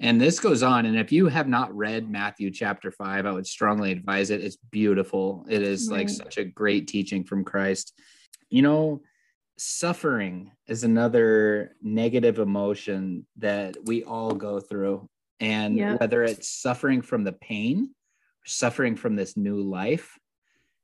And 0.00 0.20
this 0.20 0.40
goes 0.40 0.62
on. 0.62 0.86
And 0.86 0.98
if 0.98 1.12
you 1.12 1.28
have 1.28 1.48
not 1.48 1.74
read 1.74 2.10
Matthew 2.10 2.50
chapter 2.50 2.90
five, 2.90 3.26
I 3.26 3.32
would 3.32 3.46
strongly 3.46 3.92
advise 3.92 4.30
it. 4.30 4.42
It's 4.42 4.56
beautiful. 4.56 5.46
It 5.48 5.62
is 5.62 5.88
right. 5.88 5.98
like 5.98 6.08
such 6.08 6.36
a 6.38 6.44
great 6.44 6.88
teaching 6.88 7.24
from 7.24 7.44
Christ. 7.44 7.98
You 8.50 8.62
know, 8.62 9.02
suffering 9.56 10.50
is 10.66 10.82
another 10.82 11.76
negative 11.80 12.38
emotion 12.38 13.26
that 13.36 13.76
we 13.84 14.02
all 14.02 14.32
go 14.32 14.60
through. 14.60 15.08
And 15.40 15.76
yeah. 15.76 15.94
whether 15.96 16.22
it's 16.22 16.48
suffering 16.48 17.02
from 17.02 17.24
the 17.24 17.32
pain, 17.32 17.94
suffering 18.44 18.96
from 18.96 19.16
this 19.16 19.36
new 19.36 19.62
life, 19.62 20.18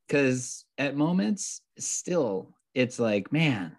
because 0.06 0.64
at 0.78 0.96
moments, 0.96 1.62
still, 1.78 2.54
it's 2.74 2.98
like, 2.98 3.32
man, 3.32 3.76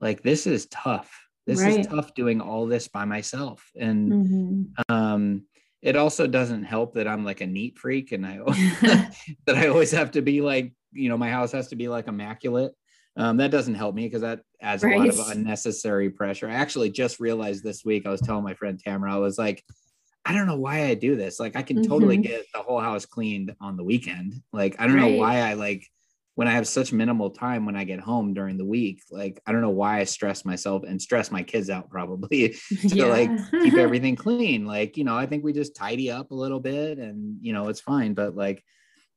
like 0.00 0.22
this 0.22 0.46
is 0.46 0.66
tough 0.66 1.23
this 1.46 1.60
right. 1.60 1.80
is 1.80 1.86
tough 1.86 2.14
doing 2.14 2.40
all 2.40 2.66
this 2.66 2.88
by 2.88 3.04
myself 3.04 3.70
and 3.78 4.12
mm-hmm. 4.12 4.94
um 4.94 5.42
it 5.82 5.96
also 5.96 6.26
doesn't 6.26 6.64
help 6.64 6.94
that 6.94 7.06
i'm 7.06 7.24
like 7.24 7.40
a 7.40 7.46
neat 7.46 7.78
freak 7.78 8.12
and 8.12 8.26
i 8.26 8.38
that 9.46 9.56
i 9.56 9.68
always 9.68 9.90
have 9.90 10.10
to 10.10 10.22
be 10.22 10.40
like 10.40 10.72
you 10.92 11.08
know 11.08 11.18
my 11.18 11.30
house 11.30 11.52
has 11.52 11.68
to 11.68 11.76
be 11.76 11.88
like 11.88 12.08
immaculate 12.08 12.72
um, 13.16 13.36
that 13.36 13.52
doesn't 13.52 13.76
help 13.76 13.94
me 13.94 14.06
because 14.06 14.22
that 14.22 14.40
adds 14.60 14.82
right. 14.82 14.96
a 14.96 14.98
lot 14.98 15.08
of 15.08 15.18
unnecessary 15.30 16.10
pressure 16.10 16.48
i 16.48 16.54
actually 16.54 16.90
just 16.90 17.20
realized 17.20 17.62
this 17.62 17.84
week 17.84 18.06
i 18.06 18.10
was 18.10 18.20
telling 18.20 18.42
my 18.42 18.54
friend 18.54 18.80
tamara 18.84 19.14
i 19.14 19.18
was 19.18 19.38
like 19.38 19.62
i 20.24 20.32
don't 20.32 20.46
know 20.46 20.58
why 20.58 20.86
i 20.86 20.94
do 20.94 21.14
this 21.14 21.38
like 21.38 21.54
i 21.54 21.62
can 21.62 21.76
mm-hmm. 21.76 21.90
totally 21.90 22.16
get 22.16 22.44
the 22.52 22.60
whole 22.60 22.80
house 22.80 23.06
cleaned 23.06 23.54
on 23.60 23.76
the 23.76 23.84
weekend 23.84 24.34
like 24.52 24.74
i 24.80 24.86
don't 24.86 24.96
right. 24.96 25.12
know 25.12 25.18
why 25.18 25.42
i 25.42 25.52
like 25.54 25.86
when 26.34 26.48
I 26.48 26.52
have 26.52 26.66
such 26.66 26.92
minimal 26.92 27.30
time 27.30 27.64
when 27.64 27.76
I 27.76 27.84
get 27.84 28.00
home 28.00 28.34
during 28.34 28.56
the 28.56 28.64
week, 28.64 29.02
like 29.10 29.40
I 29.46 29.52
don't 29.52 29.60
know 29.60 29.70
why 29.70 30.00
I 30.00 30.04
stress 30.04 30.44
myself 30.44 30.82
and 30.82 31.00
stress 31.00 31.30
my 31.30 31.42
kids 31.42 31.70
out 31.70 31.90
probably 31.90 32.56
to 32.88 32.96
yeah. 32.96 33.06
like 33.06 33.30
keep 33.50 33.74
everything 33.78 34.16
clean. 34.16 34.66
Like, 34.66 34.96
you 34.96 35.04
know, 35.04 35.16
I 35.16 35.26
think 35.26 35.44
we 35.44 35.52
just 35.52 35.76
tidy 35.76 36.10
up 36.10 36.30
a 36.30 36.34
little 36.36 36.60
bit 36.60 36.98
and 36.98 37.38
you 37.40 37.52
know, 37.52 37.68
it's 37.68 37.80
fine. 37.80 38.14
But 38.14 38.34
like 38.34 38.64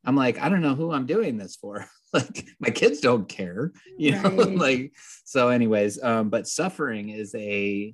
I'm 0.06 0.16
like, 0.16 0.40
I 0.40 0.50
don't 0.50 0.62
know 0.62 0.76
who 0.76 0.92
I'm 0.92 1.06
doing 1.06 1.38
this 1.38 1.56
for. 1.56 1.88
like 2.14 2.48
my 2.60 2.70
kids 2.70 3.02
don't 3.02 3.28
care, 3.28 3.74
you 3.98 4.12
know, 4.12 4.30
like 4.30 4.94
so 5.26 5.50
anyways, 5.50 6.02
um, 6.02 6.30
but 6.30 6.48
suffering 6.48 7.10
is 7.10 7.36
a 7.36 7.94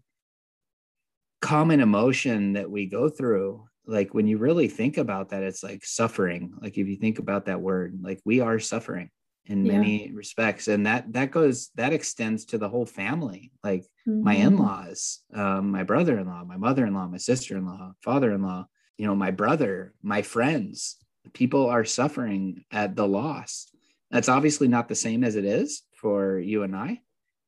common 1.41 1.79
emotion 1.79 2.53
that 2.53 2.69
we 2.69 2.85
go 2.85 3.09
through 3.09 3.65
like 3.85 4.13
when 4.13 4.27
you 4.27 4.37
really 4.37 4.67
think 4.67 4.97
about 4.97 5.29
that 5.29 5.43
it's 5.43 5.63
like 5.63 5.83
suffering 5.85 6.53
like 6.61 6.77
if 6.77 6.87
you 6.87 6.95
think 6.95 7.19
about 7.19 7.45
that 7.45 7.61
word 7.61 7.99
like 8.01 8.19
we 8.25 8.39
are 8.39 8.59
suffering 8.59 9.09
in 9.45 9.65
yeah. 9.65 9.73
many 9.73 10.11
respects 10.13 10.67
and 10.67 10.85
that 10.85 11.11
that 11.11 11.31
goes 11.31 11.69
that 11.75 11.91
extends 11.91 12.45
to 12.45 12.57
the 12.57 12.69
whole 12.69 12.85
family 12.85 13.51
like 13.63 13.83
mm-hmm. 14.07 14.23
my 14.23 14.35
in-laws 14.35 15.19
um, 15.33 15.71
my 15.71 15.83
brother-in-law 15.83 16.43
my 16.45 16.57
mother-in-law 16.57 17.07
my 17.07 17.17
sister-in-law 17.17 17.91
father-in-law 18.01 18.65
you 18.97 19.05
know 19.05 19.15
my 19.15 19.31
brother 19.31 19.93
my 20.01 20.21
friends 20.21 20.97
people 21.33 21.69
are 21.69 21.83
suffering 21.83 22.63
at 22.71 22.95
the 22.95 23.07
loss 23.07 23.67
that's 24.11 24.29
obviously 24.29 24.67
not 24.67 24.87
the 24.87 24.95
same 24.95 25.23
as 25.23 25.35
it 25.35 25.45
is 25.45 25.83
for 25.93 26.39
you 26.39 26.63
and 26.63 26.75
i 26.75 26.99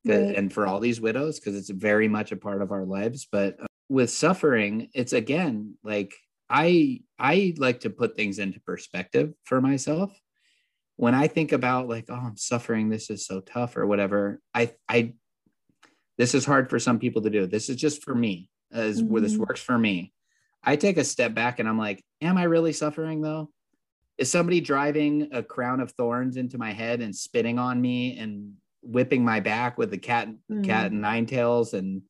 right. 0.05 0.35
and 0.35 0.51
for 0.51 0.67
all 0.67 0.81
these 0.81 0.99
widows 0.99 1.39
because 1.39 1.55
it's 1.55 1.69
very 1.69 2.09
much 2.09 2.31
a 2.33 2.37
part 2.37 2.61
of 2.61 2.71
our 2.71 2.83
lives 2.83 3.25
but 3.31 3.55
uh, 3.61 3.65
with 3.87 4.09
suffering 4.09 4.89
it's 4.93 5.13
again 5.13 5.75
like 5.83 6.13
i 6.49 6.99
i 7.19 7.53
like 7.57 7.81
to 7.81 7.89
put 7.89 8.15
things 8.15 8.39
into 8.39 8.59
perspective 8.61 9.33
for 9.43 9.61
myself 9.61 10.11
when 10.97 11.13
I 11.13 11.27
think 11.27 11.51
about 11.51 11.89
like, 11.89 12.05
oh, 12.09 12.13
I'm 12.13 12.37
suffering, 12.37 12.89
this 12.89 13.09
is 13.09 13.25
so 13.25 13.41
tough 13.41 13.77
or 13.77 13.85
whatever, 13.85 14.39
I 14.53 14.73
I 14.87 15.13
this 16.17 16.33
is 16.33 16.45
hard 16.45 16.69
for 16.69 16.79
some 16.79 16.99
people 16.99 17.23
to 17.23 17.29
do. 17.29 17.45
This 17.45 17.69
is 17.69 17.75
just 17.75 18.03
for 18.03 18.15
me, 18.15 18.49
as 18.71 19.01
mm-hmm. 19.01 19.11
where 19.11 19.21
this 19.21 19.37
works 19.37 19.61
for 19.61 19.77
me. 19.77 20.13
I 20.63 20.77
take 20.77 20.97
a 20.97 21.03
step 21.03 21.33
back 21.33 21.59
and 21.59 21.67
I'm 21.67 21.77
like, 21.77 22.03
am 22.21 22.37
I 22.37 22.43
really 22.43 22.73
suffering 22.73 23.21
though? 23.21 23.49
Is 24.17 24.31
somebody 24.31 24.61
driving 24.61 25.29
a 25.33 25.43
crown 25.43 25.81
of 25.81 25.91
thorns 25.91 26.37
into 26.37 26.57
my 26.57 26.71
head 26.71 27.01
and 27.01 27.13
spitting 27.13 27.59
on 27.59 27.81
me 27.81 28.17
and 28.17 28.53
whipping 28.81 29.25
my 29.25 29.41
back 29.41 29.77
with 29.77 29.91
the 29.91 29.97
cat 29.97 30.29
mm-hmm. 30.29 30.61
cat 30.61 30.91
and 30.91 31.01
nine 31.01 31.25
tails 31.25 31.73
and 31.73 32.03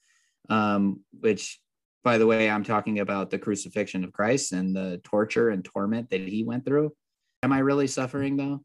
um 0.50 1.00
which 1.20 1.60
by 2.06 2.20
the 2.20 2.28
way, 2.28 2.52
I'm 2.52 2.64
talking 2.64 3.00
about 3.00 3.32
the 3.32 3.40
crucifixion 3.40 4.04
of 4.04 4.14
Christ 4.14 4.52
and 4.52 4.76
the 4.76 5.02
torture 5.04 5.50
and 5.50 5.66
torment 5.66 6.12
that 6.12 6.22
he 6.22 6.44
went 6.44 6.64
through. 6.64 6.94
Am 7.42 7.52
I 7.52 7.60
really 7.60 7.88
suffering 7.88 8.38
though? 8.38 8.64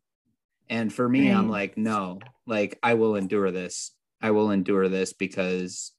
And 0.68 0.93
for 0.93 1.09
me, 1.09 1.30
right. 1.30 1.38
I'm 1.38 1.49
like, 1.49 1.78
no, 1.78 2.20
like 2.47 2.78
I 2.82 2.95
will 2.95 3.16
endure 3.16 3.51
this. 3.51 3.93
I 4.20 4.32
will 4.32 4.51
endure 4.51 4.91
this 4.91 5.14
because 5.14 5.93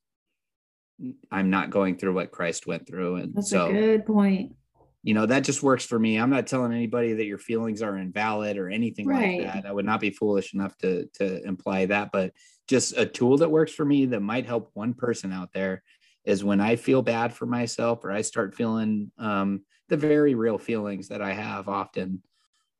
I'm 1.31 1.49
not 1.49 1.71
going 1.71 1.97
through 1.97 2.13
what 2.13 2.29
Christ 2.29 2.67
went 2.67 2.87
through. 2.87 3.15
And 3.15 3.33
That's 3.33 3.49
so, 3.49 3.69
a 3.69 3.73
good 3.73 4.05
point. 4.05 4.53
You 5.01 5.15
know, 5.15 5.25
that 5.25 5.43
just 5.43 5.63
works 5.63 5.83
for 5.83 5.97
me. 5.97 6.17
I'm 6.17 6.29
not 6.29 6.45
telling 6.45 6.71
anybody 6.71 7.13
that 7.13 7.25
your 7.25 7.39
feelings 7.39 7.81
are 7.81 7.97
invalid 7.97 8.57
or 8.59 8.69
anything 8.69 9.07
right. 9.07 9.41
like 9.41 9.51
that. 9.51 9.65
I 9.65 9.71
would 9.71 9.85
not 9.85 9.99
be 9.99 10.11
foolish 10.11 10.53
enough 10.53 10.77
to 10.77 11.07
to 11.15 11.43
imply 11.43 11.87
that, 11.87 12.11
but 12.13 12.33
just 12.67 12.95
a 12.95 13.07
tool 13.07 13.39
that 13.39 13.49
works 13.49 13.73
for 13.73 13.83
me 13.83 14.05
that 14.05 14.19
might 14.19 14.45
help 14.45 14.69
one 14.75 14.93
person 14.93 15.33
out 15.33 15.49
there 15.53 15.81
is 16.25 16.43
when 16.43 16.61
I 16.61 16.75
feel 16.75 17.01
bad 17.01 17.33
for 17.33 17.45
myself 17.45 18.03
or 18.03 18.11
I 18.11 18.21
start 18.21 18.55
feeling 18.55 19.11
um, 19.17 19.61
the 19.89 19.97
very 19.97 20.35
real 20.35 20.57
feelings 20.57 21.09
that 21.09 21.21
I 21.21 21.33
have 21.33 21.67
often. 21.67 22.21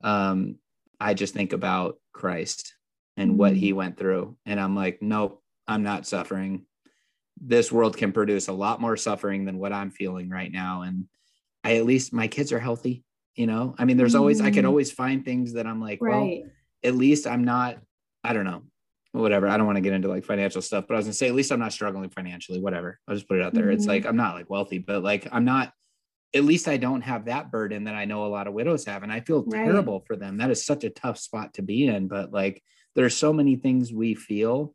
Um, 0.03 0.55
I 0.99 1.13
just 1.13 1.33
think 1.33 1.53
about 1.53 1.97
Christ 2.13 2.75
and 3.17 3.37
what 3.37 3.55
he 3.55 3.69
mm-hmm. 3.69 3.77
went 3.77 3.97
through. 3.97 4.37
And 4.45 4.59
I'm 4.59 4.75
like, 4.75 5.01
nope, 5.01 5.43
I'm 5.67 5.83
not 5.83 6.07
suffering. 6.07 6.65
This 7.39 7.71
world 7.71 7.97
can 7.97 8.11
produce 8.11 8.47
a 8.47 8.53
lot 8.53 8.79
more 8.79 8.97
suffering 8.97 9.45
than 9.45 9.57
what 9.57 9.73
I'm 9.73 9.89
feeling 9.89 10.29
right 10.29 10.51
now. 10.51 10.83
And 10.83 11.05
I 11.63 11.77
at 11.77 11.85
least 11.85 12.13
my 12.13 12.27
kids 12.27 12.51
are 12.51 12.59
healthy, 12.59 13.03
you 13.35 13.47
know? 13.47 13.75
I 13.77 13.85
mean, 13.85 13.97
there's 13.97 14.15
always, 14.15 14.41
mm. 14.41 14.45
I 14.45 14.49
can 14.51 14.59
mm-hmm. 14.59 14.67
always 14.67 14.91
find 14.91 15.25
things 15.25 15.53
that 15.53 15.65
I'm 15.65 15.81
like, 15.81 15.99
right. 16.01 16.41
well, 16.43 16.51
at 16.83 16.95
least 16.95 17.27
I'm 17.27 17.43
not, 17.43 17.77
I 18.23 18.33
don't 18.33 18.45
know, 18.45 18.63
whatever. 19.11 19.47
I 19.47 19.57
don't 19.57 19.65
want 19.65 19.77
to 19.77 19.81
get 19.81 19.93
into 19.93 20.07
like 20.07 20.23
financial 20.23 20.61
stuff, 20.61 20.85
but 20.87 20.95
I 20.95 20.97
was 20.97 21.05
gonna 21.05 21.13
say, 21.13 21.27
at 21.27 21.35
least 21.35 21.51
I'm 21.51 21.59
not 21.59 21.73
struggling 21.73 22.09
financially, 22.09 22.59
whatever. 22.59 22.99
I'll 23.07 23.15
just 23.15 23.27
put 23.27 23.37
it 23.37 23.43
out 23.43 23.53
there. 23.53 23.67
Mm. 23.67 23.73
It's 23.73 23.85
like, 23.85 24.05
I'm 24.05 24.15
not 24.15 24.35
like 24.35 24.49
wealthy, 24.49 24.79
but 24.79 25.03
like, 25.03 25.27
I'm 25.31 25.45
not 25.45 25.73
at 26.33 26.45
least 26.45 26.67
I 26.67 26.77
don't 26.77 27.01
have 27.01 27.25
that 27.25 27.51
burden 27.51 27.85
that 27.85 27.95
I 27.95 28.05
know 28.05 28.25
a 28.25 28.27
lot 28.27 28.47
of 28.47 28.53
widows 28.53 28.85
have. 28.85 29.03
And 29.03 29.11
I 29.11 29.19
feel 29.19 29.43
right. 29.43 29.65
terrible 29.65 30.03
for 30.07 30.15
them. 30.15 30.37
That 30.37 30.49
is 30.49 30.65
such 30.65 30.83
a 30.83 30.89
tough 30.89 31.17
spot 31.17 31.55
to 31.55 31.61
be 31.61 31.87
in. 31.87 32.07
But 32.07 32.31
like 32.31 32.63
there's 32.95 33.17
so 33.17 33.33
many 33.33 33.57
things 33.57 33.91
we 33.91 34.15
feel, 34.15 34.73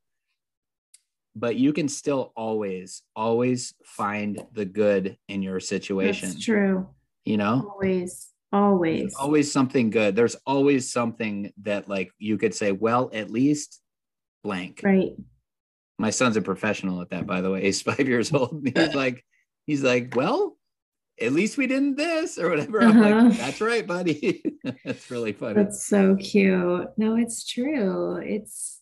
but 1.35 1.57
you 1.57 1.73
can 1.73 1.89
still 1.89 2.33
always, 2.37 3.03
always 3.15 3.75
find 3.85 4.45
the 4.53 4.65
good 4.65 5.17
in 5.29 5.43
your 5.43 5.61
situation. 5.61 6.31
That's 6.31 6.45
true. 6.45 6.89
You 7.25 7.39
know? 7.39 7.71
Always. 7.73 8.29
Always. 8.53 9.01
There's 9.01 9.15
always 9.15 9.53
something 9.53 9.91
good. 9.91 10.15
There's 10.15 10.37
always 10.47 10.93
something 10.93 11.53
that 11.63 11.89
like 11.89 12.11
you 12.19 12.39
could 12.39 12.55
say, 12.55 12.73
well, 12.73 13.11
at 13.13 13.31
least 13.31 13.81
blank. 14.47 14.81
Right. 14.83 15.13
My 15.99 16.11
son's 16.11 16.37
a 16.37 16.43
professional 16.43 17.01
at 17.03 17.11
that, 17.11 17.27
by 17.27 17.41
the 17.41 17.51
way. 17.51 17.63
He's 17.63 17.83
five 17.91 18.07
years 18.07 18.33
old. 18.33 18.63
He's 18.65 18.95
like, 18.95 19.25
he's 19.67 19.83
like, 19.83 20.15
well, 20.15 20.57
at 21.21 21.33
least 21.33 21.57
we 21.57 21.67
didn't 21.67 21.97
this 21.97 22.39
or 22.39 22.51
whatever. 22.51 22.83
Uh-huh. 22.83 22.91
I'm 22.91 23.01
like, 23.01 23.15
uh-huh. 23.15 23.45
that's 23.47 23.61
right, 23.61 23.87
buddy. 23.87 24.43
that's 24.85 25.11
really 25.11 25.33
funny. 25.33 25.55
That's 25.55 25.85
so 25.85 26.17
cute. 26.17 26.89
No, 26.97 27.17
it's 27.17 27.47
true. 27.47 28.17
It's, 28.17 28.81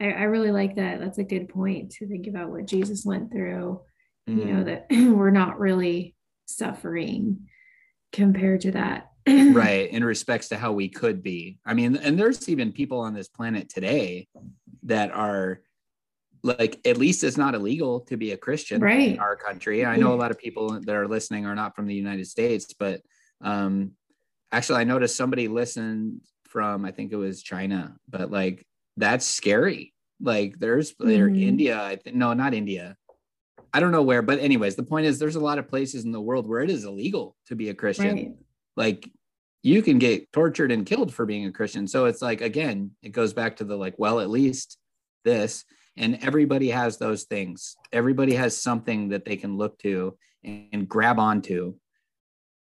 I, 0.00 0.10
I, 0.10 0.22
really 0.24 0.50
like 0.50 0.76
that. 0.76 0.98
That's 0.98 1.18
a 1.18 1.24
good 1.24 1.48
point 1.48 1.92
to 1.92 2.08
think 2.08 2.26
about 2.26 2.50
what 2.50 2.66
Jesus 2.66 3.04
went 3.04 3.30
through. 3.30 3.80
Mm. 4.28 4.38
You 4.38 4.44
know, 4.44 4.62
mm. 4.62 4.66
that 4.66 4.86
we're 5.16 5.30
not 5.30 5.58
really 5.58 6.16
suffering 6.46 7.48
compared 8.12 8.62
to 8.62 8.72
that. 8.72 9.11
Right. 9.26 9.88
In 9.90 10.04
respects 10.04 10.48
to 10.48 10.56
how 10.56 10.72
we 10.72 10.88
could 10.88 11.22
be. 11.22 11.58
I 11.64 11.74
mean, 11.74 11.96
and 11.96 12.18
there's 12.18 12.48
even 12.48 12.72
people 12.72 13.00
on 13.00 13.14
this 13.14 13.28
planet 13.28 13.68
today 13.68 14.28
that 14.84 15.12
are 15.12 15.60
like 16.42 16.80
at 16.84 16.96
least 16.96 17.22
it's 17.22 17.36
not 17.36 17.54
illegal 17.54 18.00
to 18.00 18.16
be 18.16 18.32
a 18.32 18.36
Christian 18.36 18.80
right. 18.80 19.10
in 19.10 19.18
our 19.18 19.36
country. 19.36 19.86
I 19.86 19.96
know 19.96 20.12
a 20.12 20.16
lot 20.16 20.30
of 20.30 20.38
people 20.38 20.80
that 20.80 20.94
are 20.94 21.06
listening 21.06 21.46
are 21.46 21.54
not 21.54 21.76
from 21.76 21.86
the 21.86 21.94
United 21.94 22.26
States, 22.26 22.74
but 22.76 23.00
um, 23.40 23.92
actually, 24.50 24.80
I 24.80 24.84
noticed 24.84 25.16
somebody 25.16 25.48
listened 25.48 26.20
from 26.44 26.84
I 26.84 26.90
think 26.90 27.12
it 27.12 27.16
was 27.16 27.42
China, 27.42 27.96
but 28.08 28.30
like 28.30 28.66
that's 28.96 29.24
scary. 29.24 29.94
Like 30.20 30.58
there's 30.58 30.92
mm-hmm. 30.92 31.08
there 31.08 31.28
India, 31.28 31.82
I 31.82 31.96
think 31.96 32.16
no, 32.16 32.32
not 32.32 32.54
India. 32.54 32.96
I 33.72 33.80
don't 33.80 33.92
know 33.92 34.02
where, 34.02 34.20
but 34.20 34.38
anyways, 34.38 34.76
the 34.76 34.82
point 34.82 35.06
is 35.06 35.18
there's 35.18 35.36
a 35.36 35.40
lot 35.40 35.58
of 35.58 35.68
places 35.68 36.04
in 36.04 36.12
the 36.12 36.20
world 36.20 36.46
where 36.46 36.60
it 36.60 36.70
is 36.70 36.84
illegal 36.84 37.36
to 37.46 37.56
be 37.56 37.70
a 37.70 37.74
Christian. 37.74 38.14
Right. 38.14 38.32
Like 38.76 39.10
you 39.62 39.82
can 39.82 39.98
get 39.98 40.32
tortured 40.32 40.72
and 40.72 40.84
killed 40.84 41.14
for 41.14 41.24
being 41.24 41.46
a 41.46 41.52
Christian. 41.52 41.86
So 41.86 42.06
it's 42.06 42.22
like 42.22 42.40
again, 42.40 42.92
it 43.02 43.10
goes 43.10 43.32
back 43.32 43.56
to 43.56 43.64
the 43.64 43.76
like, 43.76 43.94
well, 43.98 44.20
at 44.20 44.30
least 44.30 44.78
this 45.24 45.64
and 45.96 46.18
everybody 46.22 46.70
has 46.70 46.98
those 46.98 47.24
things. 47.24 47.76
Everybody 47.92 48.34
has 48.34 48.56
something 48.56 49.10
that 49.10 49.24
they 49.24 49.36
can 49.36 49.56
look 49.56 49.78
to 49.80 50.16
and, 50.42 50.66
and 50.72 50.88
grab 50.88 51.18
onto 51.18 51.74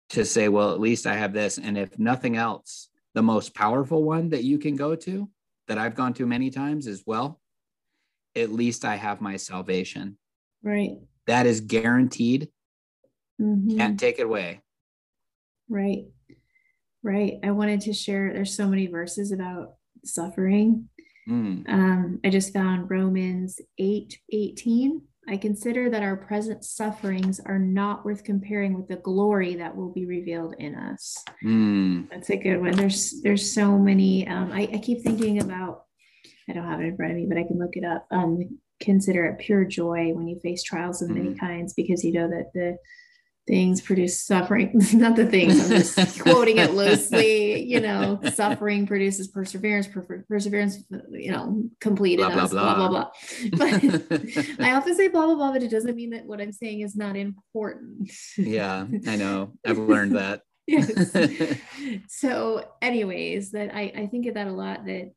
to 0.09 0.25
say 0.25 0.49
well 0.49 0.71
at 0.71 0.79
least 0.79 1.05
i 1.05 1.15
have 1.15 1.33
this. 1.33 1.57
And 1.57 1.77
if 1.77 1.97
nothing 1.99 2.35
else 2.35 2.89
the 3.13 3.21
most 3.21 3.53
powerful 3.53 4.03
one 4.03 4.29
that 4.29 4.43
you 4.43 4.57
can 4.57 4.75
go 4.75 4.95
to 4.95 5.29
that 5.67 5.77
i've 5.77 5.95
gone 5.95 6.13
to 6.13 6.25
many 6.25 6.49
times 6.49 6.87
is 6.87 7.03
well 7.05 7.39
at 8.35 8.51
least 8.51 8.85
i 8.85 8.95
have 8.95 9.21
my 9.21 9.37
salvation. 9.37 10.17
Right. 10.63 10.91
That 11.27 11.45
is 11.45 11.61
guaranteed. 11.61 12.49
Mm-hmm. 13.41 13.77
can't 13.77 13.99
take 13.99 14.19
it 14.19 14.23
away 14.23 14.61
right 15.69 16.05
right 17.03 17.39
i 17.43 17.51
wanted 17.51 17.81
to 17.81 17.93
share 17.93 18.33
there's 18.33 18.55
so 18.55 18.67
many 18.67 18.87
verses 18.87 19.31
about 19.31 19.75
suffering 20.03 20.89
Mm. 21.29 21.69
Um, 21.69 22.19
I 22.23 22.29
just 22.29 22.53
found 22.53 22.89
Romans 22.89 23.59
8 23.77 24.19
18. 24.31 25.01
I 25.27 25.37
consider 25.37 25.91
that 25.91 26.01
our 26.01 26.17
present 26.17 26.65
sufferings 26.65 27.39
are 27.45 27.59
not 27.59 28.03
worth 28.03 28.23
comparing 28.23 28.73
with 28.73 28.87
the 28.87 28.95
glory 28.95 29.55
that 29.55 29.75
will 29.75 29.91
be 29.91 30.07
revealed 30.07 30.55
in 30.57 30.73
us. 30.73 31.23
Mm. 31.43 32.09
That's 32.09 32.31
a 32.31 32.37
good 32.37 32.59
one. 32.59 32.71
There's 32.71 33.21
there's 33.21 33.53
so 33.53 33.77
many. 33.77 34.27
Um, 34.27 34.51
I, 34.51 34.61
I, 34.73 34.77
keep 34.79 35.03
thinking 35.03 35.39
about. 35.39 35.83
I 36.49 36.53
don't 36.53 36.65
have 36.65 36.81
it 36.81 36.85
in 36.85 36.95
front 36.95 37.11
of 37.11 37.17
me, 37.17 37.27
but 37.27 37.37
I 37.37 37.43
can 37.43 37.59
look 37.59 37.77
it 37.77 37.83
up. 37.83 38.07
Um, 38.09 38.57
consider 38.79 39.25
it 39.25 39.37
pure 39.37 39.65
joy 39.65 40.13
when 40.13 40.27
you 40.27 40.39
face 40.39 40.63
trials 40.63 41.03
of 41.03 41.11
many 41.11 41.29
mm. 41.29 41.39
kinds, 41.39 41.73
because 41.75 42.03
you 42.03 42.11
know 42.11 42.27
that 42.27 42.51
the 42.55 42.77
things 43.47 43.81
produce 43.81 44.21
suffering. 44.21 44.71
Not 44.93 45.15
the 45.15 45.25
things 45.25 45.59
i'm 45.59 45.77
just 45.77 46.19
quoting 46.23 46.57
it 46.57 46.73
loosely 46.73 47.63
you 47.63 47.79
know 47.79 48.19
suffering 48.33 48.85
produces 48.85 49.27
perseverance 49.27 49.87
per- 49.87 50.25
perseverance 50.27 50.77
you 51.11 51.31
know 51.31 51.63
complete 51.79 52.17
blah, 52.17 52.29
blah, 52.29 52.47
blah, 52.47 52.75
blah. 52.75 52.87
blah. 52.87 53.09
But 53.57 53.83
i 54.59 54.75
often 54.75 54.95
say 54.95 55.07
blah 55.07 55.25
blah 55.25 55.35
blah 55.35 55.51
but 55.51 55.63
it 55.63 55.71
doesn't 55.71 55.95
mean 55.95 56.11
that 56.11 56.25
what 56.25 56.41
i'm 56.41 56.51
saying 56.51 56.81
is 56.81 56.95
not 56.95 57.15
important. 57.15 58.11
Yeah 58.37 58.85
i 59.07 59.15
know. 59.15 59.53
I've 59.65 59.77
learned 59.77 60.15
that. 60.15 60.41
Yes. 60.67 61.11
so 62.07 62.63
anyways 62.81 63.51
that 63.51 63.73
I, 63.73 63.91
I 63.95 64.07
think 64.07 64.27
of 64.27 64.35
that 64.35 64.47
a 64.47 64.51
lot 64.51 64.85
that 64.85 65.11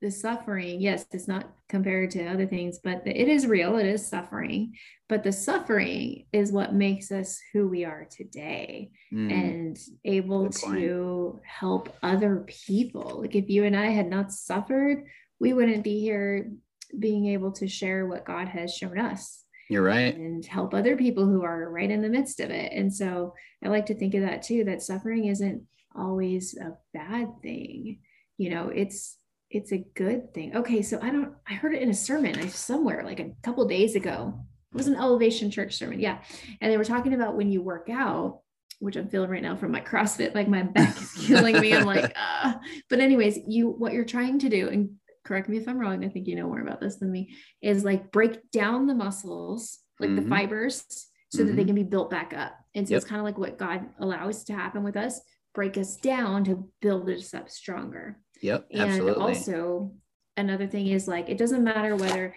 the 0.00 0.10
suffering, 0.10 0.80
yes, 0.80 1.06
it's 1.12 1.26
not 1.26 1.50
compared 1.68 2.10
to 2.12 2.24
other 2.26 2.46
things, 2.46 2.78
but 2.82 3.02
it 3.04 3.28
is 3.28 3.46
real. 3.46 3.76
It 3.78 3.86
is 3.86 4.06
suffering, 4.06 4.74
but 5.08 5.24
the 5.24 5.32
suffering 5.32 6.26
is 6.32 6.52
what 6.52 6.72
makes 6.72 7.10
us 7.10 7.40
who 7.52 7.66
we 7.66 7.84
are 7.84 8.06
today 8.10 8.90
mm. 9.12 9.32
and 9.32 9.78
able 10.04 10.50
to 10.50 11.40
help 11.44 11.96
other 12.02 12.44
people. 12.46 13.20
Like 13.22 13.34
if 13.34 13.48
you 13.48 13.64
and 13.64 13.76
I 13.76 13.86
had 13.86 14.08
not 14.08 14.32
suffered, 14.32 15.04
we 15.40 15.52
wouldn't 15.52 15.82
be 15.82 16.00
here 16.00 16.52
being 16.96 17.26
able 17.26 17.52
to 17.52 17.66
share 17.66 18.06
what 18.06 18.24
God 18.24 18.48
has 18.48 18.74
shown 18.74 18.98
us. 18.98 19.44
You're 19.68 19.82
right. 19.82 20.14
And 20.14 20.44
help 20.46 20.72
other 20.74 20.96
people 20.96 21.26
who 21.26 21.42
are 21.42 21.70
right 21.70 21.90
in 21.90 22.02
the 22.02 22.08
midst 22.08 22.40
of 22.40 22.50
it. 22.50 22.72
And 22.72 22.94
so 22.94 23.34
I 23.64 23.68
like 23.68 23.86
to 23.86 23.94
think 23.94 24.14
of 24.14 24.22
that 24.22 24.42
too, 24.42 24.64
that 24.64 24.82
suffering 24.82 25.26
isn't 25.26 25.62
always 25.94 26.56
a 26.56 26.78
bad 26.94 27.42
thing. 27.42 27.98
You 28.38 28.50
know, 28.50 28.68
it's 28.68 29.18
it's 29.50 29.72
a 29.72 29.84
good 29.94 30.34
thing. 30.34 30.56
Okay, 30.56 30.82
so 30.82 30.98
I 31.00 31.10
don't 31.10 31.34
I 31.48 31.54
heard 31.54 31.74
it 31.74 31.82
in 31.82 31.90
a 31.90 31.94
sermon 31.94 32.50
somewhere 32.50 33.02
like 33.04 33.20
a 33.20 33.32
couple 33.42 33.66
days 33.66 33.94
ago. 33.94 34.34
It 34.72 34.76
was 34.76 34.86
an 34.86 34.96
elevation 34.96 35.50
church 35.50 35.76
sermon. 35.76 36.00
Yeah. 36.00 36.18
And 36.60 36.70
they 36.70 36.76
were 36.76 36.84
talking 36.84 37.14
about 37.14 37.36
when 37.36 37.50
you 37.50 37.62
work 37.62 37.88
out, 37.90 38.40
which 38.80 38.96
I'm 38.96 39.08
feeling 39.08 39.30
right 39.30 39.42
now 39.42 39.56
from 39.56 39.72
my 39.72 39.80
CrossFit, 39.88 40.34
like 40.34 40.48
my 40.48 40.62
back 40.62 40.96
is 41.00 41.12
killing 41.26 41.58
me. 41.58 41.74
I'm 41.74 41.86
like, 41.86 42.12
ah. 42.16 42.60
But 42.90 43.00
anyways, 43.00 43.38
you 43.46 43.70
what 43.70 43.92
you're 43.92 44.04
trying 44.04 44.38
to 44.40 44.48
do, 44.48 44.68
and 44.68 44.90
correct 45.24 45.48
me 45.48 45.56
if 45.56 45.68
I'm 45.68 45.78
wrong, 45.78 46.04
I 46.04 46.08
think 46.08 46.26
you 46.26 46.36
know 46.36 46.46
more 46.46 46.60
about 46.60 46.80
this 46.80 46.96
than 46.96 47.10
me, 47.10 47.34
is 47.62 47.84
like 47.84 48.12
break 48.12 48.50
down 48.50 48.86
the 48.86 48.94
muscles, 48.94 49.78
like 49.98 50.10
mm-hmm. 50.10 50.24
the 50.24 50.28
fibers, 50.28 50.84
so 51.30 51.38
mm-hmm. 51.38 51.46
that 51.46 51.52
they 51.56 51.62
mm-hmm. 51.62 51.68
can 51.68 51.74
be 51.74 51.82
built 51.82 52.10
back 52.10 52.34
up. 52.36 52.54
And 52.74 52.86
so 52.86 52.92
yep. 52.92 53.02
it's 53.02 53.08
kind 53.08 53.20
of 53.20 53.24
like 53.24 53.38
what 53.38 53.58
God 53.58 53.86
allows 53.98 54.44
to 54.44 54.52
happen 54.52 54.84
with 54.84 54.96
us, 54.96 55.20
break 55.54 55.78
us 55.78 55.96
down 55.96 56.44
to 56.44 56.68
build 56.80 57.08
us 57.08 57.32
up 57.32 57.48
stronger. 57.48 58.18
Yep. 58.42 58.68
And 58.70 58.82
absolutely. 58.82 59.22
also 59.22 59.92
another 60.36 60.66
thing 60.66 60.86
is 60.86 61.08
like 61.08 61.28
it 61.28 61.38
doesn't 61.38 61.64
matter 61.64 61.96
whether 61.96 62.34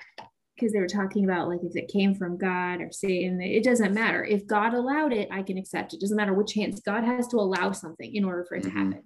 because 0.56 0.74
they 0.74 0.80
were 0.80 0.88
talking 0.88 1.24
about 1.24 1.47
like 1.47 1.62
if 1.64 1.76
it 1.76 1.91
came 1.91 2.14
from 2.14 2.38
God 2.38 2.82
or 2.82 2.91
Satan, 2.91 3.41
it 3.41 3.64
doesn't 3.64 3.93
matter. 3.93 4.24
If 4.24 4.45
God 4.45 4.74
allowed 4.74 5.14
it, 5.14 5.30
I 5.32 5.43
can 5.43 5.58
accept 5.58 5.93
it. 5.93 6.02
Doesn't 6.02 6.18
matter 6.18 6.34
which 6.34 6.54
hands. 6.54 6.82
God 6.82 7.04
has 7.04 7.28
to 7.30 7.38
allow 7.38 7.72
something 7.72 8.14
in 8.14 8.24
order 8.24 8.45
for 8.47 8.56
it 8.56 8.64
mm-hmm. 8.64 8.78
to 8.78 8.84
happen. 8.84 9.04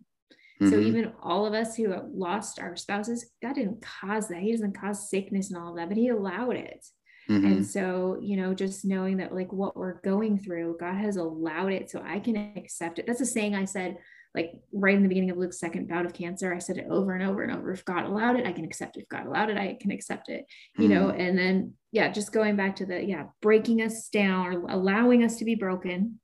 Mm-hmm. 0.61 0.69
So 0.69 0.79
even 0.79 1.13
all 1.21 1.45
of 1.45 1.53
us 1.53 1.75
who 1.75 1.91
have 1.91 2.05
lost 2.13 2.59
our 2.59 2.75
spouses, 2.75 3.29
God 3.41 3.55
didn't 3.55 3.85
cause 4.01 4.27
that. 4.29 4.39
He 4.39 4.51
doesn't 4.51 4.77
cause 4.77 5.09
sickness 5.09 5.51
and 5.51 5.61
all 5.61 5.71
of 5.71 5.77
that, 5.77 5.89
but 5.89 5.97
He 5.97 6.09
allowed 6.09 6.55
it. 6.55 6.85
Mm-hmm. 7.29 7.45
And 7.45 7.65
so, 7.65 8.19
you 8.21 8.37
know, 8.37 8.53
just 8.53 8.85
knowing 8.85 9.17
that 9.17 9.33
like 9.33 9.51
what 9.51 9.75
we're 9.75 10.01
going 10.01 10.37
through, 10.37 10.77
God 10.79 10.95
has 10.95 11.17
allowed 11.17 11.73
it 11.73 11.89
so 11.89 12.03
I 12.05 12.19
can 12.19 12.53
accept 12.55 12.99
it. 12.99 13.07
That's 13.07 13.21
a 13.21 13.25
saying 13.25 13.55
I 13.55 13.65
said 13.65 13.97
like 14.35 14.51
right 14.73 14.95
in 14.95 15.01
the 15.01 15.07
beginning 15.07 15.31
of 15.31 15.37
Luke's 15.37 15.59
second 15.59 15.87
bout 15.87 16.05
of 16.05 16.13
cancer, 16.13 16.53
I 16.53 16.59
said 16.59 16.77
it 16.77 16.87
over 16.89 17.13
and 17.13 17.23
over 17.23 17.41
and 17.41 17.55
over. 17.55 17.71
If 17.71 17.85
God 17.85 18.05
allowed 18.05 18.37
it, 18.37 18.45
I 18.45 18.51
can 18.51 18.65
accept 18.65 18.97
it. 18.97 19.03
If 19.03 19.09
God 19.09 19.25
allowed 19.25 19.49
it, 19.49 19.57
I 19.57 19.77
can 19.79 19.91
accept 19.91 20.29
it. 20.29 20.45
You 20.77 20.87
mm 20.87 20.91
know, 20.91 21.09
hmm. 21.09 21.19
and 21.19 21.37
then 21.37 21.73
yeah, 21.91 22.09
just 22.11 22.33
going 22.33 22.55
back 22.55 22.75
to 22.77 22.85
the 22.85 23.03
yeah, 23.03 23.25
breaking 23.41 23.81
us 23.81 24.09
down 24.09 24.47
or 24.47 24.67
allowing 24.67 25.23
us 25.23 25.37
to 25.37 25.45
be 25.45 25.55
broken 25.55 26.19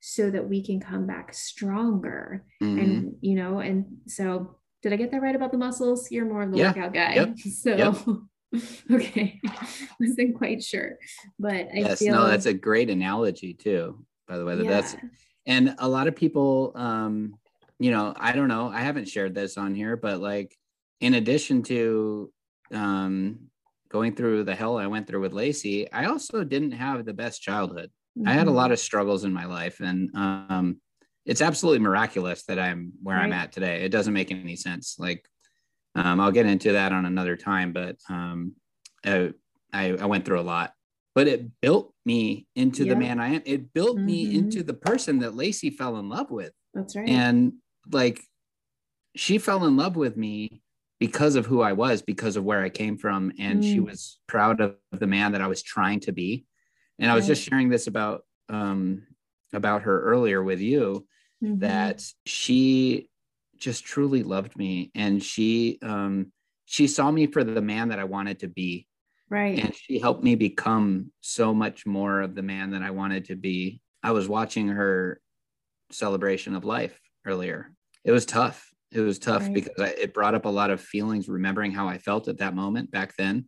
so 0.00 0.30
that 0.30 0.48
we 0.48 0.64
can 0.64 0.80
come 0.80 1.06
back 1.06 1.34
stronger. 1.34 2.44
mm 2.62 2.80
And 2.80 3.14
you 3.20 3.34
know, 3.34 3.60
and 3.60 3.84
so 4.06 4.56
did 4.82 4.92
I 4.92 4.96
get 4.96 5.10
that 5.10 5.20
right 5.20 5.36
about 5.36 5.52
the 5.52 5.58
muscles? 5.58 6.10
You're 6.10 6.24
more 6.24 6.42
of 6.42 6.52
the 6.52 6.58
yeah. 6.58 6.68
workout 6.68 6.94
guy. 6.94 7.14
Yep. 7.14 7.36
So 7.38 7.76
yep. 7.76 7.96
okay. 8.90 9.40
Wasn't 10.00 10.36
quite 10.36 10.62
sure. 10.62 10.98
But 11.38 11.68
I 11.74 11.80
yes, 11.80 11.98
feel 11.98 12.14
no, 12.14 12.26
that's 12.26 12.46
a 12.46 12.54
great 12.54 12.90
analogy 12.90 13.54
too, 13.54 14.04
by 14.26 14.38
the 14.38 14.44
way. 14.44 14.56
That 14.56 14.64
yeah. 14.64 14.70
that's 14.70 14.96
and 15.46 15.74
a 15.78 15.88
lot 15.88 16.06
of 16.08 16.16
people 16.16 16.72
um 16.74 17.34
you 17.80 17.90
know, 17.90 18.14
I 18.16 18.32
don't 18.32 18.48
know. 18.48 18.68
I 18.68 18.80
haven't 18.80 19.08
shared 19.08 19.34
this 19.34 19.56
on 19.56 19.74
here, 19.74 19.96
but 19.96 20.20
like 20.20 20.54
in 21.00 21.14
addition 21.14 21.62
to 21.64 22.30
um 22.72 23.38
going 23.88 24.14
through 24.14 24.44
the 24.44 24.54
hell 24.54 24.78
I 24.78 24.86
went 24.86 25.08
through 25.08 25.22
with 25.22 25.32
Lacey, 25.32 25.90
I 25.90 26.04
also 26.04 26.44
didn't 26.44 26.72
have 26.72 27.04
the 27.04 27.14
best 27.14 27.42
childhood. 27.42 27.90
Mm-hmm. 28.16 28.28
I 28.28 28.32
had 28.34 28.46
a 28.46 28.50
lot 28.50 28.64
mm-hmm. 28.64 28.74
of 28.74 28.78
struggles 28.80 29.24
in 29.24 29.32
my 29.32 29.46
life 29.46 29.80
and 29.80 30.14
um 30.14 30.80
it's 31.24 31.40
absolutely 31.40 31.80
miraculous 31.80 32.44
that 32.44 32.58
I'm 32.58 32.92
where 33.02 33.16
right. 33.16 33.24
I'm 33.24 33.32
at 33.32 33.52
today. 33.52 33.82
It 33.82 33.90
doesn't 33.90 34.14
make 34.14 34.30
any 34.30 34.56
sense. 34.56 34.96
Like 34.98 35.26
um 35.94 36.20
I'll 36.20 36.32
get 36.32 36.46
into 36.46 36.72
that 36.72 36.92
on 36.92 37.06
another 37.06 37.36
time, 37.36 37.72
but 37.72 37.96
um 38.10 38.52
I 39.06 39.32
I, 39.72 39.92
I 39.92 40.04
went 40.04 40.26
through 40.26 40.40
a 40.40 40.42
lot 40.42 40.74
but 41.14 41.26
it 41.26 41.60
built 41.60 41.92
me 42.04 42.46
into 42.54 42.84
yeah. 42.84 42.94
the 42.94 43.00
man 43.00 43.18
I 43.18 43.34
am. 43.34 43.42
It 43.44 43.72
built 43.72 43.96
mm-hmm. 43.96 44.06
me 44.06 44.36
into 44.36 44.62
the 44.62 44.74
person 44.74 45.18
that 45.20 45.34
Lacey 45.34 45.70
fell 45.70 45.96
in 45.96 46.08
love 46.08 46.30
with. 46.30 46.52
That's 46.72 46.94
right. 46.94 47.08
And 47.08 47.54
like 47.90 48.20
she 49.16 49.38
fell 49.38 49.64
in 49.64 49.76
love 49.76 49.96
with 49.96 50.16
me 50.16 50.62
because 50.98 51.34
of 51.34 51.46
who 51.46 51.62
I 51.62 51.72
was, 51.72 52.02
because 52.02 52.36
of 52.36 52.44
where 52.44 52.62
I 52.62 52.68
came 52.68 52.96
from. 52.98 53.32
And 53.38 53.62
mm. 53.62 53.72
she 53.72 53.80
was 53.80 54.18
proud 54.26 54.60
of 54.60 54.76
the 54.92 55.06
man 55.06 55.32
that 55.32 55.40
I 55.40 55.48
was 55.48 55.62
trying 55.62 56.00
to 56.00 56.12
be. 56.12 56.44
And 56.98 57.10
I 57.10 57.14
was 57.14 57.26
just 57.26 57.42
sharing 57.42 57.70
this 57.70 57.86
about 57.86 58.24
um 58.48 59.06
about 59.52 59.82
her 59.82 60.02
earlier 60.02 60.42
with 60.42 60.60
you 60.60 61.06
mm-hmm. 61.42 61.60
that 61.60 62.04
she 62.26 63.08
just 63.58 63.84
truly 63.84 64.22
loved 64.22 64.56
me 64.56 64.90
and 64.94 65.22
she 65.22 65.78
um 65.82 66.32
she 66.66 66.86
saw 66.86 67.10
me 67.10 67.26
for 67.26 67.42
the 67.42 67.62
man 67.62 67.88
that 67.88 67.98
I 67.98 68.04
wanted 68.04 68.40
to 68.40 68.48
be. 68.48 68.86
Right. 69.28 69.58
And 69.58 69.74
she 69.74 69.98
helped 69.98 70.22
me 70.22 70.34
become 70.34 71.12
so 71.20 71.54
much 71.54 71.86
more 71.86 72.20
of 72.20 72.34
the 72.34 72.42
man 72.42 72.72
that 72.72 72.82
I 72.82 72.90
wanted 72.90 73.26
to 73.26 73.36
be. 73.36 73.80
I 74.02 74.10
was 74.10 74.28
watching 74.28 74.68
her 74.68 75.20
celebration 75.90 76.54
of 76.54 76.64
life 76.64 76.98
earlier. 77.24 77.72
It 78.04 78.12
was 78.12 78.26
tough. 78.26 78.68
It 78.92 79.00
was 79.00 79.18
tough 79.18 79.42
right. 79.42 79.54
because 79.54 79.78
I, 79.78 79.88
it 79.90 80.14
brought 80.14 80.34
up 80.34 80.46
a 80.46 80.50
lot 80.50 80.70
of 80.70 80.80
feelings, 80.80 81.28
remembering 81.28 81.72
how 81.72 81.88
I 81.88 81.98
felt 81.98 82.28
at 82.28 82.38
that 82.38 82.54
moment 82.54 82.90
back 82.90 83.14
then. 83.16 83.46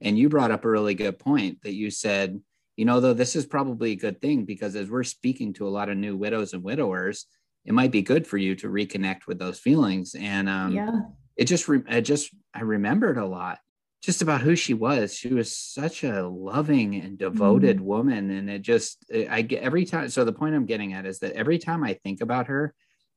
And 0.00 0.18
you 0.18 0.28
brought 0.28 0.50
up 0.50 0.64
a 0.64 0.70
really 0.70 0.94
good 0.94 1.18
point 1.18 1.62
that 1.62 1.74
you 1.74 1.90
said, 1.90 2.40
you 2.76 2.84
know, 2.84 3.00
though 3.00 3.14
this 3.14 3.36
is 3.36 3.46
probably 3.46 3.92
a 3.92 3.96
good 3.96 4.20
thing 4.20 4.44
because 4.44 4.76
as 4.76 4.90
we're 4.90 5.04
speaking 5.04 5.52
to 5.54 5.66
a 5.66 5.70
lot 5.70 5.88
of 5.88 5.96
new 5.96 6.16
widows 6.16 6.52
and 6.52 6.62
widowers, 6.62 7.26
it 7.64 7.72
might 7.72 7.92
be 7.92 8.02
good 8.02 8.26
for 8.26 8.36
you 8.36 8.54
to 8.56 8.68
reconnect 8.68 9.26
with 9.26 9.38
those 9.38 9.58
feelings. 9.58 10.14
And 10.14 10.48
um, 10.48 10.72
yeah, 10.72 11.00
it 11.36 11.46
just, 11.46 11.66
re- 11.68 11.82
it 11.88 12.02
just, 12.02 12.34
I 12.52 12.62
remembered 12.62 13.16
a 13.16 13.24
lot 13.24 13.58
just 14.02 14.20
about 14.20 14.42
who 14.42 14.54
she 14.54 14.74
was. 14.74 15.14
She 15.14 15.32
was 15.32 15.56
such 15.56 16.04
a 16.04 16.28
loving 16.28 16.96
and 16.96 17.16
devoted 17.16 17.78
mm-hmm. 17.78 17.86
woman. 17.86 18.30
And 18.30 18.50
it 18.50 18.60
just, 18.60 19.04
I 19.30 19.40
get 19.42 19.62
every 19.62 19.86
time. 19.86 20.10
So 20.10 20.24
the 20.24 20.32
point 20.32 20.54
I'm 20.54 20.66
getting 20.66 20.92
at 20.92 21.06
is 21.06 21.20
that 21.20 21.32
every 21.32 21.58
time 21.58 21.82
I 21.82 21.94
think 21.94 22.20
about 22.20 22.48
her, 22.48 22.74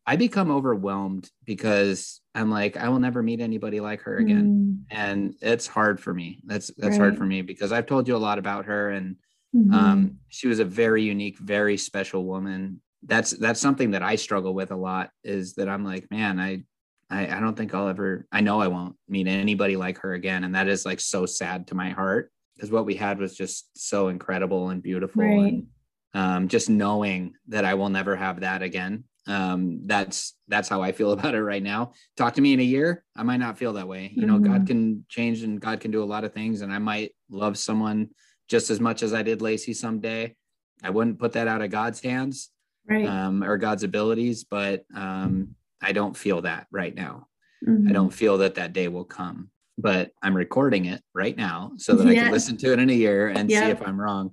I 0.09 0.15
become 0.15 0.49
overwhelmed 0.49 1.29
because 1.43 2.21
I'm 2.33 2.49
like, 2.49 2.77
I 2.77 2.87
will 2.87 2.99
never 2.99 3.21
meet 3.21 3.41
anybody 3.41 3.81
like 3.81 4.03
her 4.03 4.15
again. 4.17 4.85
Mm. 4.89 4.95
And 4.97 5.35
it's 5.41 5.67
hard 5.67 5.99
for 5.99 6.13
me. 6.13 6.41
That's, 6.45 6.67
that's 6.77 6.91
right. 6.91 6.99
hard 6.99 7.17
for 7.17 7.25
me 7.25 7.41
because 7.41 7.73
I've 7.73 7.87
told 7.87 8.07
you 8.07 8.15
a 8.15 8.17
lot 8.17 8.39
about 8.39 8.65
her 8.65 8.89
and 8.91 9.17
mm-hmm. 9.53 9.73
um, 9.73 10.19
she 10.29 10.47
was 10.47 10.59
a 10.59 10.65
very 10.65 11.03
unique, 11.03 11.37
very 11.37 11.75
special 11.75 12.23
woman. 12.23 12.81
That's, 13.03 13.31
that's 13.31 13.59
something 13.59 13.91
that 13.91 14.01
I 14.01 14.15
struggle 14.15 14.53
with 14.53 14.71
a 14.71 14.77
lot 14.77 15.09
is 15.25 15.55
that 15.55 15.67
I'm 15.67 15.83
like, 15.83 16.09
man, 16.09 16.39
I, 16.39 16.63
I, 17.09 17.27
I 17.27 17.41
don't 17.41 17.57
think 17.57 17.75
I'll 17.75 17.89
ever, 17.89 18.25
I 18.31 18.39
know 18.39 18.61
I 18.61 18.67
won't 18.67 18.95
meet 19.09 19.27
anybody 19.27 19.75
like 19.75 19.97
her 19.99 20.13
again. 20.13 20.45
And 20.45 20.55
that 20.55 20.69
is 20.69 20.85
like 20.85 21.01
so 21.01 21.25
sad 21.25 21.67
to 21.67 21.75
my 21.75 21.89
heart 21.89 22.31
because 22.55 22.71
what 22.71 22.85
we 22.85 22.95
had 22.95 23.19
was 23.19 23.35
just 23.35 23.69
so 23.77 24.07
incredible 24.07 24.69
and 24.69 24.81
beautiful. 24.81 25.23
Right. 25.23 25.53
And 25.53 25.67
um, 26.13 26.47
just 26.47 26.69
knowing 26.69 27.33
that 27.49 27.65
I 27.65 27.73
will 27.73 27.89
never 27.89 28.15
have 28.15 28.39
that 28.39 28.61
again. 28.61 29.03
Um, 29.27 29.81
that's 29.85 30.35
that's 30.47 30.69
how 30.69 30.81
I 30.81 30.91
feel 30.91 31.11
about 31.17 31.35
it 31.35 31.43
right 31.43 31.63
now. 31.63 31.93
Talk 32.15 32.35
to 32.35 32.41
me 32.41 32.53
in 32.53 32.59
a 32.59 32.63
year, 32.63 33.03
I 33.15 33.23
might 33.23 33.37
not 33.37 33.57
feel 33.57 33.73
that 33.73 33.87
way. 33.87 34.11
You 34.13 34.23
mm-hmm. 34.23 34.31
know, 34.31 34.39
God 34.39 34.61
mm-hmm. 34.61 34.65
can 34.65 35.05
change 35.09 35.43
and 35.43 35.59
God 35.59 35.79
can 35.79 35.91
do 35.91 36.03
a 36.03 36.05
lot 36.05 36.23
of 36.23 36.33
things, 36.33 36.61
and 36.61 36.71
I 36.71 36.79
might 36.79 37.13
love 37.29 37.57
someone 37.57 38.09
just 38.47 38.69
as 38.69 38.79
much 38.79 39.03
as 39.03 39.13
I 39.13 39.23
did 39.23 39.41
Lacey 39.41 39.73
someday. 39.73 40.35
I 40.83 40.89
wouldn't 40.89 41.19
put 41.19 41.33
that 41.33 41.47
out 41.47 41.61
of 41.61 41.71
God's 41.71 42.01
hands, 42.01 42.49
right? 42.87 43.05
Um, 43.05 43.43
or 43.43 43.57
God's 43.57 43.83
abilities, 43.83 44.43
but 44.43 44.83
um, 44.95 45.55
I 45.81 45.91
don't 45.91 46.15
feel 46.15 46.41
that 46.41 46.67
right 46.71 46.95
now. 46.95 47.27
Mm-hmm. 47.67 47.89
I 47.89 47.91
don't 47.91 48.13
feel 48.13 48.37
that 48.39 48.55
that 48.55 48.73
day 48.73 48.87
will 48.87 49.05
come, 49.05 49.49
but 49.77 50.11
I'm 50.21 50.35
recording 50.35 50.85
it 50.85 51.01
right 51.13 51.35
now 51.35 51.71
so 51.77 51.95
that 51.95 52.05
yeah. 52.05 52.21
I 52.21 52.23
can 52.23 52.31
listen 52.31 52.57
to 52.57 52.73
it 52.73 52.79
in 52.79 52.89
a 52.89 52.93
year 52.93 53.29
and 53.29 53.49
yeah. 53.49 53.65
see 53.65 53.71
if 53.71 53.81
I'm 53.81 53.99
wrong. 53.99 54.31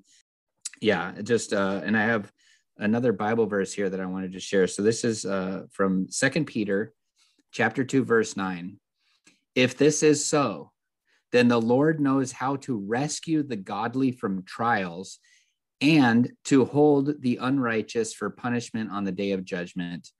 Yeah, 0.80 1.12
just 1.22 1.52
uh, 1.52 1.80
and 1.84 1.96
I 1.96 2.04
have 2.04 2.30
another 2.78 3.12
Bible 3.12 3.46
verse 3.46 3.72
here 3.72 3.88
that 3.88 4.00
I 4.00 4.06
wanted 4.06 4.32
to 4.32 4.40
share. 4.40 4.66
So 4.66 4.82
this 4.82 5.04
is 5.04 5.24
uh, 5.24 5.64
from 5.70 6.10
Second 6.10 6.46
Peter, 6.46 6.92
chapter 7.52 7.84
two, 7.84 8.04
verse 8.04 8.36
nine. 8.36 8.78
If 9.54 9.76
this 9.76 10.02
is 10.02 10.24
so, 10.24 10.72
then 11.32 11.48
the 11.48 11.60
Lord 11.60 12.00
knows 12.00 12.32
how 12.32 12.56
to 12.56 12.76
rescue 12.76 13.42
the 13.42 13.56
godly 13.56 14.12
from 14.12 14.44
trials 14.44 15.18
and 15.80 16.32
to 16.44 16.64
hold 16.64 17.20
the 17.20 17.38
unrighteous 17.40 18.14
for 18.14 18.30
punishment 18.30 18.90
on 18.90 19.04
the 19.04 19.12
day 19.12 19.32
of 19.32 19.44
judgment 19.44 20.10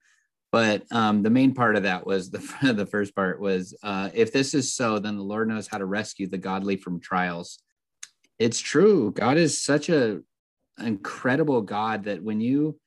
but 0.55 0.83
um, 0.89 1.21
the 1.21 1.29
main 1.29 1.53
part 1.53 1.75
of 1.75 1.83
that 1.83 2.07
was 2.07 2.29
the 2.31 2.73
the 2.73 2.85
first 2.85 3.13
part 3.13 3.41
was 3.41 3.75
uh, 3.83 4.09
if 4.13 4.31
this 4.31 4.53
is 4.53 4.73
so, 4.73 4.99
then 4.99 5.17
the 5.17 5.21
Lord 5.21 5.49
knows 5.49 5.67
how 5.67 5.77
to 5.77 5.85
rescue 5.85 6.27
the 6.27 6.37
godly 6.37 6.77
from 6.77 7.01
trials. 7.01 7.59
It's 8.39 8.61
true. 8.61 9.11
God 9.11 9.35
is 9.35 9.61
such 9.61 9.89
a 9.89 10.21
incredible 10.79 11.61
God 11.61 12.05
that 12.05 12.23
when 12.23 12.41
you 12.41 12.79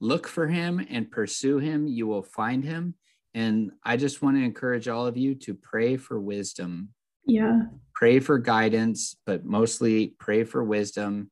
look 0.00 0.26
for 0.26 0.46
Him 0.46 0.84
and 0.90 1.10
pursue 1.10 1.58
Him, 1.58 1.86
you 1.86 2.06
will 2.06 2.22
find 2.22 2.64
Him. 2.64 2.94
And 3.34 3.72
I 3.84 3.96
just 3.96 4.22
want 4.22 4.36
to 4.36 4.42
encourage 4.42 4.88
all 4.88 5.06
of 5.06 5.16
you 5.16 5.34
to 5.36 5.54
pray 5.54 5.96
for 5.96 6.20
wisdom. 6.20 6.90
Yeah. 7.26 7.62
Pray 7.94 8.20
for 8.20 8.38
guidance, 8.38 9.16
but 9.26 9.44
mostly 9.44 10.14
pray 10.18 10.44
for 10.44 10.62
wisdom 10.62 11.30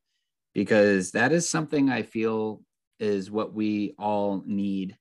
because 0.54 1.12
that 1.12 1.32
is 1.32 1.48
something 1.48 1.90
I 1.90 2.02
feel 2.02 2.62
is 3.00 3.30
what 3.30 3.54
we 3.54 3.94
all 3.98 4.42
need 4.46 4.96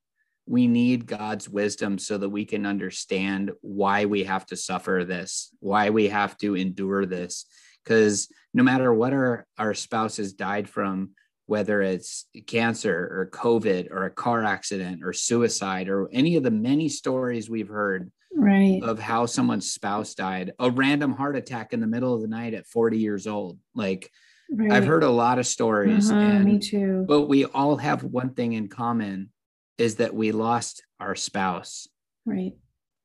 we 0.45 0.67
need 0.67 1.05
God's 1.05 1.47
wisdom 1.47 1.97
so 1.97 2.17
that 2.17 2.29
we 2.29 2.45
can 2.45 2.65
understand 2.65 3.51
why 3.61 4.05
we 4.05 4.23
have 4.25 4.45
to 4.47 4.57
suffer 4.57 5.05
this, 5.07 5.49
why 5.59 5.89
we 5.89 6.09
have 6.09 6.37
to 6.39 6.55
endure 6.55 7.05
this. 7.05 7.45
Because 7.83 8.31
no 8.53 8.63
matter 8.63 8.93
what 8.93 9.13
our, 9.13 9.45
our 9.57 9.73
spouse 9.73 10.17
has 10.17 10.33
died 10.33 10.69
from, 10.69 11.11
whether 11.45 11.81
it's 11.81 12.25
cancer 12.47 12.95
or 12.95 13.29
COVID 13.31 13.91
or 13.91 14.05
a 14.05 14.11
car 14.11 14.43
accident 14.43 15.01
or 15.03 15.11
suicide 15.11 15.89
or 15.89 16.09
any 16.11 16.35
of 16.37 16.43
the 16.43 16.51
many 16.51 16.87
stories 16.87 17.49
we've 17.49 17.67
heard 17.67 18.11
right. 18.33 18.81
of 18.81 18.97
how 18.97 19.25
someone's 19.25 19.71
spouse 19.71 20.15
died 20.15 20.53
a 20.57 20.71
random 20.71 21.11
heart 21.11 21.35
attack 21.35 21.73
in 21.73 21.81
the 21.81 21.87
middle 21.87 22.13
of 22.15 22.21
the 22.21 22.27
night 22.27 22.53
at 22.53 22.65
40 22.65 22.97
years 22.97 23.27
old 23.27 23.59
like 23.75 24.09
right. 24.49 24.71
i've 24.71 24.87
heard 24.87 25.03
a 25.03 25.09
lot 25.09 25.37
of 25.37 25.45
stories 25.45 26.09
uh-huh, 26.09 26.19
and, 26.19 26.45
me 26.45 26.57
too. 26.57 27.05
but 27.07 27.23
we 27.23 27.45
all 27.45 27.75
have 27.75 28.03
one 28.03 28.33
thing 28.33 28.53
in 28.53 28.69
common 28.69 29.29
is 29.77 29.95
that 29.95 30.13
we 30.13 30.31
lost 30.31 30.83
our 30.99 31.15
spouse. 31.15 31.87
Right. 32.25 32.53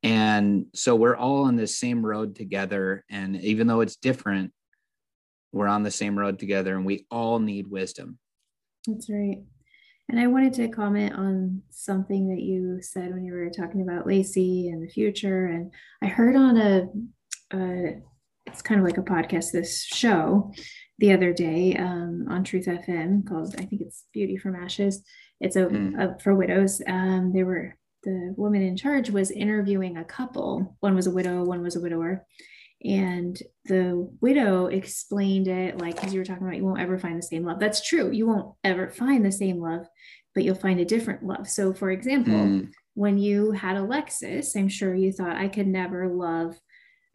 And 0.02 0.66
so 0.74 0.94
we're 0.94 1.16
all 1.16 1.44
on 1.44 1.56
the 1.56 1.66
same 1.66 2.04
road 2.04 2.36
together 2.36 3.04
and 3.10 3.36
even 3.36 3.66
though 3.66 3.80
it's 3.80 3.96
different 3.96 4.52
we're 5.52 5.66
on 5.66 5.82
the 5.82 5.90
same 5.90 6.18
road 6.18 6.38
together 6.38 6.76
and 6.76 6.84
we 6.84 7.06
all 7.10 7.38
need 7.38 7.66
wisdom 7.66 8.18
that's 8.86 9.10
right 9.10 9.38
and 10.08 10.18
I 10.18 10.26
wanted 10.26 10.54
to 10.54 10.68
comment 10.68 11.14
on 11.14 11.62
something 11.70 12.28
that 12.28 12.40
you 12.40 12.80
said 12.80 13.12
when 13.12 13.24
you 13.24 13.34
were 13.34 13.50
talking 13.50 13.82
about 13.82 14.06
Lacey 14.06 14.70
and 14.70 14.82
the 14.82 14.90
future. 14.90 15.46
And 15.46 15.70
I 16.02 16.06
heard 16.06 16.34
on 16.34 16.56
a, 16.56 16.88
uh, 17.52 18.00
it's 18.46 18.62
kind 18.62 18.80
of 18.80 18.86
like 18.86 18.96
a 18.96 19.02
podcast, 19.02 19.52
this 19.52 19.84
show 19.84 20.50
the 20.98 21.12
other 21.12 21.34
day 21.34 21.76
um, 21.76 22.24
on 22.30 22.42
Truth 22.42 22.66
FM 22.66 23.28
called, 23.28 23.54
I 23.58 23.66
think 23.66 23.82
it's 23.82 24.04
Beauty 24.14 24.38
from 24.38 24.56
Ashes. 24.56 25.02
It's 25.40 25.56
a, 25.56 25.66
mm. 25.66 25.98
a 25.98 26.18
for 26.20 26.34
widows. 26.34 26.80
Um, 26.86 27.32
they 27.34 27.42
were, 27.42 27.76
the 28.04 28.32
woman 28.38 28.62
in 28.62 28.78
charge 28.78 29.10
was 29.10 29.30
interviewing 29.30 29.98
a 29.98 30.04
couple. 30.04 30.74
One 30.80 30.94
was 30.94 31.06
a 31.06 31.10
widow, 31.10 31.44
one 31.44 31.62
was 31.62 31.76
a 31.76 31.80
widower 31.80 32.24
and 32.84 33.42
the 33.64 34.08
widow 34.20 34.66
explained 34.66 35.48
it 35.48 35.78
like 35.78 36.02
as 36.04 36.14
you 36.14 36.20
were 36.20 36.24
talking 36.24 36.44
about 36.46 36.56
you 36.56 36.64
won't 36.64 36.80
ever 36.80 36.98
find 36.98 37.18
the 37.18 37.22
same 37.22 37.44
love 37.44 37.58
that's 37.58 37.86
true 37.86 38.10
you 38.12 38.26
won't 38.26 38.54
ever 38.62 38.88
find 38.88 39.24
the 39.24 39.32
same 39.32 39.60
love 39.60 39.86
but 40.34 40.44
you'll 40.44 40.54
find 40.54 40.78
a 40.78 40.84
different 40.84 41.24
love 41.24 41.48
so 41.48 41.72
for 41.72 41.90
example 41.90 42.34
mm. 42.34 42.68
when 42.94 43.18
you 43.18 43.50
had 43.50 43.76
alexis 43.76 44.54
i'm 44.54 44.68
sure 44.68 44.94
you 44.94 45.10
thought 45.10 45.36
i 45.36 45.48
could 45.48 45.66
never 45.66 46.08
love 46.08 46.56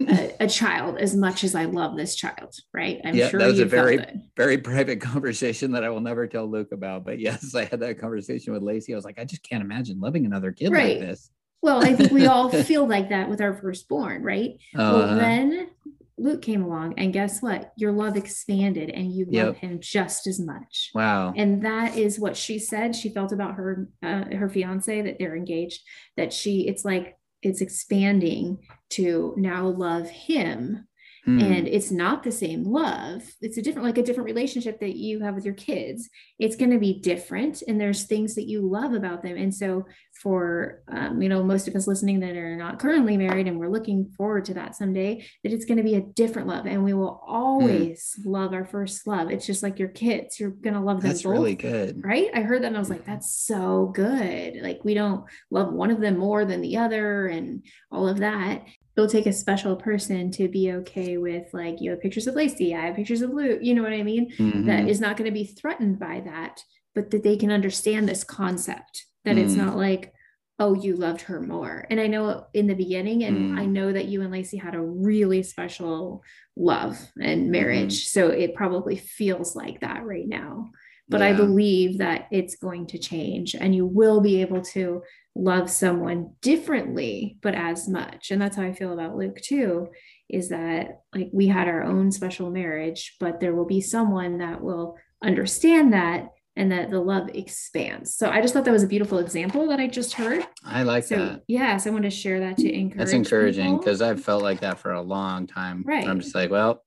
a, 0.01 0.36
a, 0.41 0.47
child 0.47 0.97
as 0.97 1.16
much 1.16 1.43
as 1.43 1.55
I 1.55 1.66
love 1.66 1.95
this 1.95 2.16
child, 2.16 2.55
right? 2.74 2.99
I'm 3.05 3.16
yeah, 3.16 3.30
sure 3.30 3.39
that 3.39 3.47
was 3.47 3.59
a 3.59 3.66
very, 3.66 4.03
very 4.36 4.57
private 4.72 4.99
conversation 4.99 5.72
that 5.74 5.84
I 5.84 5.89
will 5.89 6.01
never 6.01 6.28
tell 6.28 6.49
Luke 6.49 6.72
about. 6.72 7.05
But 7.05 7.20
yes, 7.20 7.53
I 7.55 7.66
had 7.66 7.80
that 7.82 7.99
conversation 7.99 8.53
with 8.53 8.64
Lacey. 8.64 8.93
I 8.93 8.95
was 8.95 9.05
like, 9.05 9.20
I 9.20 9.24
just 9.24 9.43
can't 9.43 9.64
imagine 9.64 9.99
loving 9.99 10.26
another 10.26 10.51
kid 10.51 10.72
right. 10.72 10.99
like 10.99 11.09
this. 11.09 11.30
Well, 11.64 11.84
I 11.84 11.95
think 11.95 12.11
we 12.11 12.28
all 12.28 12.49
feel 12.49 12.86
like 12.86 13.09
that 13.09 13.30
with 13.30 13.41
our 13.41 13.55
firstborn, 13.55 14.22
right? 14.22 14.51
Uh, 14.76 14.91
well, 14.93 15.16
then 15.16 15.70
Luke 16.18 16.41
came 16.41 16.61
along, 16.61 16.95
and 16.97 17.14
guess 17.14 17.41
what? 17.41 17.72
Your 17.78 17.93
love 17.93 18.18
expanded, 18.18 18.89
and 18.89 19.11
you 19.11 19.26
yep. 19.30 19.47
love 19.47 19.57
him 19.57 19.80
just 19.82 20.28
as 20.28 20.39
much. 20.39 20.91
Wow! 20.93 21.34
And 21.36 21.66
that 21.66 21.97
is 21.97 22.20
what 22.20 22.38
she 22.38 22.59
said. 22.59 22.95
She 22.95 23.09
felt 23.09 23.32
about 23.32 23.55
her 23.55 23.88
uh, 24.03 24.26
her 24.36 24.49
fiance 24.49 25.01
that 25.01 25.18
they're 25.18 25.36
engaged. 25.36 25.82
That 26.18 26.34
she, 26.34 26.68
it's 26.68 26.84
like 26.86 27.18
it's 27.41 27.61
expanding 27.61 28.59
to 28.91 29.34
now 29.38 29.68
love 29.68 30.09
him 30.09 30.88
Mm. 31.28 31.41
And 31.41 31.67
it's 31.69 31.89
not 31.89 32.24
the 32.24 32.32
same 32.32 32.65
love. 32.65 33.24
It's 33.39 33.57
a 33.57 33.61
different, 33.61 33.86
like 33.86 33.97
a 33.97 34.03
different 34.03 34.26
relationship 34.26 34.82
that 34.82 34.97
you 34.97 35.21
have 35.21 35.36
with 35.36 35.45
your 35.45 35.53
kids. 35.53 36.09
It's 36.38 36.57
going 36.57 36.71
to 36.71 36.80
be 36.80 36.99
different. 36.99 37.63
And 37.65 37.80
there's 37.80 38.03
things 38.03 38.36
that 38.36 38.47
you 38.47 38.69
love 38.69 38.93
about 38.93 39.24
them. 39.24 39.38
And 39.38 39.53
so, 39.53 39.86
for, 40.21 40.84
um, 40.89 41.21
you 41.21 41.30
know, 41.30 41.43
most 41.43 41.67
of 41.67 41.76
us 41.76 41.88
listening 41.88 42.19
that 42.19 42.36
are 42.36 42.55
not 42.55 42.80
currently 42.80 43.17
married 43.17 43.47
and 43.47 43.57
we're 43.57 43.69
looking 43.69 44.11
forward 44.17 44.45
to 44.45 44.53
that 44.53 44.76
someday, 44.76 45.26
that 45.43 45.53
it's 45.53 45.65
going 45.65 45.78
to 45.78 45.84
be 45.84 45.95
a 45.95 46.01
different 46.01 46.47
love. 46.47 46.65
And 46.65 46.84
we 46.84 46.93
will 46.93 47.21
mm. 47.26 47.32
always 47.32 48.15
mm. 48.19 48.26
love 48.26 48.53
our 48.53 48.65
first 48.65 49.07
love. 49.07 49.32
It's 49.32 49.45
just 49.45 49.63
like 49.63 49.80
your 49.80 49.89
kids. 49.89 50.39
You're 50.39 50.51
going 50.51 50.76
to 50.76 50.82
love 50.82 51.01
them 51.01 51.09
that's 51.09 51.24
both. 51.24 51.32
really 51.32 51.55
good. 51.55 52.03
Right. 52.03 52.30
I 52.34 52.41
heard 52.41 52.63
that 52.63 52.67
and 52.67 52.76
I 52.76 52.80
was 52.80 52.89
like, 52.89 53.05
that's 53.05 53.34
so 53.34 53.91
good. 53.93 54.57
Like, 54.61 54.82
we 54.84 54.93
don't 54.93 55.24
love 55.49 55.71
one 55.71 55.89
of 55.89 56.01
them 56.01 56.17
more 56.17 56.43
than 56.43 56.61
the 56.61 56.78
other 56.78 57.28
and 57.28 57.65
all 57.91 58.09
of 58.09 58.17
that 58.17 58.65
it'll 58.95 59.09
take 59.09 59.25
a 59.25 59.33
special 59.33 59.75
person 59.75 60.31
to 60.31 60.47
be 60.47 60.71
okay 60.71 61.17
with 61.17 61.53
like 61.53 61.81
you 61.81 61.91
have 61.91 62.01
pictures 62.01 62.27
of 62.27 62.35
Lacey, 62.35 62.75
I 62.75 62.87
have 62.87 62.95
pictures 62.95 63.21
of 63.21 63.31
Luke, 63.31 63.59
you 63.61 63.73
know 63.73 63.83
what 63.83 63.93
I 63.93 64.03
mean? 64.03 64.31
Mm-hmm. 64.31 64.65
That 64.65 64.87
is 64.87 65.01
not 65.01 65.17
going 65.17 65.29
to 65.29 65.33
be 65.33 65.45
threatened 65.45 65.99
by 65.99 66.21
that, 66.25 66.61
but 66.93 67.11
that 67.11 67.23
they 67.23 67.37
can 67.37 67.51
understand 67.51 68.07
this 68.07 68.23
concept 68.23 69.05
that 69.25 69.35
mm. 69.35 69.43
it's 69.43 69.55
not 69.55 69.77
like, 69.77 70.13
oh, 70.59 70.75
you 70.75 70.95
loved 70.95 71.21
her 71.21 71.41
more. 71.41 71.85
And 71.89 71.99
I 71.99 72.07
know 72.07 72.45
in 72.53 72.67
the 72.67 72.75
beginning, 72.75 73.23
and 73.23 73.57
mm. 73.57 73.59
I 73.59 73.65
know 73.65 73.91
that 73.91 74.05
you 74.05 74.21
and 74.21 74.31
Lacey 74.31 74.57
had 74.57 74.75
a 74.75 74.81
really 74.81 75.41
special 75.43 76.23
love 76.55 76.99
and 77.19 77.51
marriage. 77.51 77.95
Mm-hmm. 77.95 78.19
So 78.19 78.27
it 78.27 78.53
probably 78.53 78.97
feels 78.97 79.55
like 79.55 79.81
that 79.81 80.05
right 80.05 80.27
now. 80.27 80.69
But 81.09 81.21
yeah. 81.21 81.27
I 81.27 81.33
believe 81.33 81.97
that 81.97 82.27
it's 82.31 82.55
going 82.55 82.87
to 82.87 82.97
change 82.97 83.55
and 83.55 83.75
you 83.75 83.85
will 83.85 84.21
be 84.21 84.41
able 84.41 84.61
to 84.61 85.03
love 85.36 85.69
someone 85.69 86.31
differently, 86.41 87.38
but 87.41 87.55
as 87.55 87.88
much. 87.88 88.31
And 88.31 88.41
that's 88.41 88.55
how 88.55 88.63
I 88.63 88.73
feel 88.73 88.93
about 88.93 89.15
Luke 89.15 89.41
too, 89.41 89.89
is 90.29 90.49
that 90.49 91.01
like 91.13 91.29
we 91.31 91.47
had 91.47 91.67
our 91.67 91.84
own 91.84 92.11
special 92.11 92.49
marriage, 92.49 93.15
but 93.19 93.39
there 93.39 93.55
will 93.55 93.65
be 93.65 93.81
someone 93.81 94.38
that 94.39 94.61
will 94.61 94.97
understand 95.23 95.93
that 95.93 96.29
and 96.55 96.71
that 96.71 96.91
the 96.91 96.99
love 96.99 97.29
expands. 97.34 98.15
So 98.15 98.29
I 98.29 98.41
just 98.41 98.53
thought 98.53 98.65
that 98.65 98.71
was 98.71 98.84
a 98.84 98.88
beautiful 98.88 99.17
example 99.17 99.67
that 99.69 99.79
I 99.79 99.88
just 99.88 100.13
heard. 100.13 100.45
I 100.63 100.84
like 100.84 101.03
so, 101.05 101.17
that. 101.17 101.41
Yes, 101.47 101.88
I 101.88 101.89
want 101.89 102.03
to 102.03 102.11
share 102.11 102.39
that 102.41 102.57
to 102.57 102.71
encourage. 102.71 102.97
That's 102.97 103.13
encouraging 103.13 103.77
because 103.79 104.03
I've 104.03 104.23
felt 104.23 104.43
like 104.43 104.59
that 104.59 104.77
for 104.77 104.91
a 104.91 105.01
long 105.01 105.47
time. 105.47 105.84
Right. 105.86 106.07
I'm 106.07 106.19
just 106.19 106.36
like, 106.36 106.51
well, 106.51 106.84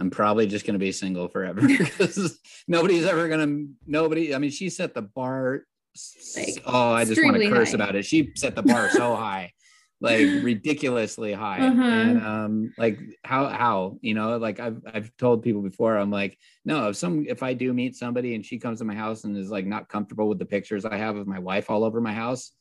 I'm 0.00 0.10
probably 0.10 0.48
just 0.48 0.66
going 0.66 0.74
to 0.74 0.80
be 0.80 0.90
single 0.90 1.28
forever 1.28 1.60
because 1.66 2.40
nobody's 2.66 3.06
ever 3.06 3.28
going 3.28 3.46
to, 3.46 3.72
nobody, 3.86 4.34
I 4.34 4.38
mean, 4.38 4.50
she 4.50 4.68
set 4.68 4.94
the 4.94 5.02
bar 5.02 5.62
like, 6.36 6.62
oh, 6.66 6.92
I 6.92 7.04
just 7.04 7.22
want 7.22 7.36
to 7.36 7.48
curse 7.48 7.70
high. 7.70 7.74
about 7.74 7.96
it. 7.96 8.04
She 8.04 8.32
set 8.36 8.54
the 8.54 8.62
bar 8.62 8.90
so 8.90 9.14
high, 9.16 9.52
like 10.00 10.26
ridiculously 10.42 11.32
high. 11.32 11.60
Uh-huh. 11.60 11.82
And 11.82 12.22
um, 12.22 12.74
like 12.76 12.98
how 13.24 13.46
how 13.48 13.98
you 14.00 14.14
know, 14.14 14.36
like 14.38 14.60
I've 14.60 14.80
I've 14.92 15.16
told 15.16 15.42
people 15.42 15.62
before, 15.62 15.96
I'm 15.96 16.10
like, 16.10 16.38
no, 16.64 16.88
if 16.88 16.96
some 16.96 17.24
if 17.28 17.42
I 17.42 17.54
do 17.54 17.72
meet 17.72 17.96
somebody 17.96 18.34
and 18.34 18.44
she 18.44 18.58
comes 18.58 18.80
to 18.80 18.84
my 18.84 18.94
house 18.94 19.24
and 19.24 19.36
is 19.36 19.50
like 19.50 19.66
not 19.66 19.88
comfortable 19.88 20.28
with 20.28 20.38
the 20.38 20.46
pictures 20.46 20.84
I 20.84 20.96
have 20.96 21.16
of 21.16 21.26
my 21.26 21.38
wife 21.38 21.70
all 21.70 21.84
over 21.84 22.00
my 22.00 22.12
house, 22.12 22.52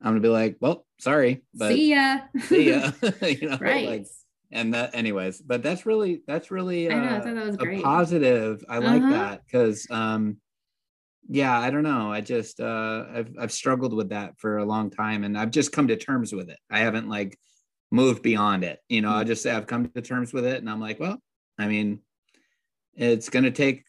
I'm 0.00 0.10
gonna 0.10 0.20
be 0.20 0.28
like, 0.28 0.56
well, 0.60 0.86
sorry, 0.98 1.42
but 1.54 1.72
see 1.72 1.94
ya, 1.94 2.20
see 2.40 2.70
ya, 2.70 2.90
you 3.22 3.48
know, 3.48 3.58
right. 3.60 3.88
Like, 3.88 4.06
and 4.52 4.74
that 4.74 4.94
anyways 4.96 5.40
but 5.40 5.62
that's 5.62 5.86
really 5.86 6.22
that's 6.26 6.50
really 6.50 6.90
uh, 6.90 6.96
I 6.96 6.98
know, 6.98 7.16
I 7.16 7.20
thought 7.20 7.34
that 7.36 7.46
was 7.46 7.54
a 7.54 7.58
great. 7.58 7.84
positive 7.84 8.64
i 8.68 8.78
uh-huh. 8.78 8.86
like 8.88 9.02
that 9.02 9.42
because 9.46 9.86
um 9.90 10.38
yeah 11.32 11.58
i 11.58 11.70
don't 11.70 11.84
know 11.84 12.12
i 12.12 12.20
just 12.20 12.60
uh 12.60 13.04
I've, 13.14 13.30
I've 13.38 13.52
struggled 13.52 13.94
with 13.94 14.08
that 14.08 14.38
for 14.38 14.58
a 14.58 14.64
long 14.64 14.90
time 14.90 15.22
and 15.22 15.38
i've 15.38 15.52
just 15.52 15.70
come 15.70 15.86
to 15.88 15.96
terms 15.96 16.32
with 16.32 16.50
it 16.50 16.58
i 16.70 16.80
haven't 16.80 17.08
like 17.08 17.38
moved 17.92 18.22
beyond 18.22 18.64
it 18.64 18.80
you 18.88 19.00
know 19.00 19.14
i 19.14 19.22
mm. 19.22 19.26
just 19.28 19.42
say 19.42 19.52
i've 19.52 19.68
come 19.68 19.88
to 19.88 20.02
terms 20.02 20.32
with 20.32 20.44
it 20.44 20.58
and 20.58 20.68
i'm 20.68 20.80
like 20.80 20.98
well 20.98 21.18
i 21.58 21.68
mean 21.68 22.00
it's 22.94 23.28
going 23.28 23.44
to 23.44 23.52
take 23.52 23.84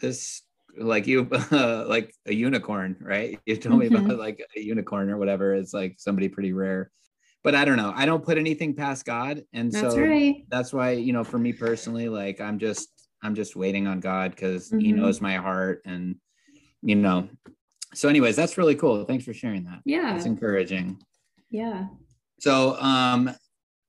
this 0.00 0.42
like 0.78 1.08
you 1.08 1.28
uh, 1.50 1.84
like 1.88 2.14
a 2.26 2.32
unicorn 2.32 2.96
right 3.00 3.40
you 3.46 3.56
told 3.56 3.82
mm-hmm. 3.82 3.94
me 3.94 4.04
about 4.04 4.18
like 4.18 4.40
a 4.56 4.60
unicorn 4.60 5.10
or 5.10 5.16
whatever 5.16 5.54
it's 5.54 5.74
like 5.74 5.96
somebody 5.98 6.28
pretty 6.28 6.52
rare 6.52 6.92
but 7.42 7.56
i 7.56 7.64
don't 7.64 7.76
know 7.76 7.92
i 7.96 8.06
don't 8.06 8.24
put 8.24 8.38
anything 8.38 8.74
past 8.74 9.04
god 9.04 9.42
and 9.52 9.72
that's 9.72 9.94
so 9.94 10.00
right. 10.00 10.44
that's 10.48 10.72
why 10.72 10.92
you 10.92 11.12
know 11.12 11.24
for 11.24 11.38
me 11.38 11.52
personally 11.52 12.08
like 12.08 12.40
i'm 12.40 12.60
just 12.60 12.88
i'm 13.24 13.34
just 13.34 13.56
waiting 13.56 13.88
on 13.88 13.98
god 13.98 14.30
because 14.30 14.68
mm-hmm. 14.68 14.78
he 14.78 14.92
knows 14.92 15.20
my 15.20 15.34
heart 15.34 15.82
and 15.84 16.14
you 16.82 16.96
know. 16.96 17.28
So 17.94 18.08
anyways 18.08 18.36
that's 18.36 18.58
really 18.58 18.74
cool. 18.74 19.04
Thanks 19.04 19.24
for 19.24 19.34
sharing 19.34 19.64
that. 19.64 19.80
Yeah. 19.84 20.14
It's 20.16 20.26
encouraging. 20.26 20.98
Yeah. 21.50 21.86
So 22.38 22.80
um 22.80 23.30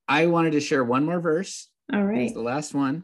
i 0.07 0.25
wanted 0.27 0.51
to 0.51 0.59
share 0.59 0.83
one 0.83 1.05
more 1.05 1.19
verse. 1.19 1.69
All 1.93 2.03
right. 2.03 2.23
it's 2.23 2.33
the 2.33 2.41
last 2.41 2.73
one. 2.73 3.03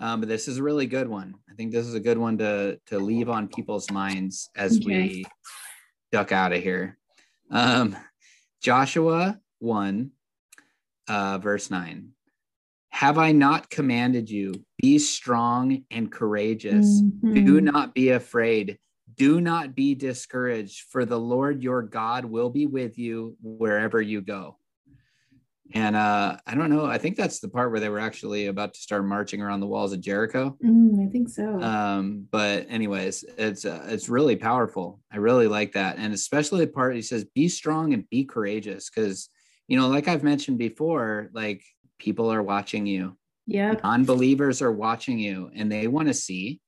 Um, 0.00 0.20
but 0.20 0.28
this 0.28 0.46
is 0.46 0.58
a 0.58 0.62
really 0.62 0.86
good 0.86 1.08
one. 1.08 1.34
I 1.50 1.54
think 1.54 1.72
this 1.72 1.86
is 1.86 1.94
a 1.94 2.00
good 2.00 2.18
one 2.18 2.38
to 2.38 2.78
to 2.86 2.98
leave 2.98 3.28
on 3.28 3.48
people's 3.48 3.90
minds 3.90 4.50
as 4.56 4.78
okay. 4.78 4.86
we 4.86 5.24
duck 6.12 6.32
out 6.32 6.52
of 6.52 6.62
here. 6.62 6.98
Um 7.50 7.96
joshua 8.60 9.38
1 9.60 10.10
uh 11.08 11.38
verse 11.38 11.70
9 11.70 12.12
have 12.98 13.16
I 13.16 13.30
not 13.30 13.70
commanded 13.70 14.28
you? 14.28 14.64
Be 14.82 14.98
strong 14.98 15.84
and 15.88 16.10
courageous. 16.10 17.00
Mm-hmm. 17.00 17.34
Do 17.34 17.60
not 17.60 17.94
be 17.94 18.10
afraid. 18.10 18.76
Do 19.18 19.40
not 19.40 19.74
be 19.74 19.94
discouraged, 19.94 20.84
for 20.90 21.04
the 21.04 21.18
Lord 21.18 21.62
your 21.62 21.82
God 21.82 22.24
will 22.24 22.50
be 22.50 22.66
with 22.66 22.98
you 22.98 23.36
wherever 23.42 24.00
you 24.00 24.20
go. 24.20 24.58
And 25.74 25.96
uh, 25.96 26.36
I 26.46 26.54
don't 26.54 26.70
know. 26.70 26.86
I 26.86 26.98
think 26.98 27.16
that's 27.16 27.40
the 27.40 27.48
part 27.48 27.70
where 27.70 27.80
they 27.80 27.88
were 27.90 27.98
actually 27.98 28.46
about 28.46 28.74
to 28.74 28.80
start 28.80 29.04
marching 29.04 29.42
around 29.42 29.60
the 29.60 29.66
walls 29.66 29.92
of 29.92 30.00
Jericho. 30.00 30.56
Mm, 30.64 31.06
I 31.06 31.10
think 31.10 31.28
so. 31.28 31.60
Um, 31.60 32.26
but 32.30 32.66
anyways, 32.70 33.24
it's 33.36 33.64
uh, 33.64 33.84
it's 33.88 34.08
really 34.08 34.36
powerful. 34.36 35.00
I 35.12 35.18
really 35.18 35.46
like 35.46 35.72
that, 35.72 35.98
and 35.98 36.14
especially 36.14 36.64
the 36.64 36.70
part 36.70 36.94
he 36.94 37.02
says, 37.02 37.24
"Be 37.24 37.48
strong 37.48 37.92
and 37.92 38.08
be 38.08 38.24
courageous," 38.24 38.88
because 38.88 39.28
you 39.66 39.76
know, 39.76 39.88
like 39.88 40.08
I've 40.08 40.22
mentioned 40.22 40.58
before, 40.58 41.28
like 41.34 41.62
people 41.98 42.32
are 42.32 42.42
watching 42.42 42.86
you. 42.86 43.18
Yeah. 43.46 43.74
Non-believers 43.82 44.62
are 44.62 44.72
watching 44.72 45.18
you, 45.18 45.50
and 45.54 45.70
they 45.70 45.86
want 45.86 46.08
to 46.08 46.14
see 46.14 46.60